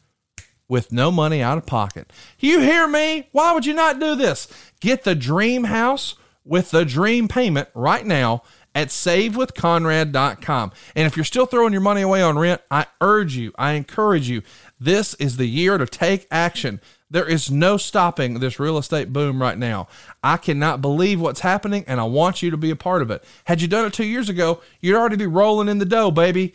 with 0.70 0.92
no 0.92 1.12
money 1.12 1.44
out 1.44 1.58
of 1.58 1.66
pocket. 1.66 2.12
You 2.40 2.62
hear 2.62 2.88
me? 2.88 3.28
Why 3.34 3.54
would 3.54 3.66
you 3.66 3.74
not 3.74 4.00
do 4.00 4.16
this? 4.16 4.48
Get 4.80 5.04
the 5.04 5.16
dream 5.16 5.66
house 5.66 6.16
with 6.46 6.72
the 6.72 6.86
dream 6.86 7.28
payment 7.28 7.68
right 7.76 8.06
now 8.06 8.44
at 8.74 8.88
savewithconrad.com. 8.88 10.72
And 10.96 11.08
if 11.08 11.18
you're 11.18 11.24
still 11.26 11.46
throwing 11.46 11.74
your 11.74 11.82
money 11.82 12.02
away 12.02 12.22
on 12.22 12.40
rent, 12.40 12.62
I 12.72 12.86
urge 13.02 13.36
you, 13.36 13.52
I 13.58 13.74
encourage 13.74 14.30
you, 14.30 14.44
this 14.80 15.14
is 15.16 15.36
the 15.36 15.48
year 15.48 15.78
to 15.78 15.86
take 15.86 16.26
action. 16.32 16.80
There 17.10 17.28
is 17.28 17.50
no 17.50 17.78
stopping 17.78 18.36
this 18.36 18.60
real 18.60 18.78
estate 18.78 19.14
boom 19.14 19.42
right 19.42 19.58
now. 19.58 19.88
I 20.22 20.36
cannot 20.38 20.82
believe 20.82 21.22
what's 21.22 21.40
happening, 21.40 21.86
and 21.88 22.02
I 22.02 22.04
want 22.04 22.42
you 22.42 22.52
to 22.52 22.58
be 22.58 22.70
a 22.70 22.76
part 22.76 23.02
of 23.02 23.10
it. 23.12 23.24
Had 23.46 23.62
you 23.62 23.68
done 23.68 23.86
it 23.86 23.94
two 23.94 24.06
years 24.06 24.28
ago, 24.28 24.62
you'd 24.82 24.98
already 24.98 25.16
be 25.16 25.28
rolling 25.28 25.70
in 25.70 25.78
the 25.78 25.86
dough, 25.86 26.12
baby. 26.12 26.54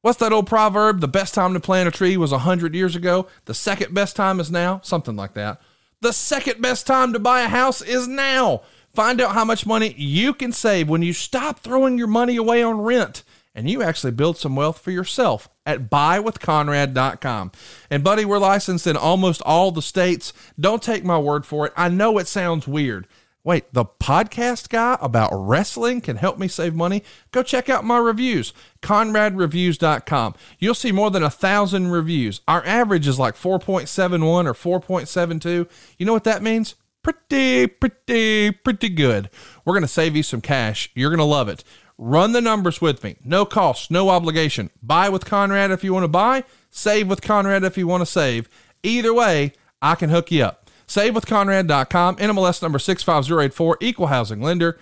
What's 0.00 0.18
that 0.20 0.32
old 0.32 0.46
proverb? 0.46 1.00
The 1.00 1.08
best 1.08 1.34
time 1.34 1.52
to 1.52 1.60
plant 1.60 1.88
a 1.88 1.90
tree 1.90 2.16
was 2.16 2.32
a 2.32 2.38
hundred 2.38 2.74
years 2.74 2.96
ago. 2.96 3.26
The 3.44 3.52
second 3.52 3.92
best 3.92 4.16
time 4.16 4.40
is 4.40 4.50
now. 4.50 4.80
Something 4.82 5.16
like 5.16 5.34
that. 5.34 5.60
The 6.00 6.14
second 6.14 6.62
best 6.62 6.86
time 6.86 7.12
to 7.12 7.18
buy 7.18 7.42
a 7.42 7.48
house 7.48 7.82
is 7.82 8.08
now. 8.08 8.62
Find 8.94 9.20
out 9.20 9.34
how 9.34 9.44
much 9.44 9.66
money 9.66 9.94
you 9.98 10.32
can 10.32 10.52
save 10.52 10.88
when 10.88 11.02
you 11.02 11.12
stop 11.12 11.60
throwing 11.60 11.98
your 11.98 12.06
money 12.06 12.36
away 12.36 12.62
on 12.62 12.80
rent 12.80 13.22
and 13.54 13.68
you 13.68 13.82
actually 13.82 14.12
build 14.12 14.36
some 14.36 14.56
wealth 14.56 14.78
for 14.78 14.90
yourself 14.90 15.48
at 15.66 15.90
buywithconrad.com. 15.90 17.52
And 17.90 18.04
buddy, 18.04 18.24
we're 18.24 18.38
licensed 18.38 18.86
in 18.86 18.96
almost 18.96 19.42
all 19.42 19.72
the 19.72 19.82
states. 19.82 20.32
Don't 20.58 20.82
take 20.82 21.04
my 21.04 21.18
word 21.18 21.44
for 21.44 21.66
it. 21.66 21.72
I 21.76 21.88
know 21.88 22.18
it 22.18 22.28
sounds 22.28 22.68
weird. 22.68 23.06
Wait, 23.42 23.72
the 23.72 23.86
podcast 23.86 24.68
guy 24.68 24.98
about 25.00 25.30
wrestling 25.32 26.02
can 26.02 26.16
help 26.16 26.38
me 26.38 26.46
save 26.46 26.74
money? 26.74 27.02
Go 27.30 27.42
check 27.42 27.70
out 27.70 27.84
my 27.84 27.96
reviews, 27.96 28.52
conradreviews.com. 28.82 30.34
You'll 30.58 30.74
see 30.74 30.92
more 30.92 31.10
than 31.10 31.22
a 31.22 31.30
thousand 31.30 31.90
reviews. 31.90 32.42
Our 32.46 32.64
average 32.66 33.08
is 33.08 33.18
like 33.18 33.36
4.71 33.36 34.46
or 34.62 34.80
4.72. 34.80 35.70
You 35.96 36.06
know 36.06 36.12
what 36.12 36.24
that 36.24 36.42
means? 36.42 36.74
Pretty, 37.02 37.66
pretty, 37.66 38.50
pretty 38.50 38.90
good. 38.90 39.30
We're 39.64 39.72
going 39.72 39.82
to 39.82 39.88
save 39.88 40.14
you 40.14 40.22
some 40.22 40.42
cash. 40.42 40.90
You're 40.94 41.08
going 41.08 41.18
to 41.18 41.24
love 41.24 41.48
it. 41.48 41.64
Run 42.02 42.32
the 42.32 42.40
numbers 42.40 42.80
with 42.80 43.04
me. 43.04 43.16
No 43.22 43.44
cost, 43.44 43.90
no 43.90 44.08
obligation. 44.08 44.70
Buy 44.82 45.10
with 45.10 45.26
Conrad 45.26 45.70
if 45.70 45.84
you 45.84 45.92
want 45.92 46.04
to 46.04 46.08
buy, 46.08 46.44
save 46.70 47.08
with 47.08 47.20
Conrad 47.20 47.62
if 47.62 47.76
you 47.76 47.86
want 47.86 48.00
to 48.00 48.06
save. 48.06 48.48
Either 48.82 49.12
way, 49.12 49.52
I 49.82 49.96
can 49.96 50.08
hook 50.08 50.32
you 50.32 50.44
up. 50.44 50.70
SaveWithConrad.com, 50.86 52.16
NMLS 52.16 52.62
number 52.62 52.78
65084, 52.78 53.76
equal 53.82 54.06
housing 54.06 54.40
lender. 54.40 54.78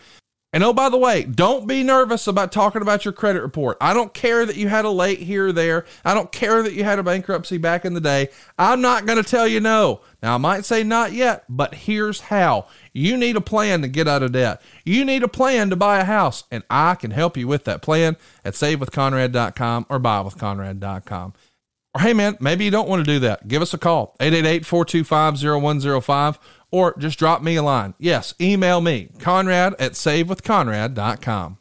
And 0.51 0.65
oh, 0.65 0.73
by 0.73 0.89
the 0.89 0.97
way, 0.97 1.25
don't 1.25 1.67
be 1.67 1.83
nervous 1.83 2.27
about 2.27 2.53
talking 2.53 2.81
about 2.81 3.05
your 3.05 3.13
credit 3.13 3.43
report. 3.43 3.77
I 3.83 3.93
don't 3.93 4.15
care 4.15 4.47
that 4.47 4.57
you 4.57 4.69
had 4.69 4.87
a 4.87 4.91
late 4.91 5.19
here 5.19 5.49
or 5.49 5.53
there. 5.53 5.85
I 6.07 6.15
don't 6.15 6.33
care 6.33 6.63
that 6.63 6.73
you 6.73 6.85
had 6.85 6.99
a 6.99 7.03
bankruptcy 7.03 7.59
back 7.59 7.85
in 7.85 7.93
the 7.93 8.01
day. 8.01 8.31
I'm 8.59 8.81
not 8.81 9.05
going 9.05 9.23
to 9.23 9.29
tell 9.29 9.47
you 9.47 9.61
no. 9.61 10.01
Now, 10.23 10.37
I 10.37 10.39
might 10.39 10.65
say 10.65 10.83
not 10.83 11.13
yet, 11.13 11.45
but 11.51 11.75
here's 11.75 12.21
how. 12.21 12.67
You 12.95 13.19
need 13.19 13.37
a 13.37 13.43
plan 13.43 13.83
to 13.83 13.89
get 13.89 14.09
out 14.09 14.23
of 14.23 14.33
debt. 14.33 14.63
You 14.87 15.05
need 15.05 15.23
a 15.23 15.29
plan 15.29 15.69
to 15.69 15.77
buy 15.77 16.01
a 16.01 16.05
house, 16.05 16.45
and 16.51 16.65
I 16.71 16.95
can 16.95 17.11
help 17.11 17.37
you 17.37 17.47
with 17.47 17.65
that 17.65 17.83
plan 17.83 18.17
at 18.43 18.55
savewithconrad.com 18.55 19.87
or 19.91 20.01
buywithconrad.com. 20.01 21.35
Or 21.95 22.01
hey, 22.01 22.15
man, 22.15 22.39
maybe 22.41 22.65
you 22.65 22.71
don't 22.71 22.89
want 22.89 23.05
to 23.05 23.13
do 23.13 23.19
that. 23.21 23.49
Give 23.49 23.61
us 23.61 23.75
a 23.75 23.79
call, 23.79 24.17
888 24.19 24.65
425 24.65 25.63
0105 25.63 26.39
or 26.71 26.97
just 26.99 27.19
drop 27.19 27.43
me 27.43 27.57
a 27.57 27.63
line. 27.63 27.95
Yes, 27.99 28.35
email 28.41 28.81
me, 28.81 29.11
conrad 29.19 29.75
at 29.79 29.93
savewithconrad.com. 29.93 31.59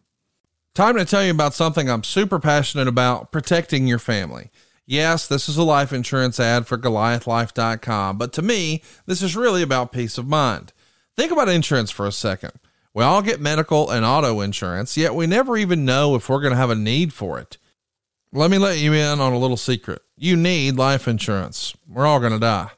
Time 0.73 0.95
to 0.97 1.05
tell 1.05 1.23
you 1.23 1.31
about 1.31 1.53
something 1.53 1.89
I'm 1.89 2.03
super 2.03 2.39
passionate 2.39 2.87
about 2.87 3.31
protecting 3.31 3.87
your 3.87 3.99
family. 3.99 4.51
Yes, 4.85 5.27
this 5.27 5.49
is 5.49 5.57
a 5.57 5.63
life 5.63 5.91
insurance 5.91 6.39
ad 6.39 6.67
for 6.67 6.77
GoliathLife.com, 6.77 8.17
but 8.17 8.31
to 8.33 8.41
me, 8.41 8.83
this 9.05 9.21
is 9.21 9.35
really 9.35 9.61
about 9.61 9.91
peace 9.91 10.17
of 10.17 10.27
mind. 10.27 10.71
Think 11.15 11.31
about 11.31 11.49
insurance 11.49 11.91
for 11.91 12.05
a 12.05 12.11
second. 12.11 12.51
We 12.93 13.03
all 13.03 13.21
get 13.21 13.41
medical 13.41 13.89
and 13.89 14.05
auto 14.05 14.39
insurance, 14.39 14.95
yet 14.95 15.13
we 15.13 15.27
never 15.27 15.57
even 15.57 15.83
know 15.83 16.15
if 16.15 16.29
we're 16.29 16.41
going 16.41 16.51
to 16.51 16.57
have 16.57 16.69
a 16.69 16.75
need 16.75 17.11
for 17.11 17.37
it. 17.37 17.57
Let 18.31 18.51
me 18.51 18.57
let 18.57 18.79
you 18.79 18.93
in 18.93 19.19
on 19.19 19.33
a 19.33 19.39
little 19.39 19.57
secret. 19.57 20.01
You 20.15 20.35
need 20.35 20.77
life 20.77 21.07
insurance. 21.07 21.75
We're 21.87 22.05
all 22.05 22.19
going 22.19 22.33
to 22.33 22.39
die. 22.39 22.71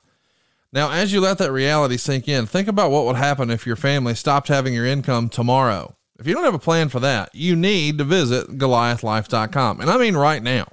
Now, 0.72 0.92
as 0.92 1.12
you 1.12 1.20
let 1.20 1.40
that 1.40 1.52
reality 1.52 1.98
sink 1.98 2.28
in, 2.28 2.46
think 2.46 2.68
about 2.68 2.92
what 2.92 3.06
would 3.06 3.16
happen 3.16 3.50
if 3.50 3.66
your 3.66 3.76
family 3.76 4.14
stopped 4.14 4.50
having 4.50 4.74
your 4.74 4.86
income 4.86 5.30
tomorrow. 5.30 5.96
If 6.20 6.28
you 6.28 6.34
don't 6.34 6.44
have 6.44 6.54
a 6.54 6.60
plan 6.60 6.90
for 6.90 7.00
that, 7.00 7.34
you 7.34 7.56
need 7.56 7.98
to 7.98 8.04
visit 8.04 8.58
goliathlife.com. 8.58 9.82
And 9.82 9.90
I 9.90 9.98
mean 9.98 10.16
right 10.16 10.44
now. 10.44 10.68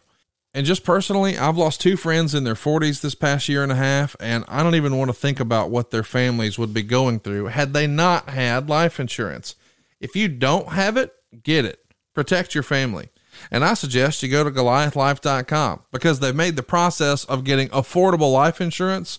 And 0.52 0.66
just 0.66 0.84
personally, 0.84 1.36
I've 1.38 1.56
lost 1.56 1.80
two 1.80 1.96
friends 1.96 2.34
in 2.34 2.44
their 2.44 2.54
40s 2.54 3.00
this 3.00 3.14
past 3.14 3.48
year 3.48 3.62
and 3.62 3.70
a 3.70 3.76
half, 3.76 4.16
and 4.20 4.42
I 4.48 4.62
don't 4.62 4.74
even 4.74 4.96
want 4.96 5.10
to 5.10 5.14
think 5.14 5.38
about 5.38 5.70
what 5.70 5.90
their 5.90 6.02
families 6.02 6.58
would 6.58 6.72
be 6.72 6.82
going 6.82 7.20
through 7.20 7.46
had 7.46 7.74
they 7.74 7.86
not 7.86 8.30
had 8.30 8.68
life 8.68 8.98
insurance. 8.98 9.54
If 10.00 10.16
you 10.16 10.28
don't 10.28 10.70
have 10.70 10.96
it, 10.96 11.12
get 11.42 11.64
it. 11.64 11.80
Protect 12.14 12.54
your 12.54 12.62
family. 12.62 13.10
And 13.50 13.64
I 13.64 13.74
suggest 13.74 14.22
you 14.22 14.30
go 14.30 14.44
to 14.44 14.50
goliathlife.com 14.50 15.82
because 15.92 16.20
they've 16.20 16.34
made 16.34 16.56
the 16.56 16.62
process 16.62 17.24
of 17.26 17.44
getting 17.44 17.68
affordable 17.68 18.32
life 18.32 18.60
insurance 18.60 19.18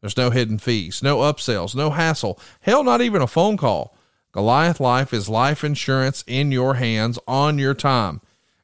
There's 0.00 0.16
no 0.16 0.30
hidden 0.30 0.58
fees, 0.58 1.02
no 1.02 1.18
upsells, 1.18 1.74
no 1.74 1.90
hassle, 1.90 2.38
hell, 2.60 2.82
not 2.82 3.00
even 3.00 3.22
a 3.22 3.26
phone 3.26 3.56
call. 3.56 3.94
Goliath 4.32 4.80
Life 4.80 5.12
is 5.12 5.28
life 5.28 5.64
insurance 5.64 6.24
in 6.26 6.52
your 6.52 6.74
hands 6.74 7.18
on 7.26 7.58
your 7.58 7.74
time. 7.74 8.20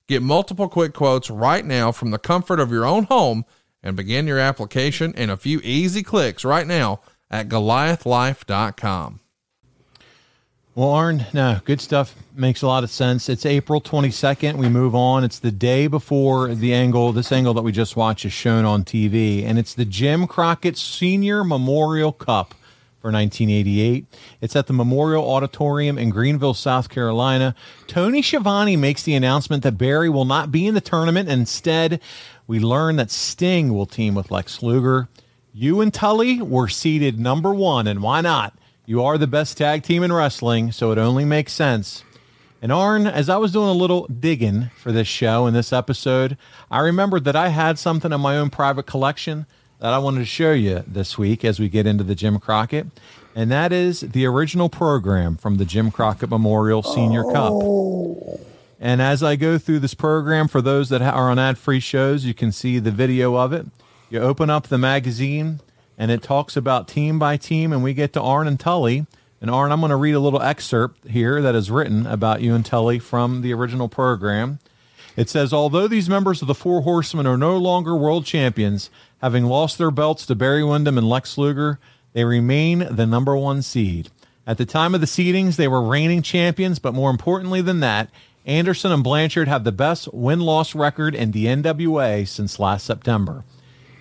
Get 0.06 0.22
multiple 0.22 0.68
quick 0.68 0.94
quotes 0.94 1.28
right 1.28 1.64
now 1.64 1.90
from 1.92 2.10
the 2.12 2.18
comfort 2.18 2.60
of 2.60 2.70
your 2.70 2.86
own 2.86 3.04
home 3.04 3.44
and 3.82 3.96
begin 3.96 4.26
your 4.26 4.38
application 4.38 5.12
in 5.14 5.30
a 5.30 5.36
few 5.36 5.60
easy 5.62 6.02
clicks 6.02 6.44
right 6.44 6.66
now 6.66 7.00
at 7.30 7.48
goliathlife.com. 7.48 9.20
Well, 10.76 10.90
Arn, 10.90 11.24
no, 11.32 11.60
good 11.64 11.80
stuff. 11.80 12.14
Makes 12.34 12.60
a 12.60 12.66
lot 12.66 12.84
of 12.84 12.90
sense. 12.90 13.30
It's 13.30 13.46
April 13.46 13.80
22nd. 13.80 14.56
We 14.56 14.68
move 14.68 14.94
on. 14.94 15.24
It's 15.24 15.38
the 15.38 15.50
day 15.50 15.86
before 15.86 16.54
the 16.54 16.74
angle, 16.74 17.12
this 17.12 17.32
angle 17.32 17.54
that 17.54 17.62
we 17.62 17.72
just 17.72 17.96
watched 17.96 18.26
is 18.26 18.34
shown 18.34 18.66
on 18.66 18.84
TV, 18.84 19.42
and 19.42 19.58
it's 19.58 19.72
the 19.72 19.86
Jim 19.86 20.26
Crockett 20.26 20.76
Senior 20.76 21.44
Memorial 21.44 22.12
Cup 22.12 22.50
for 23.00 23.10
1988. 23.10 24.04
It's 24.42 24.54
at 24.54 24.66
the 24.66 24.74
Memorial 24.74 25.26
Auditorium 25.26 25.96
in 25.96 26.10
Greenville, 26.10 26.52
South 26.52 26.90
Carolina. 26.90 27.54
Tony 27.86 28.20
Schiavone 28.20 28.76
makes 28.76 29.02
the 29.02 29.14
announcement 29.14 29.62
that 29.62 29.78
Barry 29.78 30.10
will 30.10 30.26
not 30.26 30.52
be 30.52 30.66
in 30.66 30.74
the 30.74 30.82
tournament. 30.82 31.30
Instead, 31.30 32.02
we 32.46 32.60
learn 32.60 32.96
that 32.96 33.10
Sting 33.10 33.72
will 33.72 33.86
team 33.86 34.14
with 34.14 34.30
Lex 34.30 34.62
Luger. 34.62 35.08
You 35.54 35.80
and 35.80 35.94
Tully 35.94 36.42
were 36.42 36.68
seated 36.68 37.18
number 37.18 37.54
one, 37.54 37.86
and 37.86 38.02
why 38.02 38.20
not? 38.20 38.52
You 38.88 39.02
are 39.02 39.18
the 39.18 39.26
best 39.26 39.58
tag 39.58 39.82
team 39.82 40.04
in 40.04 40.12
wrestling, 40.12 40.70
so 40.70 40.92
it 40.92 40.98
only 40.98 41.24
makes 41.24 41.52
sense. 41.52 42.04
And 42.62 42.70
Arn, 42.72 43.06
as 43.06 43.28
I 43.28 43.36
was 43.36 43.52
doing 43.52 43.68
a 43.68 43.72
little 43.72 44.06
digging 44.06 44.70
for 44.76 44.92
this 44.92 45.08
show 45.08 45.46
and 45.46 45.54
this 45.56 45.72
episode, 45.72 46.38
I 46.70 46.78
remembered 46.80 47.24
that 47.24 47.34
I 47.36 47.48
had 47.48 47.78
something 47.80 48.12
in 48.12 48.20
my 48.20 48.38
own 48.38 48.48
private 48.48 48.84
collection 48.86 49.46
that 49.80 49.92
I 49.92 49.98
wanted 49.98 50.20
to 50.20 50.24
show 50.26 50.52
you 50.52 50.84
this 50.86 51.18
week 51.18 51.44
as 51.44 51.58
we 51.58 51.68
get 51.68 51.86
into 51.86 52.04
the 52.04 52.14
Jim 52.14 52.38
Crockett, 52.38 52.86
and 53.34 53.50
that 53.50 53.72
is 53.72 54.00
the 54.00 54.24
original 54.24 54.68
program 54.68 55.36
from 55.36 55.56
the 55.56 55.64
Jim 55.64 55.90
Crockett 55.90 56.30
Memorial 56.30 56.82
Senior 56.82 57.24
Oh. 57.26 57.32
Cup. 58.38 58.40
And 58.80 59.02
as 59.02 59.22
I 59.22 59.36
go 59.36 59.58
through 59.58 59.80
this 59.80 59.94
program, 59.94 60.48
for 60.48 60.62
those 60.62 60.90
that 60.90 61.02
are 61.02 61.30
on 61.30 61.38
ad 61.38 61.58
free 61.58 61.80
shows, 61.80 62.24
you 62.24 62.34
can 62.34 62.52
see 62.52 62.78
the 62.78 62.90
video 62.90 63.34
of 63.34 63.52
it. 63.52 63.66
You 64.10 64.20
open 64.20 64.48
up 64.48 64.68
the 64.68 64.78
magazine, 64.78 65.60
and 65.98 66.10
it 66.10 66.22
talks 66.22 66.56
about 66.56 66.88
team 66.88 67.18
by 67.18 67.36
team, 67.36 67.72
and 67.72 67.82
we 67.82 67.94
get 67.94 68.12
to 68.14 68.22
Arn 68.22 68.46
and 68.46 68.58
Tully. 68.58 69.06
And 69.40 69.50
Arn, 69.50 69.72
I'm 69.72 69.80
going 69.80 69.90
to 69.90 69.96
read 69.96 70.14
a 70.14 70.20
little 70.20 70.42
excerpt 70.42 71.08
here 71.08 71.42
that 71.42 71.54
is 71.54 71.70
written 71.70 72.06
about 72.06 72.40
you 72.40 72.54
and 72.54 72.64
Tully 72.64 72.98
from 72.98 73.42
the 73.42 73.52
original 73.52 73.88
program. 73.88 74.58
It 75.16 75.30
says, 75.30 75.52
although 75.52 75.88
these 75.88 76.08
members 76.08 76.42
of 76.42 76.48
the 76.48 76.54
Four 76.54 76.82
Horsemen 76.82 77.26
are 77.26 77.38
no 77.38 77.56
longer 77.56 77.96
world 77.96 78.26
champions, 78.26 78.90
having 79.22 79.44
lost 79.44 79.78
their 79.78 79.90
belts 79.90 80.26
to 80.26 80.34
Barry 80.34 80.62
Windham 80.62 80.98
and 80.98 81.08
Lex 81.08 81.38
Luger, 81.38 81.78
they 82.12 82.24
remain 82.24 82.86
the 82.90 83.06
number 83.06 83.36
one 83.36 83.62
seed. 83.62 84.10
At 84.46 84.58
the 84.58 84.66
time 84.66 84.94
of 84.94 85.00
the 85.00 85.06
seedings, 85.06 85.56
they 85.56 85.68
were 85.68 85.82
reigning 85.82 86.22
champions, 86.22 86.78
but 86.78 86.94
more 86.94 87.10
importantly 87.10 87.62
than 87.62 87.80
that, 87.80 88.10
Anderson 88.44 88.92
and 88.92 89.02
Blanchard 89.02 89.48
have 89.48 89.64
the 89.64 89.72
best 89.72 90.12
win 90.14 90.40
loss 90.40 90.74
record 90.74 91.14
in 91.14 91.32
the 91.32 91.46
NWA 91.46 92.28
since 92.28 92.60
last 92.60 92.86
September. 92.86 93.44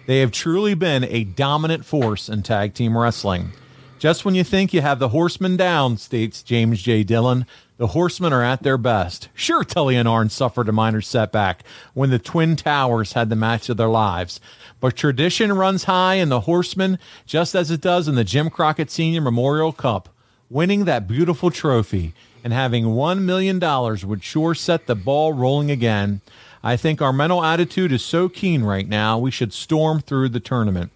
They 0.05 0.19
have 0.19 0.31
truly 0.31 0.75
been 0.75 1.03
a 1.03 1.23
dominant 1.23 1.83
force 1.83 2.29
in 2.29 2.43
tag 2.43 2.73
team 2.73 2.97
wrestling. 2.97 3.51
Just 3.97 4.23
when 4.23 4.35
you 4.35 4.43
think 4.43 4.73
you 4.73 4.81
have 4.81 4.99
the 4.99 5.09
horsemen 5.09 5.57
down, 5.57 5.97
states 5.97 6.43
James 6.43 6.81
J. 6.81 7.03
Dillon, 7.03 7.47
the 7.77 7.87
horsemen 7.87 8.31
are 8.31 8.43
at 8.43 8.61
their 8.61 8.77
best. 8.77 9.29
Sure, 9.33 9.63
Tully 9.63 9.95
and 9.95 10.07
Arn 10.07 10.29
suffered 10.29 10.69
a 10.69 10.71
minor 10.71 11.01
setback 11.01 11.63
when 11.93 12.11
the 12.11 12.19
Twin 12.19 12.55
Towers 12.55 13.13
had 13.13 13.29
the 13.29 13.35
match 13.35 13.67
of 13.67 13.77
their 13.77 13.89
lives. 13.89 14.39
But 14.79 14.95
tradition 14.95 15.53
runs 15.53 15.85
high 15.85 16.15
in 16.15 16.29
the 16.29 16.41
horsemen, 16.41 16.99
just 17.25 17.55
as 17.55 17.71
it 17.71 17.81
does 17.81 18.07
in 18.07 18.15
the 18.15 18.23
Jim 18.23 18.49
Crockett 18.49 18.91
Senior 18.91 19.21
Memorial 19.21 19.71
Cup. 19.71 20.09
Winning 20.49 20.85
that 20.85 21.07
beautiful 21.07 21.49
trophy 21.49 22.13
and 22.43 22.53
having 22.53 22.85
$1 22.85 23.21
million 23.21 23.59
would 24.07 24.23
sure 24.23 24.53
set 24.53 24.85
the 24.85 24.93
ball 24.93 25.33
rolling 25.33 25.71
again. 25.71 26.21
I 26.65 26.77
think 26.77 26.99
our 26.99 27.13
mental 27.13 27.45
attitude 27.45 27.91
is 27.91 28.03
so 28.03 28.27
keen 28.27 28.63
right 28.63 28.89
now, 28.89 29.19
we 29.19 29.29
should 29.29 29.53
storm 29.53 30.01
through 30.01 30.29
the 30.29 30.39
tournament. 30.39 30.91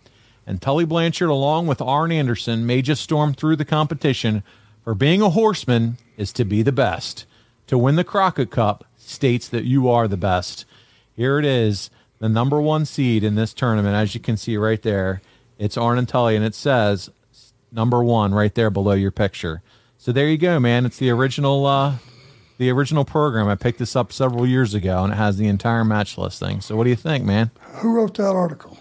And 0.47 0.59
Tully 0.59 0.83
Blanchard, 0.83 1.29
along 1.29 1.67
with 1.67 1.79
Arn 1.79 2.11
Anderson, 2.11 2.65
may 2.65 2.81
just 2.81 3.03
storm 3.03 3.35
through 3.35 3.55
the 3.57 3.65
competition, 3.65 4.41
for 4.83 4.95
being 4.95 5.21
a 5.21 5.29
horseman 5.29 5.97
is 6.17 6.33
to 6.33 6.43
be 6.43 6.63
the 6.63 6.71
best. 6.71 7.27
To 7.67 7.77
win 7.77 7.97
the 7.97 8.03
Crockett 8.03 8.49
Cup 8.49 8.83
states 8.97 9.47
that 9.49 9.63
you 9.65 9.87
are 9.87 10.07
the 10.07 10.17
best. 10.17 10.65
Here 11.15 11.37
it 11.37 11.45
is, 11.45 11.91
the 12.17 12.29
number 12.29 12.59
one 12.59 12.83
seed 12.83 13.23
in 13.23 13.35
this 13.35 13.53
tournament, 13.53 13.95
as 13.95 14.15
you 14.15 14.19
can 14.19 14.37
see 14.37 14.57
right 14.57 14.81
there. 14.81 15.21
It's 15.59 15.77
Arn 15.77 15.99
and 15.99 16.09
Tully, 16.09 16.35
and 16.35 16.43
it 16.43 16.55
says 16.55 17.11
number 17.71 18.03
one 18.03 18.33
right 18.33 18.55
there 18.55 18.71
below 18.71 18.93
your 18.93 19.11
picture. 19.11 19.61
So 19.99 20.11
there 20.11 20.29
you 20.29 20.39
go, 20.39 20.59
man. 20.59 20.87
It's 20.87 20.97
the 20.97 21.11
original 21.11 21.67
uh, 21.67 21.97
the 22.59 22.69
original 22.69 23.05
program. 23.05 23.47
I 23.47 23.55
picked 23.55 23.79
this 23.79 23.95
up 23.95 24.11
several 24.11 24.45
years 24.45 24.73
ago, 24.73 25.03
and 25.03 25.13
it 25.13 25.15
has 25.15 25.37
the 25.37 25.47
entire 25.47 25.85
match 25.85 26.17
listing. 26.17 26.61
So 26.61 26.75
what 26.75 26.83
do 26.83 26.91
you 26.91 26.95
think, 26.95 27.23
man? 27.23 27.51
Who 27.77 27.93
wrote 27.93 28.15
that 28.17 28.35
article? 28.35 28.77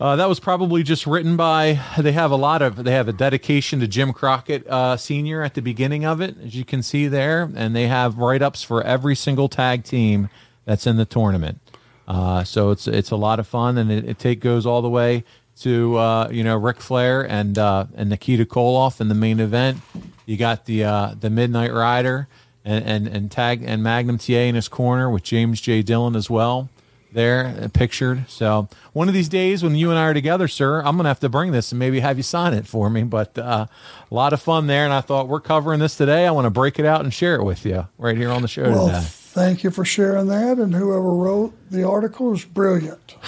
Uh, 0.00 0.16
that 0.16 0.28
was 0.28 0.40
probably 0.40 0.82
just 0.82 1.06
written 1.06 1.36
by. 1.36 1.80
They 1.98 2.12
have 2.12 2.30
a 2.30 2.36
lot 2.36 2.62
of. 2.62 2.84
They 2.84 2.92
have 2.92 3.08
a 3.08 3.12
dedication 3.12 3.80
to 3.80 3.88
Jim 3.88 4.12
Crockett 4.12 4.66
uh, 4.68 4.96
Senior 4.96 5.42
at 5.42 5.54
the 5.54 5.62
beginning 5.62 6.04
of 6.04 6.20
it, 6.20 6.36
as 6.44 6.54
you 6.54 6.64
can 6.64 6.82
see 6.82 7.08
there, 7.08 7.50
and 7.54 7.76
they 7.76 7.88
have 7.88 8.18
write 8.18 8.40
ups 8.40 8.62
for 8.62 8.82
every 8.82 9.16
single 9.16 9.48
tag 9.48 9.84
team 9.84 10.30
that's 10.64 10.86
in 10.86 10.96
the 10.96 11.04
tournament. 11.04 11.58
Uh, 12.06 12.44
so 12.44 12.70
it's 12.70 12.86
it's 12.86 13.10
a 13.10 13.16
lot 13.16 13.40
of 13.40 13.48
fun, 13.48 13.78
and 13.78 13.90
it, 13.90 14.08
it 14.08 14.18
take 14.18 14.40
goes 14.40 14.64
all 14.64 14.80
the 14.80 14.88
way 14.88 15.24
to 15.60 15.96
uh, 15.96 16.28
you 16.30 16.44
know 16.44 16.56
Ric 16.56 16.80
Flair 16.80 17.28
and 17.28 17.58
uh, 17.58 17.86
and 17.96 18.10
Nikita 18.10 18.44
Koloff 18.44 19.00
in 19.00 19.08
the 19.08 19.14
main 19.14 19.40
event. 19.40 19.78
You 20.24 20.36
got 20.36 20.66
the 20.66 20.84
uh, 20.84 21.14
the 21.18 21.30
Midnight 21.30 21.72
Rider 21.72 22.28
and, 22.64 22.84
and 22.84 23.06
and 23.08 23.30
tag 23.30 23.62
and 23.64 23.82
Magnum 23.82 24.18
TA 24.18 24.32
in 24.32 24.54
his 24.54 24.68
corner 24.68 25.10
with 25.10 25.22
James 25.22 25.60
J. 25.60 25.82
Dillon 25.82 26.16
as 26.16 26.28
well 26.30 26.68
there 27.12 27.54
uh, 27.62 27.68
pictured. 27.68 28.24
So 28.30 28.68
one 28.94 29.06
of 29.08 29.12
these 29.14 29.28
days 29.28 29.62
when 29.62 29.76
you 29.76 29.90
and 29.90 29.98
I 29.98 30.04
are 30.04 30.14
together, 30.14 30.48
sir, 30.48 30.80
I'm 30.82 30.96
gonna 30.96 31.10
have 31.10 31.20
to 31.20 31.28
bring 31.28 31.52
this 31.52 31.70
and 31.72 31.78
maybe 31.78 32.00
have 32.00 32.16
you 32.16 32.22
sign 32.22 32.54
it 32.54 32.66
for 32.66 32.88
me. 32.88 33.02
But 33.02 33.36
uh, 33.38 33.66
a 34.10 34.14
lot 34.14 34.32
of 34.32 34.40
fun 34.40 34.66
there, 34.66 34.84
and 34.84 34.92
I 34.94 35.02
thought 35.02 35.28
we're 35.28 35.40
covering 35.40 35.80
this 35.80 35.96
today. 35.96 36.26
I 36.26 36.30
want 36.30 36.46
to 36.46 36.50
break 36.50 36.78
it 36.78 36.86
out 36.86 37.02
and 37.02 37.12
share 37.12 37.34
it 37.36 37.44
with 37.44 37.66
you 37.66 37.86
right 37.98 38.16
here 38.16 38.30
on 38.30 38.42
the 38.42 38.48
show 38.48 38.62
Well, 38.62 38.86
today. 38.86 39.00
thank 39.02 39.62
you 39.62 39.70
for 39.70 39.84
sharing 39.84 40.28
that. 40.28 40.58
And 40.58 40.74
whoever 40.74 41.12
wrote 41.14 41.52
the 41.70 41.86
article 41.86 42.32
is 42.32 42.44
brilliant. 42.44 43.16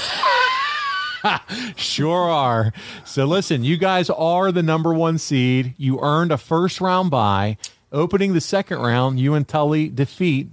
Sure 1.76 2.28
are. 2.28 2.72
So 3.07 3.24
listen, 3.24 3.64
you 3.64 3.78
guys 3.78 4.11
are 4.11 4.53
the 4.53 4.62
number 4.62 4.93
one 4.93 5.16
seed. 5.16 5.72
You 5.78 5.99
earned 6.03 6.30
a 6.32 6.37
first 6.37 6.82
round 6.82 7.11
bye. 7.11 7.57
Opening 7.95 8.33
the 8.35 8.41
second 8.41 8.81
round, 8.81 9.21
you 9.21 9.35
and 9.35 9.47
Tully 9.47 9.89
defeat 9.89 10.49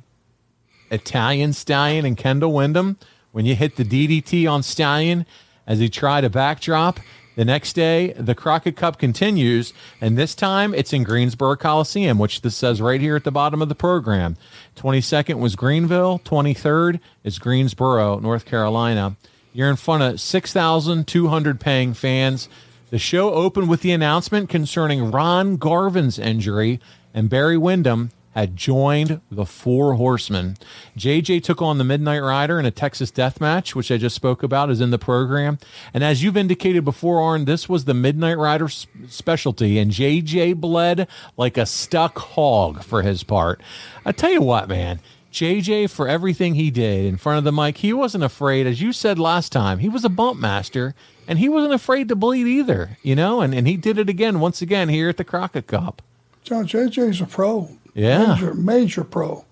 Italian 0.91 1.53
Stallion 1.53 2.05
and 2.05 2.15
Kendall 2.15 2.53
Windham 2.53 2.99
when 3.31 3.47
you 3.47 3.55
hit 3.55 3.77
the 3.77 3.83
DDT 3.83 4.47
on 4.47 4.61
Stallion 4.61 5.25
as 5.65 5.79
he 5.79 5.89
tried 5.89 6.23
a 6.23 6.29
backdrop. 6.29 6.99
The 7.35 7.43
next 7.43 7.73
day, 7.73 8.13
the 8.13 8.35
Crockett 8.35 8.75
Cup 8.75 8.99
continues, 8.99 9.73
and 9.99 10.19
this 10.19 10.35
time 10.35 10.75
it's 10.75 10.93
in 10.93 11.01
Greensboro 11.01 11.55
Coliseum, 11.55 12.19
which 12.19 12.41
this 12.41 12.55
says 12.55 12.79
right 12.79 13.01
here 13.01 13.15
at 13.15 13.23
the 13.23 13.31
bottom 13.31 13.59
of 13.59 13.69
the 13.69 13.75
program. 13.75 14.37
22nd 14.75 15.39
was 15.39 15.55
Greenville, 15.55 16.19
23rd 16.19 16.99
is 17.23 17.39
Greensboro, 17.39 18.19
North 18.19 18.45
Carolina. 18.45 19.15
You're 19.51 19.71
in 19.71 19.77
front 19.77 20.03
of 20.03 20.21
6,200 20.21 21.59
paying 21.59 21.95
fans. 21.95 22.49
The 22.91 22.99
show 22.99 23.33
opened 23.33 23.67
with 23.67 23.81
the 23.81 23.93
announcement 23.93 24.49
concerning 24.49 25.09
Ron 25.09 25.55
Garvin's 25.55 26.19
injury, 26.19 26.79
and 27.13 27.29
Barry 27.29 27.57
Windham 27.57 28.11
had 28.33 28.55
joined 28.55 29.21
the 29.29 29.45
Four 29.45 29.95
Horsemen. 29.95 30.55
JJ 30.97 31.43
took 31.43 31.61
on 31.61 31.77
the 31.77 31.83
Midnight 31.83 32.21
Rider 32.21 32.59
in 32.59 32.65
a 32.65 32.71
Texas 32.71 33.11
death 33.11 33.41
match, 33.41 33.75
which 33.75 33.91
I 33.91 33.97
just 33.97 34.15
spoke 34.15 34.41
about, 34.41 34.69
is 34.69 34.81
in 34.81 34.91
the 34.91 34.97
program. 34.97 35.57
And 35.93 36.03
as 36.03 36.23
you've 36.23 36.37
indicated 36.37 36.85
before, 36.85 37.19
Arn, 37.19 37.45
this 37.45 37.67
was 37.67 37.85
the 37.85 37.93
Midnight 37.93 38.37
Rider 38.37 38.69
specialty, 38.69 39.77
and 39.77 39.91
JJ 39.91 40.55
bled 40.55 41.07
like 41.35 41.57
a 41.57 41.65
stuck 41.65 42.17
hog 42.17 42.83
for 42.83 43.01
his 43.01 43.23
part. 43.23 43.61
I 44.05 44.11
tell 44.11 44.31
you 44.31 44.41
what, 44.41 44.69
man. 44.69 45.01
JJ, 45.31 45.89
for 45.89 46.09
everything 46.09 46.55
he 46.55 46.71
did 46.71 47.05
in 47.05 47.15
front 47.15 47.37
of 47.37 47.43
the 47.45 47.53
mic, 47.53 47.77
he 47.77 47.93
wasn't 47.93 48.25
afraid. 48.25 48.67
As 48.67 48.81
you 48.81 48.91
said 48.91 49.17
last 49.17 49.51
time, 49.51 49.79
he 49.79 49.87
was 49.87 50.03
a 50.03 50.09
bump 50.09 50.37
master, 50.39 50.93
and 51.25 51.39
he 51.39 51.47
wasn't 51.47 51.73
afraid 51.73 52.09
to 52.09 52.17
bleed 52.17 52.47
either, 52.47 52.97
you 53.01 53.15
know, 53.15 53.39
and, 53.39 53.53
and 53.53 53.65
he 53.65 53.77
did 53.77 53.97
it 53.97 54.09
again, 54.09 54.41
once 54.41 54.61
again, 54.61 54.89
here 54.89 55.07
at 55.07 55.15
the 55.15 55.23
Crockett 55.23 55.67
Cup. 55.67 56.01
John 56.43 56.67
JJ's 56.67 57.21
a 57.21 57.25
pro. 57.25 57.69
Yeah. 57.93 58.35
Major, 58.35 58.53
major 58.53 59.03
pro. 59.03 59.45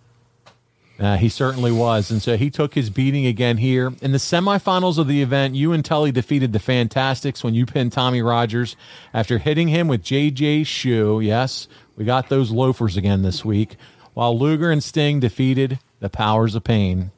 Uh, 0.99 1.15
he 1.15 1.29
certainly 1.29 1.71
was. 1.71 2.11
And 2.11 2.21
so 2.21 2.35
he 2.35 2.49
took 2.49 2.73
his 2.73 2.89
beating 2.89 3.25
again 3.25 3.57
here. 3.57 3.93
In 4.01 4.11
the 4.11 4.17
semifinals 4.17 4.97
of 4.97 5.07
the 5.07 5.21
event, 5.21 5.55
you 5.55 5.71
and 5.71 5.83
Tully 5.83 6.11
defeated 6.11 6.51
the 6.51 6.59
Fantastics 6.59 7.41
when 7.41 7.53
you 7.53 7.65
pinned 7.65 7.93
Tommy 7.93 8.21
Rogers 8.21 8.75
after 9.13 9.37
hitting 9.37 9.69
him 9.69 9.87
with 9.87 10.03
JJ's 10.03 10.67
shoe. 10.67 11.21
Yes, 11.21 11.69
we 11.95 12.03
got 12.03 12.27
those 12.27 12.51
loafers 12.51 12.97
again 12.97 13.21
this 13.21 13.45
week. 13.45 13.77
While 14.13 14.37
Luger 14.37 14.71
and 14.71 14.83
Sting 14.83 15.21
defeated 15.21 15.79
the 16.01 16.09
Powers 16.09 16.55
of 16.55 16.65
Pain. 16.65 17.11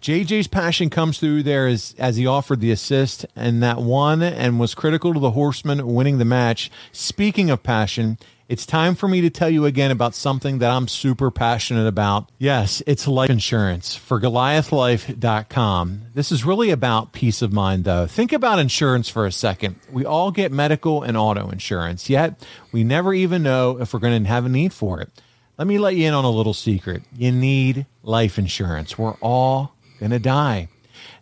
JJ's 0.00 0.48
passion 0.48 0.90
comes 0.90 1.18
through 1.18 1.44
there 1.44 1.66
as, 1.66 1.94
as 1.98 2.16
he 2.16 2.26
offered 2.26 2.60
the 2.60 2.70
assist 2.70 3.24
and 3.34 3.62
that 3.62 3.78
won 3.78 4.22
and 4.22 4.60
was 4.60 4.74
critical 4.74 5.14
to 5.14 5.18
the 5.18 5.30
Horsemen 5.30 5.86
winning 5.86 6.18
the 6.18 6.26
match. 6.26 6.70
Speaking 6.92 7.48
of 7.48 7.62
passion, 7.62 8.18
it's 8.48 8.66
time 8.66 8.94
for 8.94 9.08
me 9.08 9.20
to 9.22 9.30
tell 9.30 9.48
you 9.48 9.64
again 9.64 9.90
about 9.90 10.14
something 10.14 10.58
that 10.58 10.70
I'm 10.70 10.86
super 10.88 11.30
passionate 11.30 11.86
about. 11.86 12.30
Yes, 12.38 12.82
it's 12.86 13.08
life 13.08 13.30
insurance 13.30 13.96
for 13.96 14.20
Goliathlife.com. 14.20 16.02
This 16.14 16.30
is 16.30 16.44
really 16.44 16.70
about 16.70 17.12
peace 17.12 17.40
of 17.42 17.52
mind, 17.52 17.84
though. 17.84 18.06
Think 18.06 18.32
about 18.32 18.58
insurance 18.58 19.08
for 19.08 19.24
a 19.26 19.32
second. 19.32 19.76
We 19.90 20.04
all 20.04 20.30
get 20.30 20.52
medical 20.52 21.02
and 21.02 21.16
auto 21.16 21.48
insurance, 21.48 22.10
yet 22.10 22.46
we 22.70 22.84
never 22.84 23.14
even 23.14 23.42
know 23.42 23.80
if 23.80 23.94
we're 23.94 24.00
going 24.00 24.22
to 24.22 24.28
have 24.28 24.44
a 24.44 24.50
need 24.50 24.72
for 24.72 25.00
it. 25.00 25.10
Let 25.56 25.66
me 25.66 25.78
let 25.78 25.96
you 25.96 26.06
in 26.06 26.14
on 26.14 26.24
a 26.24 26.30
little 26.30 26.54
secret. 26.54 27.02
You 27.16 27.32
need 27.32 27.86
life 28.02 28.38
insurance. 28.38 28.98
We're 28.98 29.14
all 29.14 29.74
going 30.00 30.10
to 30.10 30.18
die. 30.18 30.68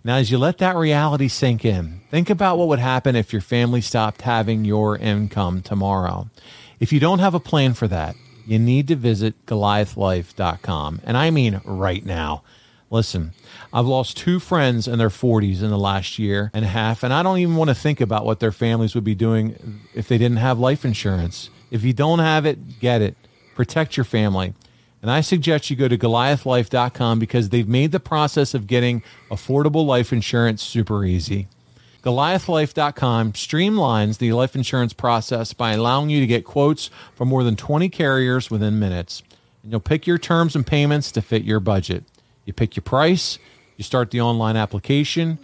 Now, 0.05 0.17
as 0.17 0.31
you 0.31 0.39
let 0.39 0.59
that 0.59 0.75
reality 0.75 1.29
sink 1.29 1.65
in, 1.65 2.01
think 2.11 2.29
about 2.31 2.59
what 2.59 2.69
would 2.69 2.79
happen 2.79 3.15
if 3.15 3.33
your 3.33 3.43
family 3.43 3.81
stopped 3.81 4.23
having 4.23 4.65
your 4.65 4.97
income 4.97 5.63
tomorrow. 5.63 6.29
If 6.83 6.93
you 6.93 6.99
don't 6.99 7.21
have 7.21 7.33
a 7.33 7.39
plan 7.39 7.75
for 7.75 7.87
that, 7.87 8.17
you 8.45 8.59
need 8.59 8.89
to 8.89 8.97
visit 8.97 9.47
goliathlife.com. 9.47 11.01
And 11.05 11.17
I 11.17 11.31
mean 11.31 11.61
right 11.65 12.05
now. 12.05 12.43
Listen, 12.91 13.35
I've 13.73 13.87
lost 13.87 14.17
two 14.17 14.41
friends 14.41 14.89
in 14.89 14.99
their 14.99 15.09
40s 15.09 15.63
in 15.63 15.71
the 15.71 15.79
last 15.79 16.19
year 16.19 16.51
and 16.53 16.65
a 16.65 16.69
half, 16.69 17.05
and 17.05 17.15
I 17.15 17.23
don't 17.23 17.39
even 17.39 17.55
want 17.55 17.69
to 17.69 17.75
think 17.77 18.01
about 18.01 18.27
what 18.27 18.41
their 18.41 18.51
families 18.51 18.97
would 18.97 19.05
be 19.05 19.15
doing 19.15 19.81
if 19.95 20.09
they 20.09 20.19
didn't 20.19 20.39
have 20.39 20.59
life 20.59 20.85
insurance. 20.85 21.51
If 21.71 21.85
you 21.85 21.93
don't 21.93 22.19
have 22.19 22.47
it, 22.47 22.81
get 22.81 23.01
it. 23.01 23.15
Protect 23.55 23.97
your 23.97 24.03
family. 24.03 24.53
And 25.03 25.09
I 25.09 25.21
suggest 25.21 25.71
you 25.71 25.77
go 25.77 25.87
to 25.87 25.97
goliathlife.com 25.97 27.21
because 27.21 27.51
they've 27.51 27.69
made 27.69 27.93
the 27.93 28.01
process 28.01 28.55
of 28.55 28.67
getting 28.67 29.05
affordable 29.31 29.87
life 29.87 30.13
insurance 30.13 30.65
super 30.65 31.05
easy. 31.05 31.47
Goliathlife.com 32.03 33.33
streamlines 33.33 34.19
the 34.19 34.33
life 34.33 34.57
insurance 34.57 34.93
process 34.93 35.53
by 35.53 35.73
allowing 35.73 36.11
you 36.11 36.19
to 36.21 36.27
get 36.27 36.45
quotes 36.45 36.91
from 37.15 37.29
more 37.29 37.45
than 37.45 37.55
20 37.55 37.89
carriers 37.91 38.51
within 38.51 38.81
minutes. 38.81 39.23
And 39.63 39.71
you'll 39.71 39.81
pick 39.81 40.07
your 40.07 40.19
terms 40.19 40.57
and 40.57 40.67
payments 40.67 41.13
to 41.13 41.23
fit 41.23 41.45
your 41.45 41.61
budget. 41.61 42.05
You 42.45 42.53
pick 42.53 42.75
your 42.75 42.83
price, 42.83 43.39
you 43.77 43.85
start 43.85 44.11
the 44.11 44.21
online 44.21 44.57
application, 44.57 45.39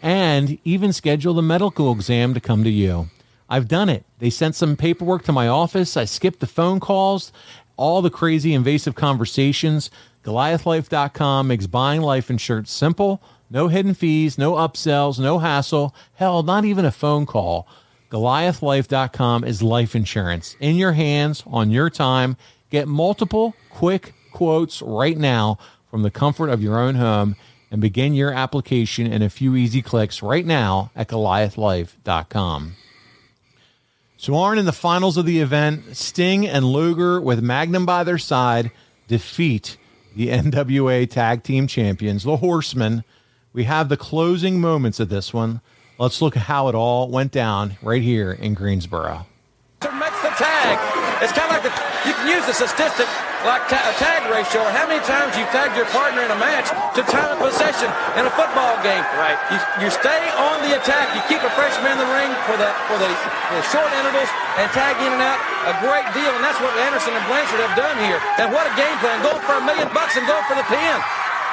and 0.00 0.58
even 0.62 0.92
schedule 0.92 1.34
the 1.34 1.42
medical 1.42 1.90
exam 1.90 2.34
to 2.34 2.40
come 2.40 2.62
to 2.62 2.70
you. 2.70 3.08
I've 3.48 3.66
done 3.66 3.88
it. 3.88 4.04
They 4.20 4.30
sent 4.30 4.54
some 4.54 4.76
paperwork 4.76 5.24
to 5.24 5.32
my 5.32 5.48
office. 5.48 5.96
I 5.96 6.04
skipped 6.04 6.38
the 6.38 6.46
phone 6.46 6.78
calls, 6.78 7.32
all 7.76 8.00
the 8.00 8.10
crazy 8.10 8.54
invasive 8.54 8.94
conversations. 8.94 9.90
Goliathlife.com 10.24 11.48
makes 11.48 11.66
buying 11.66 12.00
life 12.00 12.30
insurance 12.30 12.70
simple. 12.70 13.20
No 13.48 13.68
hidden 13.68 13.94
fees, 13.94 14.38
no 14.38 14.54
upsells, 14.54 15.18
no 15.18 15.38
hassle. 15.38 15.94
Hell, 16.14 16.42
not 16.42 16.64
even 16.64 16.84
a 16.84 16.90
phone 16.90 17.26
call. 17.26 17.68
Goliathlife.com 18.10 19.44
is 19.44 19.62
life 19.62 19.94
insurance 19.94 20.56
in 20.60 20.76
your 20.76 20.92
hands 20.92 21.42
on 21.46 21.70
your 21.70 21.90
time. 21.90 22.36
Get 22.70 22.88
multiple 22.88 23.54
quick 23.70 24.14
quotes 24.32 24.82
right 24.82 25.16
now 25.16 25.58
from 25.90 26.02
the 26.02 26.10
comfort 26.10 26.50
of 26.50 26.62
your 26.62 26.78
own 26.78 26.96
home 26.96 27.36
and 27.70 27.80
begin 27.80 28.14
your 28.14 28.32
application 28.32 29.06
in 29.10 29.22
a 29.22 29.30
few 29.30 29.56
easy 29.56 29.82
clicks 29.82 30.22
right 30.22 30.46
now 30.46 30.90
at 30.94 31.08
goliathlife.com. 31.08 32.74
So, 34.18 34.34
Arn, 34.34 34.58
in 34.58 34.64
the 34.64 34.72
finals 34.72 35.16
of 35.16 35.26
the 35.26 35.40
event, 35.40 35.96
Sting 35.96 36.46
and 36.46 36.64
Luger, 36.64 37.20
with 37.20 37.42
Magnum 37.42 37.84
by 37.84 38.02
their 38.02 38.18
side, 38.18 38.70
defeat 39.08 39.76
the 40.14 40.28
NWA 40.28 41.08
Tag 41.10 41.42
Team 41.42 41.66
Champions, 41.66 42.24
the 42.24 42.38
Horsemen. 42.38 43.04
We 43.56 43.64
have 43.64 43.88
the 43.88 43.96
closing 43.96 44.60
moments 44.60 45.00
of 45.00 45.08
this 45.08 45.32
one. 45.32 45.64
Let's 45.96 46.20
look 46.20 46.36
at 46.36 46.44
how 46.44 46.68
it 46.68 46.76
all 46.76 47.08
went 47.08 47.32
down 47.32 47.80
right 47.80 48.04
here 48.04 48.28
in 48.28 48.52
Greensboro. 48.52 49.24
Makes 49.80 50.20
the 50.20 50.28
tag. 50.36 50.76
It's 51.24 51.32
kind 51.32 51.48
of 51.48 51.56
like 51.56 51.64
the, 51.64 51.72
you 52.04 52.12
can 52.20 52.28
use 52.28 52.44
the 52.44 52.52
statistic 52.52 53.08
like 53.48 53.64
ta- 53.72 53.80
a 53.80 53.96
tag 53.96 54.28
ratio 54.28 54.60
or 54.60 54.68
how 54.76 54.84
many 54.84 55.00
times 55.08 55.32
you 55.40 55.48
tagged 55.56 55.72
your 55.72 55.88
partner 55.88 56.20
in 56.20 56.28
a 56.28 56.36
match 56.36 56.68
to 56.68 57.00
time 57.08 57.32
of 57.32 57.40
possession 57.40 57.88
in 58.20 58.28
a 58.28 58.32
football 58.36 58.76
game. 58.84 59.00
Right. 59.16 59.40
You, 59.48 59.56
you 59.80 59.88
stay 59.88 60.20
on 60.36 60.60
the 60.68 60.76
attack. 60.76 61.16
You 61.16 61.24
keep 61.24 61.40
a 61.40 61.48
freshman 61.56 61.96
in 61.96 62.00
the 62.04 62.10
ring 62.12 62.28
for 62.44 62.60
the 62.60 62.68
for 62.92 63.00
the, 63.00 63.08
the 63.08 63.64
short 63.72 63.88
intervals 63.96 64.28
and 64.60 64.68
tag 64.76 65.00
in 65.00 65.16
and 65.16 65.24
out. 65.24 65.40
A 65.64 65.72
great 65.80 66.04
deal, 66.12 66.28
and 66.28 66.44
that's 66.44 66.60
what 66.60 66.76
Anderson 66.76 67.16
and 67.16 67.24
Blanchard 67.24 67.64
have 67.64 67.72
done 67.72 67.96
here. 68.04 68.20
And 68.36 68.52
what 68.52 68.68
a 68.68 68.74
game 68.76 69.00
plan! 69.00 69.24
Go 69.24 69.32
for 69.48 69.56
a 69.56 69.64
million 69.64 69.88
bucks 69.96 70.20
and 70.20 70.28
go 70.28 70.36
for 70.44 70.60
the 70.60 70.66
pin. 70.68 71.00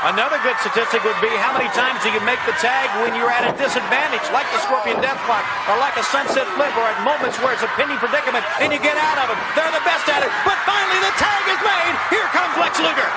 Another 0.04 0.36
good 0.44 0.60
statistic 0.60 1.00
would 1.08 1.16
be 1.24 1.32
how 1.40 1.56
many 1.56 1.72
times 1.72 1.96
do 2.04 2.12
you 2.12 2.20
make 2.28 2.44
the 2.44 2.52
tag 2.60 2.92
when 3.08 3.16
you're 3.16 3.32
at 3.32 3.48
a 3.48 3.56
disadvantage, 3.56 4.28
like 4.36 4.44
the 4.52 4.60
Scorpion 4.68 5.00
Death 5.00 5.16
Lock, 5.32 5.48
or 5.72 5.80
like 5.80 5.96
a 5.96 6.04
Sunset 6.12 6.44
Flip, 6.60 6.76
or 6.76 6.92
at 6.92 7.00
moments 7.08 7.40
where 7.40 7.56
it's 7.56 7.64
a 7.64 7.72
pinning 7.80 7.96
predicament 8.04 8.44
and 8.60 8.76
you 8.76 8.84
get 8.84 9.00
out 9.00 9.16
of 9.24 9.32
it. 9.32 9.40
They're 9.56 9.72
the 9.72 9.80
best 9.88 10.04
at 10.12 10.20
it. 10.20 10.28
But 10.44 10.60
finally, 10.68 11.00
the 11.00 11.14
tag 11.16 11.44
is 11.48 11.62
made. 11.64 11.96
Here 12.12 12.28
comes 12.36 12.52
Lex 12.60 12.84
Luger. 12.84 13.08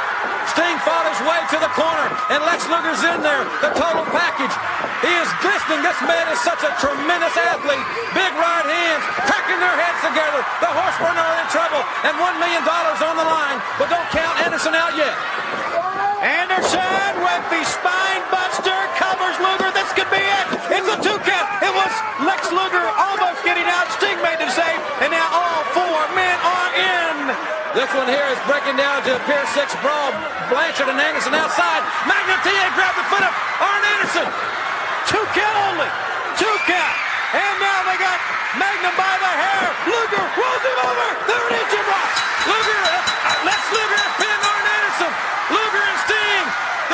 Sting 0.55 0.79
fought 0.87 1.11
his 1.11 1.19
way 1.27 1.43
to 1.51 1.59
the 1.59 1.73
corner, 1.75 2.07
and 2.31 2.39
Lex 2.47 2.71
Luger's 2.71 3.03
in 3.03 3.19
there. 3.19 3.43
The 3.67 3.75
total 3.75 4.07
package. 4.15 4.55
He 5.03 5.11
is 5.11 5.27
glistening. 5.43 5.83
This 5.83 5.99
man 6.07 6.31
is 6.31 6.39
such 6.47 6.63
a 6.63 6.71
tremendous 6.79 7.35
athlete. 7.35 7.83
Big 8.15 8.31
right 8.39 8.63
hands, 8.63 9.03
cracking 9.27 9.59
their 9.59 9.75
heads 9.75 10.07
together. 10.07 10.39
The 10.63 10.71
horsemen 10.71 11.19
are 11.19 11.35
in 11.35 11.47
trouble, 11.51 11.83
and 12.07 12.15
$1 12.15 12.39
million 12.39 12.63
on 12.63 13.15
the 13.19 13.27
line. 13.27 13.59
But 13.75 13.91
don't 13.91 14.07
count 14.15 14.39
Anderson 14.47 14.79
out 14.79 14.95
yet. 14.95 15.96
Anderson 16.27 17.23
with 17.23 17.45
the 17.55 17.63
spine 17.63 18.25
buster 18.35 18.75
covers 18.99 19.39
Luger. 19.39 19.71
This 19.71 19.87
could 19.95 20.11
be 20.11 20.19
it. 20.19 20.47
It's 20.75 20.91
a 20.91 20.99
two 20.99 21.19
count. 21.23 21.47
It 21.63 21.71
was 21.71 21.93
Lex 22.27 22.51
Luger 22.51 22.83
almost 22.99 23.47
getting 23.47 23.67
out. 23.71 23.87
Sting 23.95 24.19
made 24.27 24.43
the 24.43 24.51
save, 24.51 24.81
and 25.07 25.15
now 25.15 25.29
all 25.31 25.63
four 25.71 26.01
men 26.19 26.37
are 26.43 26.71
in. 26.75 27.17
This 27.79 27.93
one 27.93 28.09
here 28.09 28.25
is 28.33 28.41
breaking 28.49 28.81
down 28.81 29.05
to 29.05 29.15
a 29.15 29.21
Pier 29.29 29.45
6 29.53 29.71
brawl. 29.85 30.11
Blanchard 30.49 30.89
and 30.89 30.97
Anderson 30.97 31.37
outside. 31.37 31.85
Magnum 32.09 32.41
TA 32.41 32.73
grabbed 32.73 32.97
the 32.97 33.07
foot 33.13 33.21
of 33.21 33.33
Arn 33.61 33.85
Anderson. 33.95 34.27
Two 35.07 35.21
count 35.37 35.57
only. 35.71 35.91
Two 36.41 36.57
count. 36.65 36.97
And 37.37 37.55
now 37.61 37.85
they 37.85 38.01
got 38.01 38.17
Magnum 38.57 38.97
by 38.97 39.15
the 39.21 39.29
hair. 39.29 39.65
Luger 39.93 40.25
rolls 40.41 40.65
him 40.65 40.79
over. 40.89 41.07
They're 41.29 41.47
in 41.53 41.55
engine 41.61 41.87
rock. 41.87 42.11
Luger, 42.49 42.81
uh, 42.81 43.45
Lex 43.45 43.61
Luger 43.77 44.05
pinned 44.25 44.43
Arn 44.43 44.67
Anderson. 44.73 45.13
Luger 45.53 45.83
and 45.85 45.99
Sting. 46.09 46.47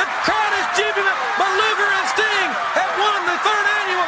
The 0.03 0.07
crowd 0.27 0.51
is 0.51 0.67
jubilant, 0.75 1.19
but 1.39 1.47
Luger 1.47 1.89
and 1.95 2.07
Sting 2.11 2.49
have 2.75 2.91
won 2.99 3.19
the 3.23 3.37
third 3.39 3.65
annual 3.81 4.07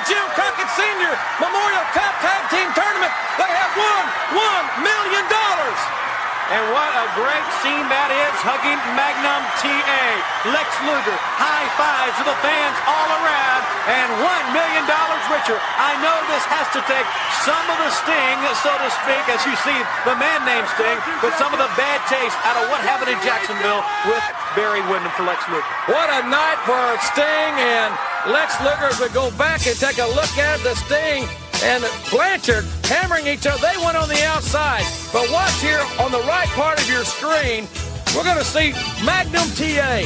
Senior 0.73 1.13
Memorial 1.37 1.85
Cup 1.93 2.13
Tag 2.25 2.49
Team 2.49 2.67
Tournament. 2.73 3.13
They 3.37 3.49
have 3.49 3.73
won 3.77 4.03
one 4.33 4.65
million 4.81 5.23
dollars. 5.29 6.04
And 6.45 6.61
what 6.77 6.91
a 6.93 7.09
great 7.17 7.47
scene 7.65 7.89
that 7.89 8.13
is, 8.13 8.35
hugging 8.45 8.77
Magnum 8.93 9.41
TA. 9.57 10.05
Lex 10.53 10.69
Luger, 10.85 11.17
high 11.41 11.65
fives 11.73 12.13
to 12.21 12.23
the 12.29 12.37
fans 12.45 12.77
all 12.85 13.09
around, 13.17 13.61
and 13.89 14.07
$1 14.21 14.53
million 14.53 14.85
richer. 15.33 15.57
I 15.57 15.97
know 16.05 16.13
this 16.29 16.45
has 16.45 16.69
to 16.77 16.81
take 16.85 17.07
some 17.41 17.65
of 17.65 17.77
the 17.81 17.89
sting, 17.89 18.37
so 18.61 18.69
to 18.77 18.89
speak, 18.93 19.25
as 19.25 19.41
you 19.49 19.57
see 19.65 19.79
the 20.05 20.13
man 20.21 20.45
named 20.45 20.69
Sting, 20.77 21.01
but 21.17 21.33
some 21.41 21.49
of 21.49 21.57
the 21.57 21.71
bad 21.73 21.97
taste 22.05 22.37
out 22.45 22.61
of 22.61 22.69
what 22.69 22.77
happened 22.85 23.09
in 23.09 23.17
Jacksonville 23.25 23.81
with 24.05 24.21
Barry 24.53 24.85
Windham 24.85 25.09
for 25.17 25.25
Lex 25.25 25.41
Luger. 25.49 25.65
What 25.89 26.13
a 26.13 26.29
night 26.29 26.61
for 26.69 26.85
Sting 27.09 27.53
and 27.57 27.89
Lex 28.29 28.53
Luger 28.61 28.93
as 28.93 29.01
we 29.01 29.09
go 29.17 29.33
back 29.33 29.65
and 29.65 29.73
take 29.81 29.97
a 29.97 30.09
look 30.13 30.33
at 30.37 30.61
the 30.61 30.77
Sting 30.85 31.25
and 31.65 31.83
Blanchard 32.11 32.63
hammering 32.85 33.25
each 33.25 33.47
other. 33.47 33.57
They 33.57 33.77
went 33.83 33.97
on 33.97 34.07
the 34.07 34.23
outside. 34.23 34.85
But 35.11 35.31
watch 35.31 35.59
here 35.61 35.81
on 35.99 36.11
the 36.11 36.21
right 36.29 36.47
part 36.49 36.79
of 36.79 36.87
your 36.87 37.03
screen, 37.03 37.67
we're 38.15 38.23
going 38.23 38.37
to 38.37 38.45
see 38.45 38.71
Magnum 39.03 39.49
TA. 39.57 40.05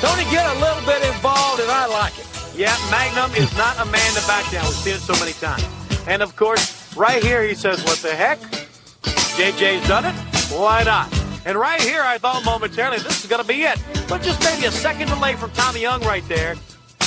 Don't 0.00 0.30
get 0.30 0.46
a 0.46 0.58
little 0.60 0.84
bit 0.86 1.02
involved, 1.02 1.60
and 1.60 1.70
I 1.70 1.86
like 1.86 2.16
it. 2.18 2.26
Yeah, 2.54 2.76
Magnum 2.90 3.34
is 3.34 3.50
not 3.56 3.78
a 3.80 3.84
man 3.86 4.14
to 4.14 4.26
back 4.26 4.50
down. 4.52 4.64
We've 4.64 4.74
seen 4.74 4.94
it 4.94 5.00
so 5.00 5.14
many 5.18 5.32
times. 5.32 5.66
And 6.06 6.22
of 6.22 6.36
course, 6.36 6.96
right 6.96 7.22
here 7.22 7.42
he 7.42 7.54
says, 7.54 7.82
What 7.84 7.98
the 7.98 8.14
heck? 8.14 8.38
JJ's 9.36 9.86
done 9.88 10.04
it? 10.04 10.14
Why 10.52 10.84
not? 10.84 11.12
And 11.44 11.58
right 11.58 11.80
here, 11.80 12.02
I 12.02 12.18
thought 12.18 12.44
momentarily 12.44 12.98
this 12.98 13.24
is 13.24 13.30
going 13.30 13.42
to 13.42 13.48
be 13.48 13.62
it. 13.62 13.82
But 14.08 14.22
just 14.22 14.42
maybe 14.44 14.66
a 14.66 14.70
second 14.70 15.08
delay 15.08 15.34
from 15.34 15.50
Tommy 15.52 15.80
Young 15.80 16.02
right 16.02 16.26
there 16.28 16.54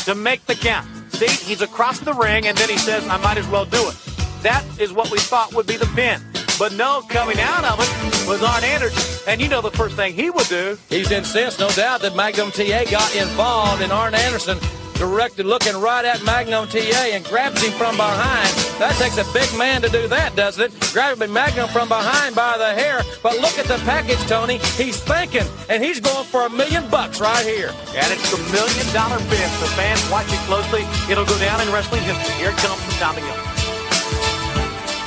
to 0.03 0.15
make 0.15 0.45
the 0.45 0.55
count. 0.55 0.87
He's 1.19 1.61
across 1.61 1.99
the 1.99 2.13
ring, 2.13 2.47
and 2.47 2.57
then 2.57 2.69
he 2.69 2.77
says, 2.77 3.07
I 3.07 3.17
might 3.17 3.37
as 3.37 3.47
well 3.47 3.65
do 3.65 3.87
it. 3.89 3.95
That 4.43 4.63
is 4.79 4.91
what 4.93 5.11
we 5.11 5.19
thought 5.19 5.53
would 5.53 5.67
be 5.67 5.77
the 5.77 5.87
pin. 5.95 6.21
But 6.57 6.73
no, 6.73 7.01
coming 7.09 7.39
out 7.39 7.65
of 7.65 7.79
it 7.79 8.27
was 8.27 8.41
Arn 8.43 8.63
Anderson. 8.63 9.23
And 9.27 9.41
you 9.41 9.49
know 9.49 9.61
the 9.61 9.71
first 9.71 9.95
thing 9.95 10.13
he 10.13 10.29
would 10.29 10.47
do. 10.47 10.77
He's 10.89 11.11
incensed, 11.11 11.59
no 11.59 11.69
doubt, 11.69 12.01
that 12.01 12.15
Magnum 12.15 12.51
TA 12.51 12.83
got 12.89 13.15
involved, 13.15 13.81
and 13.81 13.91
Arn 13.91 14.15
Anderson 14.15 14.57
directed 14.95 15.45
looking 15.45 15.75
right 15.79 16.05
at 16.05 16.23
Magnum 16.23 16.67
TA 16.67 17.11
and 17.11 17.23
grabs 17.25 17.61
him 17.61 17.71
from 17.73 17.95
behind. 17.97 18.49
That 18.79 18.95
takes 18.99 19.17
a 19.17 19.27
big 19.33 19.47
man 19.57 19.81
to 19.83 19.89
do 19.89 20.07
that, 20.07 20.35
doesn't 20.35 20.63
it? 20.63 20.71
Grabbing 20.93 21.31
Magnum 21.31 21.69
from 21.69 21.87
behind 21.87 22.35
by 22.35 22.57
the 22.57 22.73
hair. 22.73 23.01
But 23.21 23.39
look 23.39 23.57
at 23.59 23.65
the 23.65 23.77
package, 23.85 24.19
Tony. 24.27 24.57
He's 24.75 24.99
thinking, 24.99 25.47
and 25.69 25.83
he's 25.83 25.99
going 25.99 26.25
for 26.25 26.45
a 26.45 26.49
million 26.49 26.89
bucks 26.89 27.19
right 27.21 27.45
here. 27.45 27.71
And 27.95 28.07
it's 28.11 28.31
the 28.31 28.39
million 28.51 28.87
dollar 28.93 29.19
bid. 29.29 29.47
The 29.61 29.71
fans 29.75 30.01
watch 30.09 30.27
it 30.31 30.41
closely. 30.47 30.83
It'll 31.11 31.25
go 31.25 31.37
down 31.39 31.61
in 31.61 31.71
wrestling 31.71 32.03
history. 32.03 32.35
Here 32.35 32.49
it 32.49 32.57
comes 32.57 32.81
from 32.83 32.95
Tommy 32.99 33.21
Young. 33.21 33.55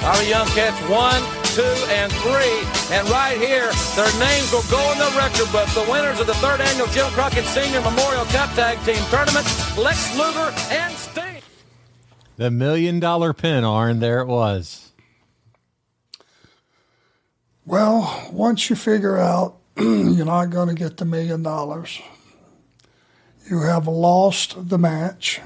Tommy 0.00 0.28
Young 0.28 0.46
catch 0.54 0.78
one, 0.88 1.20
two, 1.54 1.74
and 1.88 2.12
three. 2.24 2.60
And 2.94 3.08
right 3.10 3.36
here, 3.38 3.70
their 3.96 4.12
names 4.18 4.52
will 4.52 4.66
go 4.70 4.80
in 4.92 4.98
the 4.98 5.12
record 5.16 5.50
book. 5.52 5.68
The 5.70 5.86
winners 5.90 6.20
of 6.20 6.26
the 6.26 6.34
third 6.34 6.60
annual 6.60 6.86
Jim 6.88 7.10
Crockett 7.12 7.44
Senior 7.44 7.80
Memorial 7.82 8.24
Cup 8.26 8.50
Tag 8.54 8.78
Team 8.84 9.02
Tournament, 9.10 9.46
Lex 9.76 10.16
Luger 10.16 10.52
and 10.70 10.94
Sting. 10.94 11.42
The 12.36 12.50
million 12.50 13.00
dollar 13.00 13.32
pin, 13.32 13.64
Arn. 13.64 14.00
There 14.00 14.20
it 14.20 14.26
was. 14.26 14.92
Well, 17.66 18.30
once 18.32 18.70
you 18.70 18.76
figure 18.76 19.18
out 19.18 19.56
you're 19.76 20.24
not 20.24 20.46
going 20.50 20.68
to 20.68 20.74
get 20.74 20.96
the 20.96 21.04
million 21.04 21.42
dollars, 21.42 22.00
you 23.50 23.60
have 23.60 23.86
lost 23.86 24.68
the 24.70 24.78
match. 24.78 25.40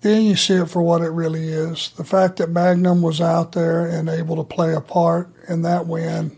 Then 0.00 0.22
you 0.22 0.34
see 0.34 0.54
it 0.54 0.70
for 0.70 0.80
what 0.80 1.02
it 1.02 1.10
really 1.10 1.48
is. 1.48 1.90
The 1.90 2.04
fact 2.04 2.36
that 2.36 2.50
Magnum 2.50 3.02
was 3.02 3.20
out 3.20 3.52
there 3.52 3.86
and 3.86 4.08
able 4.08 4.36
to 4.36 4.44
play 4.44 4.74
a 4.74 4.80
part 4.80 5.28
in 5.48 5.62
that 5.62 5.86
win. 5.86 6.36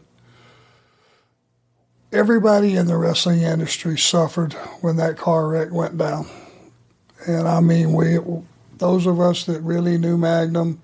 Everybody 2.10 2.74
in 2.74 2.86
the 2.86 2.96
wrestling 2.96 3.42
industry 3.42 3.96
suffered 3.96 4.54
when 4.80 4.96
that 4.96 5.16
car 5.16 5.48
wreck 5.48 5.70
went 5.70 5.96
down. 5.96 6.26
And 7.26 7.46
I 7.46 7.60
mean, 7.60 7.92
we, 7.92 8.18
those 8.78 9.06
of 9.06 9.20
us 9.20 9.46
that 9.46 9.60
really 9.60 9.96
knew 9.96 10.18
Magnum, 10.18 10.82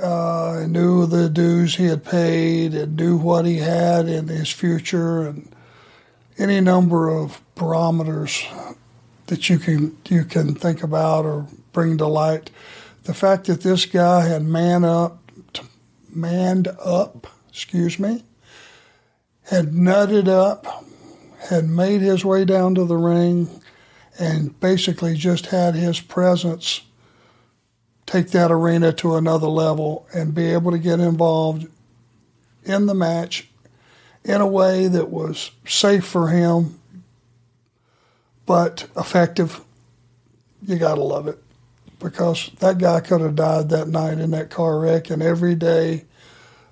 uh, 0.00 0.64
knew 0.68 1.06
the 1.06 1.28
dues 1.28 1.76
he 1.76 1.86
had 1.86 2.04
paid 2.04 2.74
and 2.74 2.96
knew 2.96 3.16
what 3.16 3.46
he 3.46 3.58
had 3.58 4.08
in 4.08 4.26
his 4.28 4.50
future 4.50 5.26
and 5.26 5.54
any 6.36 6.60
number 6.60 7.08
of 7.08 7.40
barometers 7.54 8.44
that 9.26 9.48
you 9.48 9.58
can 9.58 9.96
you 10.08 10.24
can 10.24 10.54
think 10.54 10.82
about 10.82 11.24
or 11.24 11.46
bring 11.72 11.98
to 11.98 12.06
light. 12.06 12.50
The 13.04 13.14
fact 13.14 13.46
that 13.46 13.62
this 13.62 13.86
guy 13.86 14.26
had 14.26 14.42
man 14.42 14.84
up, 14.84 15.18
manned 16.14 16.68
up, 16.82 17.26
excuse 17.48 17.98
me, 17.98 18.24
had 19.44 19.72
nutted 19.72 20.28
up, 20.28 20.84
had 21.48 21.68
made 21.68 22.00
his 22.00 22.24
way 22.24 22.44
down 22.44 22.74
to 22.74 22.84
the 22.84 22.96
ring, 22.96 23.48
and 24.18 24.58
basically 24.60 25.14
just 25.14 25.46
had 25.46 25.74
his 25.74 26.00
presence 26.00 26.82
take 28.06 28.30
that 28.30 28.50
arena 28.50 28.92
to 28.92 29.14
another 29.14 29.46
level 29.46 30.06
and 30.12 30.34
be 30.34 30.46
able 30.46 30.72
to 30.72 30.78
get 30.78 31.00
involved 31.00 31.66
in 32.64 32.86
the 32.86 32.94
match 32.94 33.48
in 34.24 34.40
a 34.40 34.46
way 34.46 34.88
that 34.88 35.08
was 35.08 35.52
safe 35.64 36.04
for 36.04 36.28
him 36.28 36.78
but 38.46 38.88
effective. 38.96 39.60
You 40.66 40.76
got 40.76 40.96
to 40.96 41.02
love 41.02 41.28
it 41.28 41.42
because 42.00 42.50
that 42.58 42.78
guy 42.78 43.00
could 43.00 43.20
have 43.20 43.36
died 43.36 43.68
that 43.68 43.88
night 43.88 44.18
in 44.18 44.30
that 44.32 44.50
car 44.50 44.80
wreck. 44.80 45.10
And 45.10 45.22
every 45.22 45.54
day 45.54 46.06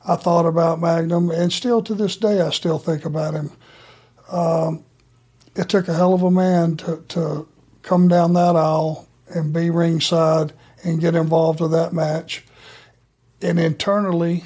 I 0.06 0.16
thought 0.16 0.46
about 0.46 0.80
Magnum, 0.80 1.30
and 1.30 1.52
still 1.52 1.82
to 1.82 1.94
this 1.94 2.16
day 2.16 2.40
I 2.40 2.50
still 2.50 2.78
think 2.78 3.04
about 3.04 3.34
him. 3.34 3.52
Um, 4.32 4.84
it 5.54 5.68
took 5.68 5.86
a 5.88 5.94
hell 5.94 6.14
of 6.14 6.22
a 6.22 6.30
man 6.30 6.76
to, 6.78 7.04
to 7.08 7.48
come 7.82 8.08
down 8.08 8.32
that 8.34 8.56
aisle 8.56 9.06
and 9.28 9.52
be 9.52 9.70
ringside 9.70 10.52
and 10.84 11.00
get 11.00 11.14
involved 11.14 11.60
with 11.60 11.72
that 11.72 11.92
match. 11.92 12.44
And 13.42 13.58
internally, 13.58 14.44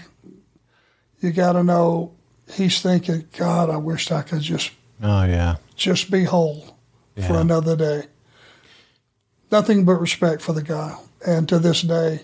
you 1.20 1.30
got 1.32 1.52
to 1.52 1.62
know 1.62 2.12
he's 2.52 2.82
thinking, 2.82 3.26
God, 3.36 3.70
I 3.70 3.76
wish 3.76 4.10
I 4.10 4.22
could 4.22 4.40
just, 4.40 4.70
Oh 5.02 5.24
yeah. 5.24 5.56
just 5.76 6.10
be 6.10 6.24
whole 6.24 6.76
for 7.16 7.34
another 7.40 7.76
day. 7.76 8.04
Nothing 9.52 9.84
but 9.84 10.00
respect 10.00 10.42
for 10.42 10.54
the 10.54 10.62
guy. 10.62 10.96
And 11.26 11.48
to 11.50 11.58
this 11.58 11.82
day, 11.82 12.22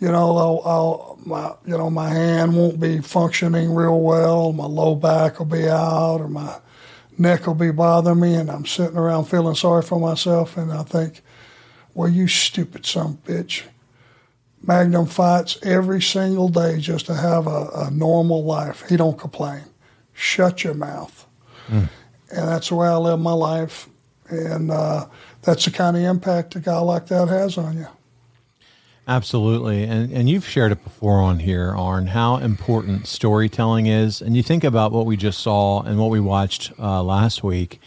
you 0.00 0.08
know, 0.08 0.36
I'll, 0.36 0.62
I'll 0.64 1.18
my 1.24 1.52
you 1.66 1.78
know 1.78 1.90
my 1.90 2.08
hand 2.08 2.56
won't 2.56 2.80
be 2.80 3.00
functioning 3.00 3.74
real 3.74 4.00
well. 4.00 4.52
My 4.52 4.64
low 4.64 4.94
back 4.94 5.38
will 5.38 5.46
be 5.46 5.68
out, 5.68 6.20
or 6.20 6.28
my 6.28 6.58
neck 7.16 7.46
will 7.46 7.54
be 7.54 7.70
bothering 7.70 8.20
me, 8.20 8.34
and 8.34 8.50
I'm 8.50 8.66
sitting 8.66 8.96
around 8.96 9.26
feeling 9.26 9.54
sorry 9.54 9.82
for 9.82 10.00
myself. 10.00 10.56
And 10.56 10.72
I 10.72 10.82
think, 10.82 11.22
well, 11.94 12.08
you 12.08 12.26
stupid 12.26 12.86
son 12.86 13.18
of 13.24 13.28
a 13.28 13.42
bitch. 13.42 13.62
Magnum 14.62 15.06
fights 15.06 15.58
every 15.62 16.02
single 16.02 16.48
day 16.48 16.78
just 16.78 17.06
to 17.06 17.14
have 17.14 17.46
a, 17.46 17.70
a 17.74 17.90
normal 17.90 18.44
life. 18.44 18.86
He 18.88 18.96
don't 18.96 19.18
complain. 19.18 19.64
Shut 20.12 20.64
your 20.64 20.74
mouth. 20.74 21.26
And 22.30 22.48
that's 22.48 22.68
the 22.68 22.74
way 22.74 22.88
I 22.88 22.96
live 22.96 23.20
my 23.20 23.32
life. 23.32 23.88
And 24.28 24.70
uh, 24.70 25.06
that's 25.42 25.64
the 25.64 25.70
kind 25.70 25.96
of 25.96 26.02
impact 26.02 26.56
a 26.56 26.60
guy 26.60 26.78
like 26.78 27.06
that 27.06 27.28
has 27.28 27.56
on 27.58 27.76
you. 27.76 27.86
Absolutely. 29.08 29.84
And 29.84 30.12
and 30.12 30.28
you've 30.28 30.46
shared 30.46 30.72
it 30.72 30.84
before 30.84 31.20
on 31.20 31.40
here, 31.40 31.74
Arn, 31.74 32.08
how 32.08 32.36
important 32.36 33.06
storytelling 33.06 33.86
is. 33.86 34.20
And 34.20 34.36
you 34.36 34.42
think 34.42 34.62
about 34.62 34.92
what 34.92 35.06
we 35.06 35.16
just 35.16 35.40
saw 35.40 35.82
and 35.82 35.98
what 35.98 36.10
we 36.10 36.20
watched 36.20 36.72
uh, 36.78 37.02
last 37.02 37.42
week. 37.42 37.80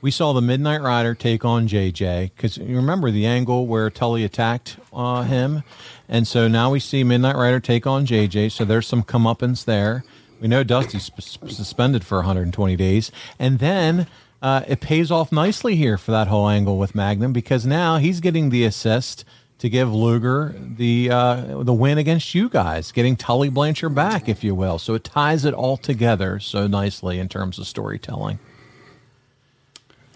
We 0.00 0.10
saw 0.10 0.32
the 0.32 0.42
Midnight 0.42 0.82
Rider 0.82 1.14
take 1.14 1.44
on 1.44 1.66
JJ 1.66 2.32
because 2.36 2.58
you 2.58 2.76
remember 2.76 3.10
the 3.10 3.24
angle 3.24 3.66
where 3.66 3.88
Tully 3.88 4.22
attacked 4.24 4.76
uh, 4.92 5.22
him. 5.22 5.62
And 6.08 6.26
so 6.28 6.46
now 6.46 6.70
we 6.70 6.80
see 6.80 7.04
Midnight 7.04 7.36
Rider 7.36 7.60
take 7.60 7.86
on 7.86 8.04
JJ. 8.04 8.52
So 8.52 8.64
there's 8.66 8.86
some 8.86 9.02
comeuppance 9.02 9.64
there. 9.64 10.04
We 10.40 10.48
know 10.48 10.62
Dusty's 10.62 11.10
suspended 11.20 12.04
for 12.04 12.18
120 12.18 12.76
days. 12.76 13.10
And 13.38 13.60
then 13.60 14.06
uh, 14.44 14.62
it 14.68 14.80
pays 14.80 15.10
off 15.10 15.32
nicely 15.32 15.74
here 15.74 15.96
for 15.96 16.10
that 16.10 16.28
whole 16.28 16.46
angle 16.50 16.76
with 16.76 16.94
Magnum 16.94 17.32
because 17.32 17.64
now 17.64 17.96
he's 17.96 18.20
getting 18.20 18.50
the 18.50 18.62
assist 18.64 19.24
to 19.56 19.70
give 19.70 19.90
Luger 19.90 20.54
the 20.58 21.10
uh, 21.10 21.62
the 21.62 21.72
win 21.72 21.96
against 21.96 22.34
you 22.34 22.50
guys, 22.50 22.92
getting 22.92 23.16
Tully 23.16 23.48
Blanchard 23.48 23.94
back, 23.94 24.28
if 24.28 24.44
you 24.44 24.54
will. 24.54 24.78
So 24.78 24.92
it 24.92 25.02
ties 25.02 25.46
it 25.46 25.54
all 25.54 25.78
together 25.78 26.38
so 26.40 26.66
nicely 26.66 27.18
in 27.18 27.30
terms 27.30 27.58
of 27.58 27.66
storytelling. 27.66 28.38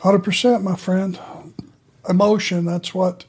100%, 0.00 0.62
my 0.62 0.76
friend. 0.76 1.18
Emotion, 2.06 2.66
that's 2.66 2.92
what 2.92 3.24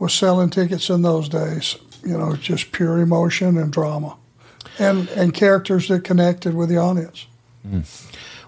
was 0.00 0.12
selling 0.12 0.50
tickets 0.50 0.90
in 0.90 1.02
those 1.02 1.28
days. 1.28 1.76
You 2.04 2.18
know, 2.18 2.34
just 2.34 2.72
pure 2.72 2.98
emotion 2.98 3.56
and 3.56 3.72
drama. 3.72 4.16
And, 4.80 5.08
and 5.10 5.32
characters 5.32 5.86
that 5.86 6.02
connected 6.02 6.54
with 6.56 6.70
the 6.70 6.76
audience. 6.78 7.28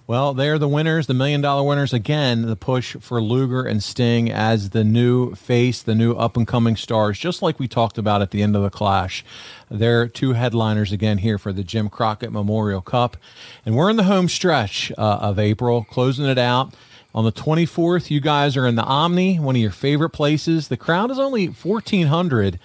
Well, 0.09 0.35
they're 0.35 0.59
the 0.59 0.69
winners, 0.69 1.09
the 1.09 1.15
million 1.15 1.41
dollar 1.41 1.65
winners 1.65 1.93
again. 1.93 2.43
The 2.43 2.55
push 2.55 2.95
for 3.01 3.21
Luger 3.21 3.65
and 3.65 3.83
Sting 3.83 4.31
as 4.31 4.71
the 4.71 4.85
new 4.85 5.35
face, 5.35 5.83
the 5.83 5.97
new 5.97 6.13
up 6.13 6.37
and 6.37 6.47
coming 6.47 6.77
stars, 6.77 7.19
just 7.19 7.43
like 7.43 7.59
we 7.59 7.67
talked 7.67 7.99
about 7.99 8.23
at 8.23 8.31
the 8.31 8.41
end 8.41 8.55
of 8.55 8.63
the 8.63 8.71
Clash. 8.71 9.25
They're 9.69 10.07
two 10.07 10.35
headliners 10.35 10.93
again 10.93 11.19
here 11.19 11.39
for 11.39 11.53
the 11.53 11.65
Jim 11.65 11.89
Crockett 11.89 12.31
Memorial 12.31 12.83
Cup, 12.83 13.17
and 13.65 13.75
we're 13.75 13.91
in 13.91 13.97
the 13.97 14.05
home 14.05 14.29
stretch 14.29 14.93
uh, 14.97 15.19
of 15.21 15.41
April, 15.41 15.83
closing 15.83 16.27
it 16.27 16.39
out. 16.39 16.73
On 17.13 17.25
the 17.25 17.33
24th, 17.33 18.09
you 18.09 18.21
guys 18.21 18.57
are 18.57 18.67
in 18.67 18.77
the 18.77 18.85
Omni, 18.85 19.41
one 19.41 19.57
of 19.57 19.63
your 19.63 19.73
favorite 19.73 20.11
places. 20.11 20.69
The 20.69 20.77
crowd 20.77 21.11
is 21.11 21.19
only 21.19 21.47
1,400. 21.47 22.61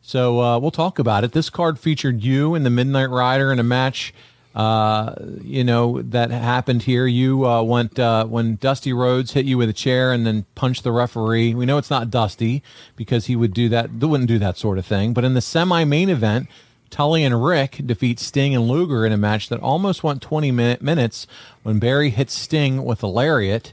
So 0.00 0.40
uh, 0.40 0.58
we'll 0.60 0.70
talk 0.70 1.00
about 1.00 1.24
it. 1.24 1.32
This 1.32 1.50
card 1.50 1.78
featured 1.78 2.22
you 2.22 2.54
and 2.54 2.64
the 2.64 2.70
Midnight 2.70 3.10
Rider 3.10 3.50
in 3.50 3.58
a 3.58 3.64
match, 3.64 4.14
uh, 4.54 5.14
you 5.42 5.64
know, 5.64 6.00
that 6.02 6.30
happened 6.30 6.82
here. 6.82 7.06
You 7.06 7.46
uh, 7.46 7.62
went 7.62 7.98
uh, 7.98 8.24
when 8.26 8.56
Dusty 8.56 8.92
Rhodes 8.92 9.32
hit 9.32 9.46
you 9.46 9.58
with 9.58 9.68
a 9.68 9.72
chair 9.72 10.12
and 10.12 10.24
then 10.26 10.46
punched 10.54 10.84
the 10.84 10.92
referee. 10.92 11.54
We 11.54 11.66
know 11.66 11.78
it's 11.78 11.90
not 11.90 12.10
Dusty 12.10 12.62
because 12.94 13.26
he 13.26 13.34
would 13.34 13.52
do 13.52 13.68
that, 13.70 13.92
wouldn't 13.92 14.28
do 14.28 14.38
that 14.38 14.56
sort 14.56 14.78
of 14.78 14.86
thing. 14.86 15.12
But 15.12 15.24
in 15.24 15.34
the 15.34 15.40
semi 15.40 15.84
main 15.84 16.08
event, 16.08 16.48
Tully 16.90 17.24
and 17.24 17.44
Ric 17.44 17.80
defeat 17.84 18.20
Sting 18.20 18.54
and 18.54 18.68
Luger 18.68 19.04
in 19.04 19.10
a 19.10 19.16
match 19.16 19.48
that 19.48 19.58
almost 19.58 20.04
went 20.04 20.22
20 20.22 20.52
minutes 20.52 21.26
when 21.64 21.80
Barry 21.80 22.10
hits 22.10 22.34
Sting 22.34 22.84
with 22.84 23.02
a 23.02 23.08
lariat. 23.08 23.72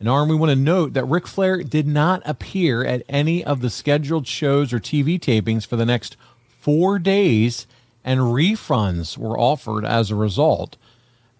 And 0.00 0.08
Arn, 0.08 0.28
we 0.28 0.34
want 0.34 0.50
to 0.50 0.56
note 0.56 0.92
that 0.94 1.04
Ric 1.04 1.28
Flair 1.28 1.62
did 1.62 1.86
not 1.86 2.20
appear 2.24 2.84
at 2.84 3.04
any 3.08 3.44
of 3.44 3.60
the 3.60 3.70
scheduled 3.70 4.26
shows 4.26 4.72
or 4.72 4.80
TV 4.80 5.20
tapings 5.20 5.64
for 5.64 5.76
the 5.76 5.86
next 5.86 6.16
four 6.60 6.98
days, 6.98 7.68
and 8.06 8.20
refunds 8.20 9.18
were 9.18 9.38
offered 9.38 9.84
as 9.84 10.10
a 10.10 10.14
result. 10.14 10.76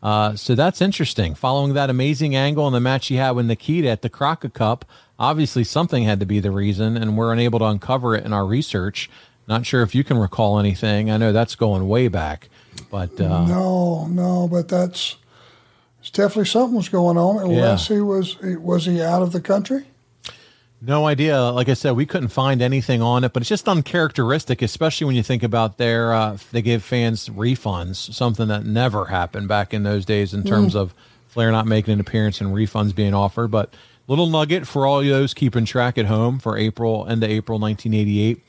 Uh, 0.03 0.37
so 0.37 0.55
that's 0.55 0.83
interesting. 0.83 1.35
Following 1.35 1.73
that 1.75 1.89
amazing 1.89 2.35
angle 2.35 2.67
in 2.67 2.73
the 2.73 2.81
match 2.81 3.07
he 3.07 3.17
had 3.17 3.31
with 3.31 3.47
Nikita 3.47 3.89
at 3.89 4.03
the 4.03 4.11
Crockett 4.11 4.53
Cup, 4.53 4.85
obviously 5.19 5.64
something 5.64 6.03
had 6.03 6.21
to 6.21 6.27
be 6.27 6.41
the 6.41 6.51
reason, 6.51 6.97
and 6.97 7.17
we're 7.17 7.33
unable 7.33 7.61
to 7.61 7.64
uncover 7.64 8.14
it 8.14 8.25
in 8.25 8.33
our 8.33 8.45
research. 8.45 9.09
Not 9.49 9.64
sure 9.64 9.83
if 9.83 9.95
you 9.95 10.05
can 10.05 10.19
recall 10.19 10.59
anything. 10.59 11.11
I 11.11 11.17
know 11.17 11.33
that's 11.33 11.55
going 11.55 11.89
way 11.89 12.09
back, 12.09 12.49
but 12.91 13.21
uh, 13.21 13.47
no, 13.47 14.07
no, 14.09 14.49
but 14.49 14.69
that's 14.69 15.17
it's 16.01 16.11
definitely 16.11 16.47
something 16.47 16.77
was 16.77 16.89
going 16.89 17.17
on. 17.17 17.39
Unless 17.39 17.89
yeah. 17.89 17.97
he 17.97 18.03
was 18.03 18.37
was 18.43 18.87
he 18.87 19.01
out 19.01 19.23
of 19.23 19.31
the 19.31 19.41
country? 19.41 19.87
No 20.87 21.09
idea. 21.09 21.41
Like 21.51 21.68
I 21.68 21.74
said, 21.74 21.97
we 21.97 22.07
couldn't 22.07 22.28
find 22.28 22.62
anything 22.62 23.03
on 23.03 23.24
it, 23.24 23.32
but 23.32 23.43
it's 23.43 23.49
just 23.49 23.68
uncharacteristic, 23.68 24.62
especially 24.62 25.05
when 25.07 25.16
you 25.16 25.22
think 25.24 25.43
about 25.43 25.78
their 25.78 26.14
uh, 26.14 26.39
they 26.53 26.62
give 26.62 26.84
fans 26.84 27.28
refunds, 27.28 27.97
something 28.14 28.47
that 28.49 28.64
never 28.64 29.07
happened 29.07 29.49
back 29.49 29.74
in 29.74 29.82
those 29.82 30.05
days 30.05 30.32
in 30.32 30.45
terms 30.45 30.74
mm. 30.74 30.80
of 30.80 30.95
Flair 31.26 31.51
not 31.51 31.66
making 31.66 31.95
an 31.95 32.01
appearance 32.01 32.41
and 32.41 32.55
refunds 32.55 32.95
being 32.95 33.14
offered. 33.14 33.49
But 33.49 33.74
little 34.07 34.28
nugget 34.28 34.64
for 34.64 34.87
all 34.87 35.03
those 35.03 35.34
keeping 35.34 35.64
track 35.64 35.99
at 35.99 36.07
home 36.07 36.39
for 36.39 36.57
April 36.57 37.05
into 37.07 37.28
April 37.28 37.59
1988. 37.59 38.41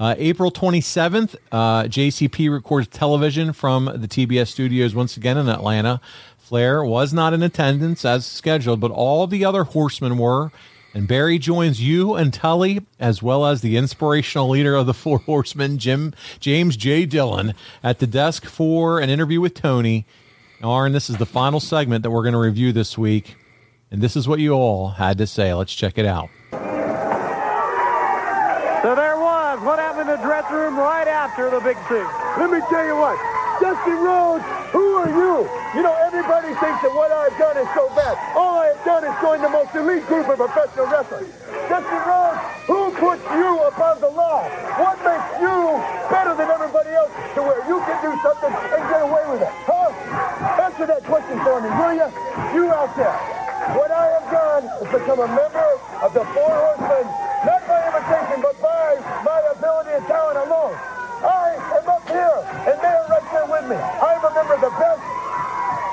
Uh, 0.00 0.16
April 0.18 0.50
27th, 0.50 1.36
uh, 1.52 1.84
JCP 1.84 2.52
records 2.52 2.88
television 2.88 3.52
from 3.52 3.84
the 3.84 4.08
TBS 4.08 4.48
studios 4.48 4.96
once 4.96 5.16
again 5.16 5.38
in 5.38 5.48
Atlanta. 5.48 6.00
Flair 6.38 6.84
was 6.84 7.12
not 7.12 7.32
in 7.32 7.44
attendance 7.44 8.04
as 8.04 8.26
scheduled, 8.26 8.80
but 8.80 8.90
all 8.90 9.28
the 9.28 9.44
other 9.44 9.62
horsemen 9.62 10.18
were. 10.18 10.50
And 10.94 11.08
Barry 11.08 11.40
joins 11.40 11.82
you 11.82 12.14
and 12.14 12.32
Tully, 12.32 12.86
as 13.00 13.20
well 13.20 13.44
as 13.44 13.60
the 13.60 13.76
inspirational 13.76 14.48
leader 14.48 14.76
of 14.76 14.86
the 14.86 14.94
Four 15.04 15.18
Horsemen, 15.18 15.78
Jim 15.78 16.14
James 16.38 16.76
J. 16.76 17.04
Dillon, 17.04 17.54
at 17.82 17.98
the 17.98 18.06
desk 18.06 18.46
for 18.46 19.00
an 19.00 19.10
interview 19.10 19.40
with 19.40 19.54
Tony. 19.54 20.06
Arn, 20.62 20.92
this 20.92 21.10
is 21.10 21.16
the 21.16 21.26
final 21.26 21.58
segment 21.58 22.04
that 22.04 22.10
we're 22.10 22.22
going 22.22 22.32
to 22.32 22.38
review 22.38 22.72
this 22.72 22.96
week. 22.96 23.36
And 23.90 24.00
this 24.00 24.16
is 24.16 24.28
what 24.28 24.38
you 24.38 24.52
all 24.52 24.90
had 24.90 25.18
to 25.18 25.26
say. 25.26 25.52
Let's 25.52 25.74
check 25.74 25.98
it 25.98 26.06
out. 26.06 26.30
So 26.52 26.58
there 28.94 29.16
was 29.18 29.60
what 29.62 29.78
happened 29.78 30.08
in 30.10 30.16
the 30.16 30.22
dressing 30.22 30.56
room 30.56 30.76
right 30.76 31.08
after 31.08 31.50
the 31.50 31.60
big 31.60 31.76
suit. 31.88 32.08
Let 32.38 32.50
me 32.50 32.60
tell 32.70 32.86
you 32.86 32.96
what. 32.96 33.43
Dusty 33.60 33.94
Rhodes, 33.94 34.44
who 34.74 34.82
are 34.98 35.10
you? 35.10 35.46
You 35.78 35.82
know, 35.82 35.94
everybody 36.02 36.50
thinks 36.58 36.82
that 36.82 36.90
what 36.90 37.10
I've 37.14 37.36
done 37.38 37.56
is 37.56 37.68
so 37.74 37.86
bad. 37.94 38.18
All 38.34 38.58
I 38.58 38.74
have 38.74 38.82
done 38.82 39.02
is 39.06 39.14
join 39.22 39.42
the 39.42 39.48
most 39.48 39.74
elite 39.74 40.06
group 40.10 40.26
of 40.26 40.38
professional 40.42 40.90
wrestlers. 40.90 41.30
Dusty 41.70 41.98
Rhodes, 42.02 42.40
who 42.66 42.90
puts 42.98 43.22
you 43.34 43.50
above 43.70 44.02
the 44.02 44.10
law? 44.10 44.42
What 44.78 44.98
makes 45.06 45.28
you 45.38 45.54
better 46.10 46.34
than 46.34 46.50
everybody 46.50 46.90
else 46.98 47.14
to 47.34 47.40
where 47.46 47.62
you 47.70 47.78
can 47.86 47.98
do 48.02 48.12
something 48.26 48.50
and 48.50 48.80
get 48.90 49.00
away 49.06 49.24
with 49.30 49.42
it? 49.46 49.52
Huh? 49.66 49.90
Answer 50.58 50.86
that 50.90 51.02
question 51.06 51.38
for 51.46 51.62
me, 51.62 51.70
will 51.78 51.94
you? 51.94 52.08
You 52.58 52.64
out 52.74 52.90
there. 52.98 53.14
What 53.78 53.90
I 53.90 54.06
have 54.18 54.26
done 54.34 54.62
is 54.82 54.88
become 54.90 55.22
a 55.22 55.30
member 55.30 55.68
of 56.02 56.10
the 56.10 56.26
Four 56.34 56.52
Horsemen, 56.52 57.06
not 57.46 57.62
by 57.70 57.78
invitation, 57.86 58.42
but 58.42 58.56
by 58.60 58.98
my 59.22 59.40
ability 59.54 59.94
and 59.94 60.04
talent 60.10 60.38
alone. 60.42 60.93
I 62.14 62.22
here, 62.22 62.38
and 62.70 62.76
they're 62.78 63.06
right 63.10 63.26
there 63.34 63.48
with 63.50 63.66
me. 63.66 63.78
I 63.78 64.14
am 64.14 64.22
a 64.22 64.32
member 64.34 64.54
of 64.54 64.62
the 64.62 64.74
best 64.78 65.02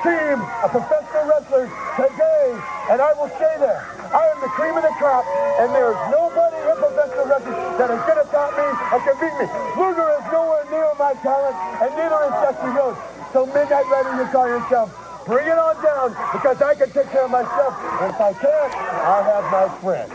team 0.06 0.38
of 0.38 0.68
professional 0.70 1.24
wrestlers 1.26 1.70
today, 1.98 2.46
and 2.90 2.98
I 3.02 3.10
will 3.18 3.30
stay 3.34 3.54
there. 3.58 3.82
I 4.14 4.22
am 4.30 4.38
the 4.38 4.52
cream 4.54 4.74
of 4.78 4.86
the 4.86 4.94
crop, 4.98 5.26
and 5.58 5.74
there 5.74 5.90
is 5.90 5.98
nobody 6.14 6.58
in 6.62 6.76
professional 6.78 7.26
wrestling 7.26 7.58
that 7.78 7.90
is 7.90 8.02
going 8.06 8.20
to 8.22 8.28
top 8.30 8.54
me 8.54 8.66
or 8.94 8.98
can 9.02 9.16
beat 9.18 9.36
me. 9.42 9.46
Luger 9.74 10.08
is 10.14 10.26
nowhere 10.30 10.64
near 10.70 10.90
my 10.94 11.14
talent, 11.26 11.56
and 11.82 11.90
neither 11.98 12.20
is 12.30 12.34
Dusty 12.38 12.70
Rhodes. 12.70 12.98
So 13.34 13.46
Midnight 13.46 13.86
Rider, 13.90 14.14
you 14.22 14.26
call 14.30 14.46
yourself. 14.46 14.90
Bring 15.26 15.46
it 15.46 15.58
on 15.58 15.74
down, 15.82 16.14
because 16.34 16.58
I 16.62 16.74
can 16.74 16.90
take 16.90 17.10
care 17.10 17.26
of 17.26 17.30
myself, 17.30 17.74
and 18.02 18.10
if 18.10 18.20
I 18.20 18.32
can't, 18.34 18.74
I'll 19.06 19.26
have 19.26 19.46
my 19.50 19.66
friend. 19.78 20.10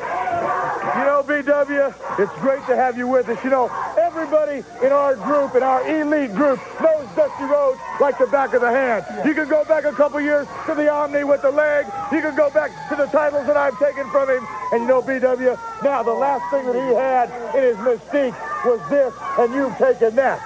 You 0.97 1.03
know, 1.03 1.21
BW, 1.21 1.93
it's 2.17 2.33
great 2.41 2.65
to 2.65 2.75
have 2.75 2.97
you 2.97 3.07
with 3.07 3.29
us. 3.29 3.37
You 3.43 3.51
know, 3.51 3.69
everybody 3.99 4.63
in 4.83 4.91
our 4.91 5.15
group, 5.15 5.53
in 5.53 5.61
our 5.61 5.87
elite 5.87 6.33
group, 6.33 6.59
knows 6.81 7.07
Dusty 7.15 7.43
Rhodes 7.43 7.79
like 8.01 8.17
the 8.17 8.25
back 8.25 8.55
of 8.55 8.61
the 8.61 8.71
hand. 8.71 9.05
You 9.23 9.35
can 9.35 9.47
go 9.47 9.63
back 9.65 9.85
a 9.85 9.91
couple 9.91 10.19
years 10.19 10.47
to 10.65 10.73
the 10.73 10.89
Omni 10.89 11.23
with 11.23 11.43
the 11.43 11.51
leg. 11.51 11.85
You 12.11 12.19
can 12.21 12.35
go 12.35 12.49
back 12.49 12.71
to 12.89 12.95
the 12.95 13.05
titles 13.05 13.45
that 13.45 13.55
I've 13.55 13.77
taken 13.77 14.09
from 14.09 14.27
him. 14.27 14.47
And 14.71 14.81
you 14.81 14.87
know, 14.87 15.03
BW, 15.03 15.59
now 15.83 16.01
the 16.01 16.13
last 16.13 16.49
thing 16.49 16.65
that 16.65 16.73
he 16.73 16.95
had 16.95 17.29
in 17.55 17.61
his 17.61 17.77
mystique 17.77 18.33
was 18.65 18.81
this, 18.89 19.13
and 19.37 19.53
you've 19.53 19.77
taken 19.77 20.15
that. 20.15 20.41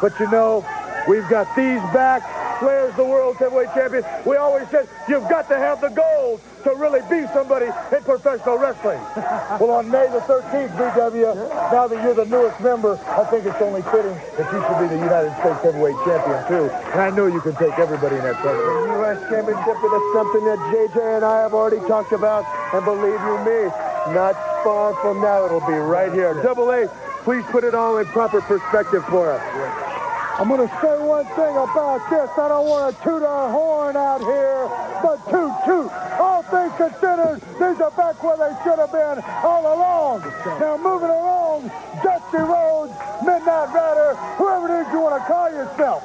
But 0.00 0.18
you 0.18 0.28
know, 0.32 0.66
we've 1.06 1.28
got 1.28 1.46
these 1.54 1.80
back. 1.94 2.22
Flair's 2.62 2.94
the 2.94 3.04
world 3.04 3.36
heavyweight 3.38 3.74
champion. 3.74 4.06
We 4.24 4.36
always 4.36 4.68
said 4.70 4.86
you've 5.08 5.26
got 5.26 5.48
to 5.48 5.58
have 5.58 5.80
the 5.80 5.90
gold 5.90 6.40
to 6.62 6.70
really 6.78 7.02
be 7.10 7.26
somebody 7.34 7.66
in 7.66 8.02
professional 8.06 8.56
wrestling. 8.56 9.02
well, 9.58 9.82
on 9.82 9.90
May 9.90 10.06
the 10.06 10.22
13th, 10.30 10.70
BW, 10.78 11.34
now 11.74 11.88
that 11.88 11.98
you're 12.04 12.14
the 12.14 12.30
newest 12.30 12.60
member, 12.60 12.94
I 13.10 13.24
think 13.24 13.46
it's 13.46 13.60
only 13.60 13.82
fitting 13.90 14.14
that 14.38 14.46
you 14.46 14.62
should 14.62 14.78
be 14.78 14.86
the 14.94 15.02
United 15.02 15.34
States 15.42 15.58
heavyweight 15.58 15.98
champion, 16.06 16.38
too. 16.46 16.70
And 16.94 17.00
I 17.02 17.10
know 17.10 17.26
you 17.26 17.40
can 17.40 17.58
take 17.58 17.74
everybody 17.82 18.14
in 18.14 18.22
that 18.22 18.38
tournament. 18.46 18.62
The 18.62 18.94
U.S. 19.02 19.18
championship 19.26 19.78
is 19.82 20.04
something 20.14 20.44
that 20.46 20.58
JJ 20.70 21.16
and 21.18 21.24
I 21.24 21.42
have 21.42 21.54
already 21.54 21.82
talked 21.90 22.12
about, 22.12 22.46
and 22.70 22.84
believe 22.86 23.18
you 23.18 23.36
me, 23.42 23.74
not 24.14 24.38
far 24.62 24.94
from 25.02 25.20
now, 25.20 25.44
it'll 25.46 25.66
be 25.66 25.74
right 25.74 26.12
here. 26.14 26.40
Double 26.46 26.70
A, 26.70 26.86
please 27.26 27.44
put 27.50 27.64
it 27.64 27.74
all 27.74 27.98
in 27.98 28.06
proper 28.06 28.40
perspective 28.40 29.04
for 29.06 29.32
us. 29.32 29.91
I'm 30.38 30.48
going 30.48 30.66
to 30.66 30.74
say 30.80 30.96
one 30.98 31.26
thing 31.36 31.54
about 31.60 32.08
this. 32.08 32.30
I 32.38 32.48
don't 32.48 32.66
want 32.66 32.96
to 32.96 33.04
toot 33.04 33.22
our 33.22 33.50
horn 33.52 33.96
out 33.96 34.20
here, 34.24 34.64
but 35.04 35.20
toot, 35.28 35.52
toot. 35.68 35.92
All 36.16 36.42
things 36.48 36.72
considered, 36.80 37.36
these 37.60 37.78
are 37.84 37.92
back 37.92 38.16
where 38.24 38.40
they 38.40 38.56
should 38.64 38.80
have 38.80 38.92
been 38.92 39.20
all 39.44 39.60
along. 39.60 40.24
Now 40.58 40.80
moving 40.80 41.12
along, 41.12 41.68
Dusty 42.02 42.40
Rhodes, 42.40 42.96
Midnight 43.20 43.76
Rider, 43.76 44.16
whoever 44.40 44.72
it 44.72 44.86
is 44.86 44.92
you 44.92 45.00
want 45.00 45.20
to 45.20 45.24
call 45.28 45.50
yourself. 45.52 46.00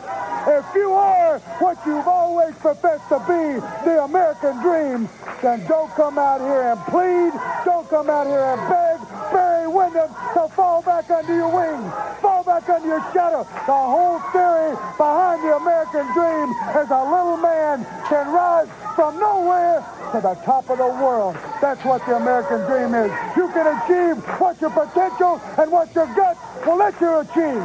If 0.48 0.66
you 0.76 0.92
are 0.92 1.40
what 1.64 1.78
you've 1.86 2.08
always 2.08 2.56
professed 2.56 3.08
to 3.10 3.20
be, 3.28 3.60
the 3.88 4.04
American 4.04 4.60
dream, 4.62 5.10
then 5.42 5.66
don't 5.68 5.92
come 5.96 6.18
out 6.20 6.42
here 6.42 6.76
and 6.76 6.80
plead. 6.92 7.32
Don't 7.64 7.90
come 7.90 8.10
out 8.10 8.28
here 8.28 8.44
and 8.44 8.62
beg 8.70 8.97
Windham 9.78 10.10
to 10.34 10.50
fall 10.56 10.82
back 10.82 11.10
under 11.12 11.36
your 11.36 11.54
wings, 11.54 11.94
fall 12.20 12.44
back 12.44 12.68
under 12.68 12.88
your 12.88 13.06
shadow. 13.14 13.46
The 13.70 13.78
whole 13.78 14.18
theory 14.34 14.74
behind 14.98 15.46
the 15.46 15.54
American 15.54 16.06
dream 16.18 16.50
is 16.82 16.90
a 16.90 17.04
little 17.06 17.38
man 17.38 17.86
can 18.10 18.34
rise 18.34 18.68
from 18.96 19.20
nowhere 19.20 19.86
to 20.14 20.18
the 20.20 20.34
top 20.42 20.70
of 20.72 20.80
the 20.80 20.90
world. 20.98 21.38
That's 21.62 21.86
what 21.86 22.04
the 22.08 22.16
American 22.16 22.66
dream 22.66 22.96
is. 22.96 23.14
You 23.38 23.46
can 23.54 23.70
achieve 23.70 24.18
what 24.42 24.60
your 24.60 24.72
potential 24.72 25.40
and 25.62 25.72
what 25.72 25.94
your 25.94 26.08
gut 26.18 26.38
will 26.66 26.78
let 26.78 27.00
you 27.00 27.20
achieve. 27.22 27.62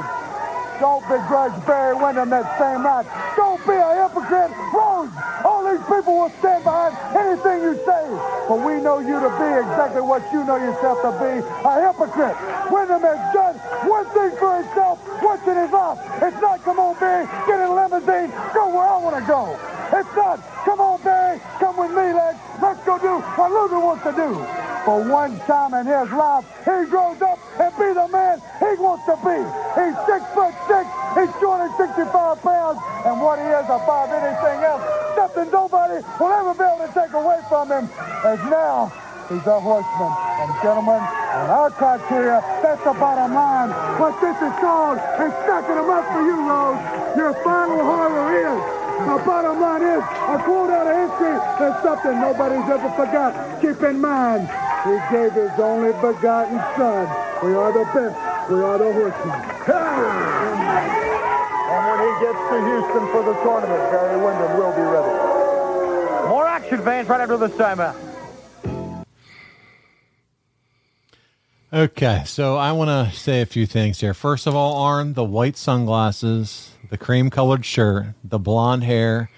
Don't 0.80 1.02
begrudge 1.08 1.54
Barry 1.64 1.94
Windham 1.94 2.28
that 2.28 2.58
same 2.58 2.84
right. 2.84 3.06
Don't 3.36 3.64
be 3.64 3.72
a 3.72 4.04
hypocrite. 4.04 4.52
These 5.82 5.98
people 5.98 6.14
will 6.14 6.32
stand 6.38 6.62
behind 6.62 6.94
anything 7.16 7.58
you 7.62 7.74
say. 7.82 8.04
But 8.46 8.62
we 8.62 8.78
know 8.78 8.98
you 9.02 9.18
to 9.18 9.30
be 9.34 9.48
exactly 9.58 10.00
what 10.00 10.22
you 10.32 10.44
know 10.44 10.56
yourself 10.56 11.02
to 11.02 11.10
be, 11.18 11.42
a 11.42 11.72
hypocrite. 11.82 12.38
Windham 12.70 13.02
has 13.02 13.22
done 13.34 13.56
one 13.90 14.06
thing 14.14 14.30
for 14.38 14.62
himself 14.62 15.02
once 15.22 15.42
in 15.42 15.56
his 15.58 15.72
life. 15.72 15.98
It's 16.22 16.38
not, 16.40 16.62
come 16.62 16.78
on, 16.78 16.94
Barry, 17.00 17.26
get 17.46 17.58
in 17.58 17.66
a 17.66 17.74
limousine, 17.74 18.30
go 18.54 18.70
where 18.70 18.86
I 18.86 18.98
want 18.98 19.16
to 19.18 19.26
go. 19.26 19.58
It's 19.90 20.14
not, 20.14 20.38
come 20.64 20.80
on, 20.80 21.02
Barry, 21.02 21.40
Come 21.58 21.76
with 21.76 21.90
me, 21.90 22.12
Lex. 22.12 22.38
Let's 22.62 22.84
go 22.84 22.98
do 22.98 23.18
what 23.38 23.50
Luger 23.50 23.80
wants 23.80 24.04
to 24.04 24.12
do. 24.12 24.34
For 24.84 24.98
one 25.08 25.38
time 25.46 25.74
in 25.74 25.86
his 25.86 26.10
life, 26.10 26.44
he 26.66 26.90
grows 26.90 27.22
up 27.22 27.38
and 27.58 27.70
be 27.78 27.90
the 27.94 28.08
man 28.10 28.42
he 28.58 28.82
wants 28.82 29.06
to 29.06 29.16
be. 29.22 29.38
He's 29.78 29.96
six 30.06 30.22
foot 30.34 30.54
six. 30.66 30.84
He's 31.14 31.32
265 31.38 32.42
pounds. 32.42 32.78
And 33.06 33.20
what 33.22 33.38
he 33.38 33.46
is 33.46 33.66
above 33.66 34.10
anything 34.10 34.58
else, 34.62 35.01
something 35.22 35.50
nobody 35.54 36.02
will 36.18 36.34
ever 36.34 36.50
be 36.50 36.66
able 36.66 36.82
to 36.82 36.90
take 36.90 37.14
away 37.14 37.38
from 37.46 37.70
him. 37.70 37.86
As 38.26 38.42
now, 38.50 38.90
he's 39.30 39.46
a 39.46 39.60
horseman. 39.62 40.10
And 40.42 40.50
gentlemen, 40.58 40.98
on 40.98 41.46
our 41.46 41.70
criteria, 41.70 42.42
that's 42.58 42.82
the 42.82 42.90
bottom 42.98 43.30
line. 43.30 43.70
What 44.02 44.18
this 44.18 44.34
is 44.34 44.54
called 44.58 44.98
is 44.98 45.30
stacking 45.46 45.78
them 45.78 45.90
up 45.94 46.02
for 46.10 46.26
you, 46.26 46.42
Rose. 46.42 46.82
Your 47.14 47.34
final 47.46 47.86
horror 47.86 48.34
is. 48.34 48.58
The 49.06 49.22
bottom 49.22 49.62
line 49.62 49.82
is, 49.82 50.02
a 50.02 50.36
quote 50.42 50.70
out 50.74 50.90
of 50.90 50.94
history 50.98 51.38
is 51.38 51.74
something 51.86 52.18
nobody's 52.18 52.66
ever 52.66 52.90
forgot. 52.98 53.62
Keep 53.62 53.82
in 53.82 54.00
mind, 54.00 54.50
he 54.82 54.98
gave 55.14 55.32
his 55.38 55.54
only 55.58 55.94
begotten 56.02 56.58
son. 56.74 57.06
We 57.46 57.54
are 57.54 57.70
the 57.70 57.86
best. 57.94 58.18
We 58.50 58.58
are 58.58 58.78
the 58.78 58.90
horsemen. 58.90 59.38
And 61.72 61.80
when 61.88 61.98
he 62.01 62.01
gets 62.22 62.38
to 62.38 62.64
Houston 62.64 63.08
for 63.10 63.22
the 63.24 63.34
tournament, 63.42 63.90
Barry 63.90 64.16
Windham 64.24 64.56
will 64.56 64.72
be 64.72 64.82
ready. 64.82 66.28
More 66.28 66.46
action, 66.46 66.80
fans, 66.82 67.08
right 67.08 67.20
after 67.20 67.36
this 67.36 67.50
timeout. 67.52 67.96
Okay, 71.72 72.22
so 72.26 72.56
I 72.56 72.70
want 72.72 72.90
to 72.90 73.16
say 73.16 73.40
a 73.40 73.46
few 73.46 73.66
things 73.66 74.00
here. 74.00 74.14
First 74.14 74.46
of 74.46 74.54
all, 74.54 74.76
Arn, 74.76 75.14
the 75.14 75.24
white 75.24 75.56
sunglasses, 75.56 76.70
the 76.90 76.98
cream 76.98 77.28
colored 77.28 77.64
shirt, 77.64 78.14
the 78.22 78.38
blonde 78.38 78.84
hair, 78.84 79.30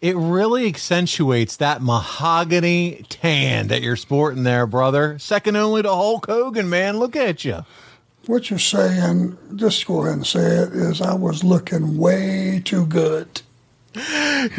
it 0.00 0.16
really 0.16 0.66
accentuates 0.66 1.56
that 1.58 1.82
mahogany 1.82 3.04
tan 3.10 3.66
that 3.68 3.82
you're 3.82 3.96
sporting 3.96 4.44
there, 4.44 4.66
brother. 4.66 5.18
Second 5.18 5.56
only 5.56 5.82
to 5.82 5.88
Hulk 5.90 6.26
Hogan, 6.26 6.70
man. 6.70 6.98
Look 6.98 7.16
at 7.16 7.44
you. 7.44 7.66
What 8.26 8.50
you're 8.50 8.58
saying, 8.58 9.36
just 9.56 9.86
go 9.86 10.02
ahead 10.02 10.14
and 10.14 10.26
say 10.26 10.40
it, 10.40 10.72
is 10.72 11.00
I 11.00 11.14
was 11.14 11.42
looking 11.42 11.96
way 11.96 12.60
too 12.64 12.86
good. 12.86 13.42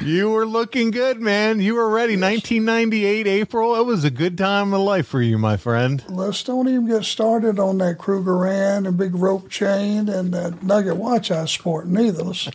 You 0.02 0.30
were 0.32 0.46
looking 0.46 0.92
good, 0.92 1.22
man. 1.22 1.62
You 1.62 1.76
were 1.76 1.90
ready. 1.90 2.18
1998 2.18 3.28
April. 3.28 3.76
It 3.78 3.86
was 3.86 4.04
a 4.04 4.12
good 4.12 4.38
time 4.38 4.74
of 4.74 4.82
life 4.82 5.08
for 5.08 5.22
you, 5.22 5.38
my 5.38 5.56
friend. 5.56 6.04
Let's 6.10 6.44
don't 6.44 6.68
even 6.68 6.86
get 6.88 7.06
started 7.06 7.58
on 7.58 7.78
that 7.78 7.98
Krugerrand 7.98 8.88
and 8.88 8.98
big 8.98 9.16
rope 9.16 9.50
chain 9.50 10.10
and 10.10 10.34
that 10.34 10.62
nugget 10.64 10.98
watch 10.98 11.32
I 11.32 11.44
was 11.44 11.52
sporting 11.52 11.98
either. 11.98 12.24
Let's, 12.24 12.48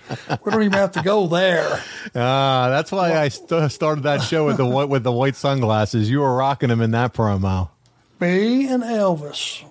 we 0.44 0.50
don't 0.52 0.62
even 0.62 0.72
have 0.74 0.92
to 0.92 1.02
go 1.02 1.26
there. 1.26 1.82
Ah, 2.14 2.68
that's 2.70 2.92
why 2.92 3.14
I 3.14 3.28
st- 3.28 3.70
started 3.72 4.04
that 4.04 4.22
show 4.22 4.46
with 4.46 4.56
the 4.56 4.64
with 4.64 5.02
the 5.02 5.12
white 5.12 5.36
sunglasses. 5.36 6.08
You 6.08 6.20
were 6.20 6.34
rocking 6.34 6.68
them 6.70 6.80
in 6.80 6.92
that 6.92 7.12
promo. 7.12 7.68
Me 8.20 8.66
and 8.68 8.82
Elvis. 8.82 9.64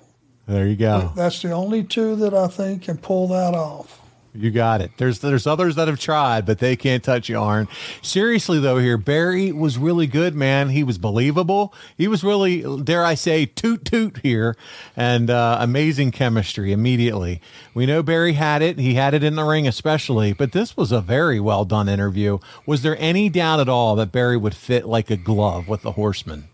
There 0.47 0.67
you 0.67 0.75
go. 0.75 1.11
That's 1.15 1.41
the 1.41 1.51
only 1.51 1.83
two 1.83 2.15
that 2.17 2.33
I 2.33 2.47
think 2.47 2.83
can 2.83 2.97
pull 2.97 3.27
that 3.29 3.53
off. 3.53 4.01
You 4.37 4.51
got 4.51 4.81
it. 4.81 4.91
There's 4.97 5.19
there's 5.19 5.47
others 5.47 5.75
that 5.75 5.87
have 5.87 5.99
tried, 5.99 6.45
but 6.45 6.59
they 6.59 6.75
can't 6.75 7.01
touch 7.01 7.29
you, 7.29 7.39
Arn. 7.39 7.69
Seriously 8.01 8.59
though, 8.59 8.79
here 8.79 8.97
Barry 8.97 9.53
was 9.53 9.77
really 9.77 10.07
good, 10.07 10.35
man. 10.35 10.69
He 10.69 10.83
was 10.83 10.97
believable. 10.97 11.73
He 11.97 12.09
was 12.09 12.21
really, 12.21 12.65
dare 12.83 13.05
I 13.05 13.15
say, 13.15 13.45
toot 13.45 13.85
toot 13.85 14.19
here, 14.23 14.57
and 14.97 15.29
uh, 15.29 15.57
amazing 15.61 16.11
chemistry 16.11 16.73
immediately. 16.73 17.39
We 17.73 17.85
know 17.85 18.03
Barry 18.03 18.33
had 18.33 18.61
it. 18.61 18.77
He 18.77 18.95
had 18.95 19.13
it 19.13 19.23
in 19.23 19.35
the 19.35 19.45
ring, 19.45 19.67
especially. 19.67 20.33
But 20.33 20.51
this 20.51 20.75
was 20.75 20.91
a 20.91 20.99
very 20.99 21.39
well 21.39 21.63
done 21.63 21.87
interview. 21.87 22.39
Was 22.65 22.81
there 22.81 22.97
any 22.99 23.29
doubt 23.29 23.61
at 23.61 23.69
all 23.69 23.95
that 23.95 24.11
Barry 24.11 24.35
would 24.35 24.55
fit 24.55 24.85
like 24.85 25.09
a 25.09 25.17
glove 25.17 25.69
with 25.69 25.83
the 25.83 25.93
Horseman? 25.93 26.49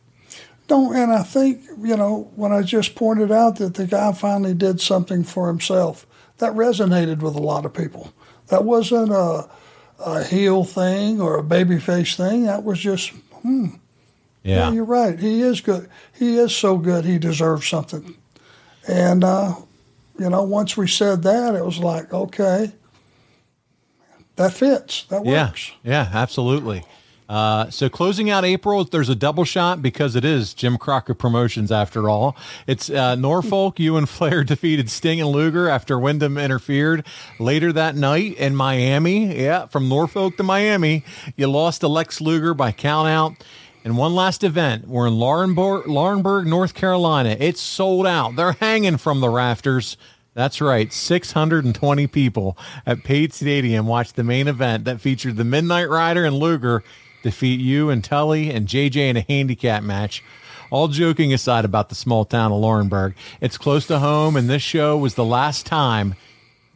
Don't, 0.71 0.95
and 0.95 1.11
I 1.11 1.21
think, 1.21 1.65
you 1.81 1.97
know, 1.97 2.31
when 2.37 2.53
I 2.53 2.61
just 2.61 2.95
pointed 2.95 3.29
out 3.29 3.57
that 3.57 3.73
the 3.73 3.85
guy 3.85 4.13
finally 4.13 4.53
did 4.53 4.79
something 4.79 5.25
for 5.25 5.49
himself, 5.49 6.07
that 6.37 6.53
resonated 6.53 7.19
with 7.19 7.35
a 7.35 7.41
lot 7.41 7.65
of 7.65 7.73
people. 7.73 8.13
That 8.47 8.63
wasn't 8.63 9.11
a, 9.11 9.49
a 9.99 10.23
heel 10.23 10.63
thing 10.63 11.19
or 11.19 11.37
a 11.37 11.43
babyface 11.43 12.15
thing. 12.15 12.45
That 12.45 12.63
was 12.63 12.79
just, 12.79 13.09
hmm. 13.41 13.67
Yeah. 14.43 14.71
you're 14.71 14.85
right. 14.85 15.19
He 15.19 15.41
is 15.41 15.59
good. 15.59 15.89
He 16.17 16.37
is 16.37 16.55
so 16.55 16.77
good. 16.77 17.03
He 17.03 17.19
deserves 17.19 17.67
something. 17.67 18.15
And, 18.87 19.25
uh, 19.25 19.55
you 20.17 20.29
know, 20.29 20.43
once 20.43 20.77
we 20.77 20.87
said 20.87 21.23
that, 21.23 21.53
it 21.53 21.65
was 21.65 21.79
like, 21.79 22.13
okay, 22.13 22.71
that 24.37 24.53
fits. 24.53 25.03
That 25.09 25.25
works. 25.25 25.73
Yeah, 25.83 26.05
yeah, 26.05 26.11
absolutely. 26.13 26.85
Uh, 27.31 27.69
so 27.69 27.87
closing 27.87 28.29
out 28.29 28.43
April, 28.43 28.83
there's 28.83 29.07
a 29.07 29.15
double 29.15 29.45
shot 29.45 29.81
because 29.81 30.17
it 30.17 30.25
is 30.25 30.53
Jim 30.53 30.77
Crockett 30.77 31.17
Promotions 31.17 31.71
after 31.71 32.09
all. 32.09 32.35
It's 32.67 32.89
uh, 32.89 33.15
Norfolk. 33.15 33.79
You 33.79 33.95
and 33.95 34.09
Flair 34.09 34.43
defeated 34.43 34.89
Sting 34.89 35.21
and 35.21 35.29
Luger 35.29 35.69
after 35.69 35.97
Windham 35.97 36.37
interfered 36.37 37.05
later 37.39 37.71
that 37.71 37.95
night 37.95 38.35
in 38.35 38.53
Miami. 38.53 39.43
Yeah, 39.43 39.67
from 39.67 39.87
Norfolk 39.87 40.35
to 40.37 40.43
Miami, 40.43 41.05
you 41.37 41.47
lost 41.47 41.79
to 41.81 41.87
Lex 41.87 42.19
Luger 42.19 42.53
by 42.53 42.73
count 42.73 43.07
out. 43.07 43.35
And 43.85 43.97
one 43.97 44.13
last 44.13 44.43
event, 44.43 44.89
we're 44.89 45.07
in 45.07 45.13
Laurinburg, 45.13 45.85
Laurinburg, 45.85 46.45
North 46.45 46.73
Carolina. 46.73 47.37
It's 47.39 47.61
sold 47.61 48.05
out. 48.05 48.35
They're 48.35 48.51
hanging 48.51 48.97
from 48.97 49.21
the 49.21 49.29
rafters. 49.29 49.95
That's 50.33 50.59
right. 50.59 50.91
620 50.91 52.07
people 52.07 52.57
at 52.85 53.05
Pate 53.05 53.33
Stadium 53.33 53.87
watched 53.87 54.17
the 54.17 54.23
main 54.25 54.49
event 54.49 54.83
that 54.83 54.99
featured 54.99 55.37
the 55.37 55.45
Midnight 55.45 55.89
Rider 55.89 56.25
and 56.25 56.35
Luger 56.35 56.83
defeat 57.23 57.59
you 57.59 57.89
and 57.89 58.03
Tully 58.03 58.51
and 58.51 58.67
JJ 58.67 59.09
in 59.09 59.17
a 59.17 59.25
handicap 59.27 59.83
match. 59.83 60.23
All 60.69 60.87
joking 60.87 61.33
aside 61.33 61.65
about 61.65 61.89
the 61.89 61.95
small 61.95 62.23
town 62.23 62.51
of 62.51 62.61
Laurinburg, 62.61 63.13
it's 63.41 63.57
close 63.57 63.85
to 63.87 63.99
home, 63.99 64.37
and 64.37 64.49
this 64.49 64.61
show 64.61 64.97
was 64.97 65.15
the 65.15 65.25
last 65.25 65.65
time. 65.65 66.15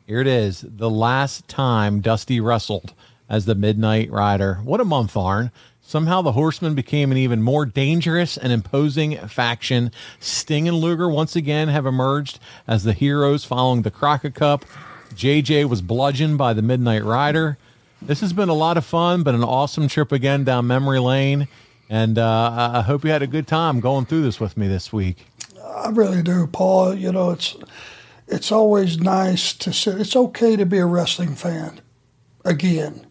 Here 0.06 0.20
it 0.20 0.28
is, 0.28 0.66
the 0.68 0.90
last 0.90 1.48
time 1.48 2.02
Dusty 2.02 2.40
wrestled 2.40 2.94
as 3.30 3.46
the 3.46 3.56
Midnight 3.56 4.12
Rider. 4.12 4.56
What 4.64 4.82
a 4.82 4.86
month, 4.86 5.16
Arn. 5.16 5.52
Somehow 5.82 6.22
the 6.22 6.32
Horsemen 6.32 6.74
became 6.74 7.12
an 7.12 7.18
even 7.18 7.42
more 7.42 7.66
dangerous 7.66 8.38
and 8.38 8.52
imposing 8.52 9.18
faction. 9.28 9.92
Sting 10.20 10.68
and 10.68 10.78
Luger 10.78 11.08
once 11.08 11.36
again 11.36 11.68
have 11.68 11.86
emerged 11.86 12.40
as 12.68 12.84
the 12.84 12.94
heroes 12.94 13.46
following 13.46 13.84
the 13.84 13.92
Crockett 13.92 14.34
Cup. 14.34 14.66
JJ 15.14 15.70
was 15.70 15.82
bludgeoned 15.82 16.38
by 16.38 16.54
the 16.54 16.62
Midnight 16.62 17.04
Rider. 17.04 17.58
This 18.02 18.22
has 18.22 18.34
been 18.34 18.50
a 18.50 18.54
lot 18.54 18.78
of 18.78 18.86
fun, 18.86 19.24
but 19.24 19.36
an 19.36 19.44
awesome 19.44 19.88
trip 19.88 20.12
again 20.12 20.44
down 20.44 20.68
memory 20.68 21.00
lane. 21.00 21.48
And 21.90 22.18
uh, 22.18 22.72
I 22.76 22.82
hope 22.82 23.04
you 23.04 23.12
had 23.12 23.22
a 23.22 23.28
good 23.28 23.48
time 23.48 23.80
going 23.80 24.06
through 24.06 24.24
this 24.24 24.40
with 24.40 24.58
me 24.58 24.68
this 24.68 24.92
week. 24.92 25.26
I 25.64 25.90
really 25.90 26.24
do, 26.24 26.48
Paul. 26.48 26.96
You 26.96 27.12
know, 27.12 27.32
it's 27.32 27.56
it's 28.28 28.52
always 28.52 29.00
nice 29.00 29.54
to 29.54 29.72
sit. 29.72 30.00
It's 30.00 30.16
okay 30.16 30.56
to 30.56 30.66
be 30.66 30.80
a 30.80 30.86
wrestling 30.86 31.36
fan 31.36 31.82
again. 32.44 33.06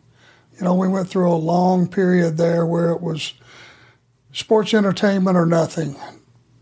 You 0.59 0.65
know, 0.65 0.75
we 0.75 0.89
went 0.89 1.09
through 1.09 1.33
a 1.33 1.35
long 1.37 1.89
period 1.89 2.37
there 2.37 2.67
where 2.67 2.91
it 2.91 3.01
was 3.01 3.35
sports 4.33 4.75
entertainment 4.75 5.37
or 5.37 5.47
nothing. 5.47 5.97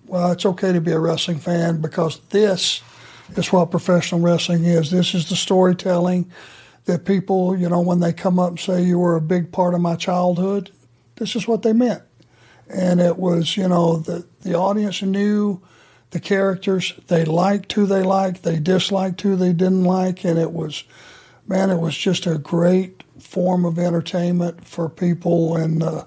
Well, 0.07 0.33
it's 0.33 0.45
okay 0.45 0.73
to 0.73 0.81
be 0.81 0.93
a 0.93 0.99
wrestling 0.99 1.39
fan 1.39 1.81
because 1.81 2.19
this 2.31 2.83
is 3.37 3.53
what 3.53 3.71
professional 3.71 4.21
wrestling 4.21 4.65
is. 4.65 4.91
This 4.91 5.15
is 5.15 5.29
the 5.29 5.37
storytelling 5.37 6.31
that 6.85 7.05
people, 7.05 7.57
you 7.57 7.69
know, 7.69 7.81
when 7.81 8.01
they 8.01 8.13
come 8.13 8.39
up 8.39 8.51
and 8.51 8.61
say 8.61 8.83
you 8.83 8.99
were 8.99 9.17
a 9.17 9.21
big 9.21 9.53
part 9.53 9.75
of 9.75 9.81
my 9.81 9.97
childhood, 9.97 10.71
this 11.17 11.37
is 11.37 11.47
what 11.47 11.63
they 11.63 11.73
meant. 11.73 12.03
And 12.69 13.01
it 13.01 13.19
was, 13.19 13.57
you 13.57 13.69
know, 13.69 13.99
the, 13.99 14.27
the 14.43 14.55
audience 14.55 15.03
knew 15.03 15.61
the 16.11 16.21
characters. 16.21 16.95
They 17.09 17.25
liked 17.25 17.73
who 17.73 17.87
they 17.87 18.03
liked. 18.03 18.43
They 18.43 18.59
disliked 18.59 19.21
who 19.21 19.37
they 19.37 19.53
didn't 19.53 19.85
like. 19.85 20.25
And 20.25 20.39
it 20.39 20.53
was, 20.53 20.85
man, 21.47 21.71
it 21.71 21.79
was 21.79 21.97
just 21.97 22.27
a 22.27 22.39
great 22.39 23.03
form 23.21 23.65
of 23.65 23.79
entertainment 23.79 24.67
for 24.67 24.89
people 24.89 25.57
and, 25.57 25.83
uh, 25.83 26.05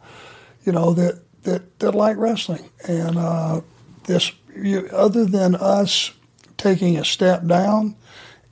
you 0.66 0.72
know, 0.72 0.94
that, 0.94 1.22
that, 1.44 1.80
that 1.80 1.94
like 1.94 2.18
wrestling. 2.18 2.70
And 2.88 3.18
uh, 3.18 3.62
this, 4.06 4.32
you, 4.56 4.90
other 4.92 5.26
than 5.26 5.56
us 5.56 6.12
taking 6.58 6.98
a 6.98 7.06
step 7.06 7.46
down, 7.46 7.96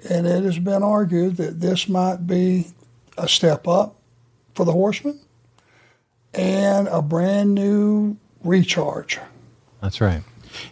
and 0.10 0.28
it 0.28 0.44
has 0.44 0.60
been 0.60 0.84
argued 0.84 1.38
that 1.38 1.60
this 1.60 1.88
might 1.88 2.28
be 2.28 2.68
a 3.18 3.28
step 3.28 3.68
up 3.68 3.96
for 4.54 4.66
the 4.66 4.72
Horsemen 4.72 5.20
and 6.34 6.88
a 6.88 7.02
brand 7.02 7.54
new 7.54 8.18
recharge. 8.44 9.20
That's 9.82 10.02
right. 10.02 10.24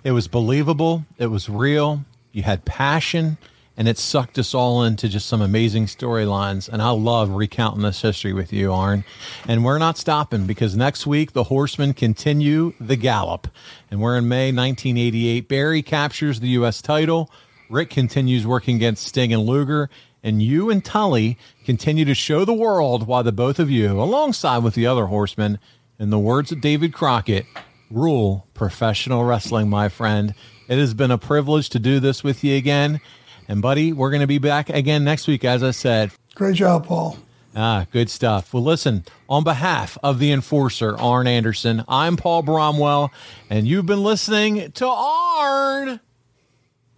It 0.03 0.11
was 0.11 0.27
believable. 0.27 1.05
It 1.17 1.27
was 1.27 1.49
real. 1.49 2.05
You 2.31 2.43
had 2.43 2.65
passion, 2.65 3.37
and 3.75 3.87
it 3.87 3.97
sucked 3.97 4.37
us 4.37 4.53
all 4.53 4.83
into 4.83 5.09
just 5.09 5.27
some 5.27 5.41
amazing 5.41 5.87
storylines. 5.87 6.69
And 6.69 6.81
I 6.81 6.91
love 6.91 7.29
recounting 7.29 7.81
this 7.81 8.01
history 8.01 8.33
with 8.33 8.53
you, 8.53 8.71
Arn. 8.71 9.03
And 9.47 9.65
we're 9.65 9.79
not 9.79 9.97
stopping 9.97 10.45
because 10.45 10.75
next 10.75 11.07
week 11.07 11.33
the 11.33 11.45
Horsemen 11.45 11.93
continue 11.93 12.73
the 12.79 12.95
gallop. 12.95 13.47
And 13.89 14.01
we're 14.01 14.17
in 14.17 14.27
May 14.27 14.51
1988. 14.51 15.47
Barry 15.47 15.81
captures 15.81 16.39
the 16.39 16.49
U.S. 16.49 16.81
title. 16.81 17.29
Ric 17.72 17.89
continues 17.89 18.45
working 18.45 18.76
against 18.76 19.07
Sting 19.07 19.34
and 19.34 19.43
Luger. 19.43 19.89
And 20.23 20.43
you 20.43 20.69
and 20.69 20.84
Tully 20.84 21.38
continue 21.65 22.06
to 22.06 22.14
show 22.14 22.45
the 22.45 22.53
world 22.53 23.07
why 23.07 23.22
the 23.22 23.31
both 23.31 23.60
of 23.60 23.72
you, 23.72 23.99
alongside 23.99 24.60
with 24.60 24.76
the 24.76 24.85
other 24.85 25.06
horsemen, 25.07 25.57
in 25.98 26.10
the 26.10 26.19
words 26.19 26.52
of 26.52 26.61
David 26.61 26.93
Crockett, 26.93 27.45
rule 27.89 28.45
professional 28.53 29.23
wrestling, 29.23 29.69
my 29.69 29.89
friend. 29.89 30.35
It 30.68 30.77
has 30.77 30.93
been 30.93 31.11
a 31.11 31.18
privilege 31.18 31.69
to 31.69 31.80
do 31.80 31.99
this 31.99 32.23
with 32.23 32.43
you 32.43 32.56
again. 32.56 33.02
And, 33.48 33.61
buddy, 33.61 33.93
we're 33.93 34.11
going 34.11 34.22
to 34.22 34.27
be 34.27 34.38
back 34.38 34.69
again 34.69 35.03
next 35.03 35.27
week, 35.27 35.43
as 35.43 35.64
I 35.64 35.72
said. 35.72 36.11
Great 36.35 36.56
job, 36.56 36.85
Paul. 36.85 37.18
Ah, 37.56 37.85
good 37.91 38.10
stuff. 38.10 38.53
Well, 38.53 38.64
listen, 38.64 39.03
on 39.27 39.43
behalf 39.43 39.98
of 40.03 40.19
the 40.19 40.31
enforcer, 40.31 40.98
Arn 40.98 41.26
Anderson, 41.26 41.84
I'm 41.88 42.15
Paul 42.15 42.43
Bromwell, 42.43 43.11
and 43.49 43.68
you've 43.68 43.85
been 43.85 44.03
listening 44.03 44.72
to 44.73 44.88
Arn. 44.88 45.99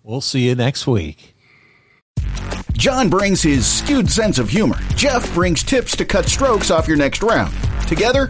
We'll 0.05 0.19
see 0.19 0.49
you 0.49 0.55
next 0.55 0.85
week. 0.85 1.33
John 2.73 3.09
brings 3.09 3.41
his 3.41 3.65
skewed 3.65 4.09
sense 4.09 4.37
of 4.37 4.49
humor. 4.49 4.77
Jeff 4.95 5.33
brings 5.33 5.63
tips 5.63 5.95
to 5.95 6.03
cut 6.03 6.25
strokes 6.25 6.69
off 6.69 6.89
your 6.89 6.97
next 6.97 7.23
round. 7.23 7.53
Together, 7.87 8.29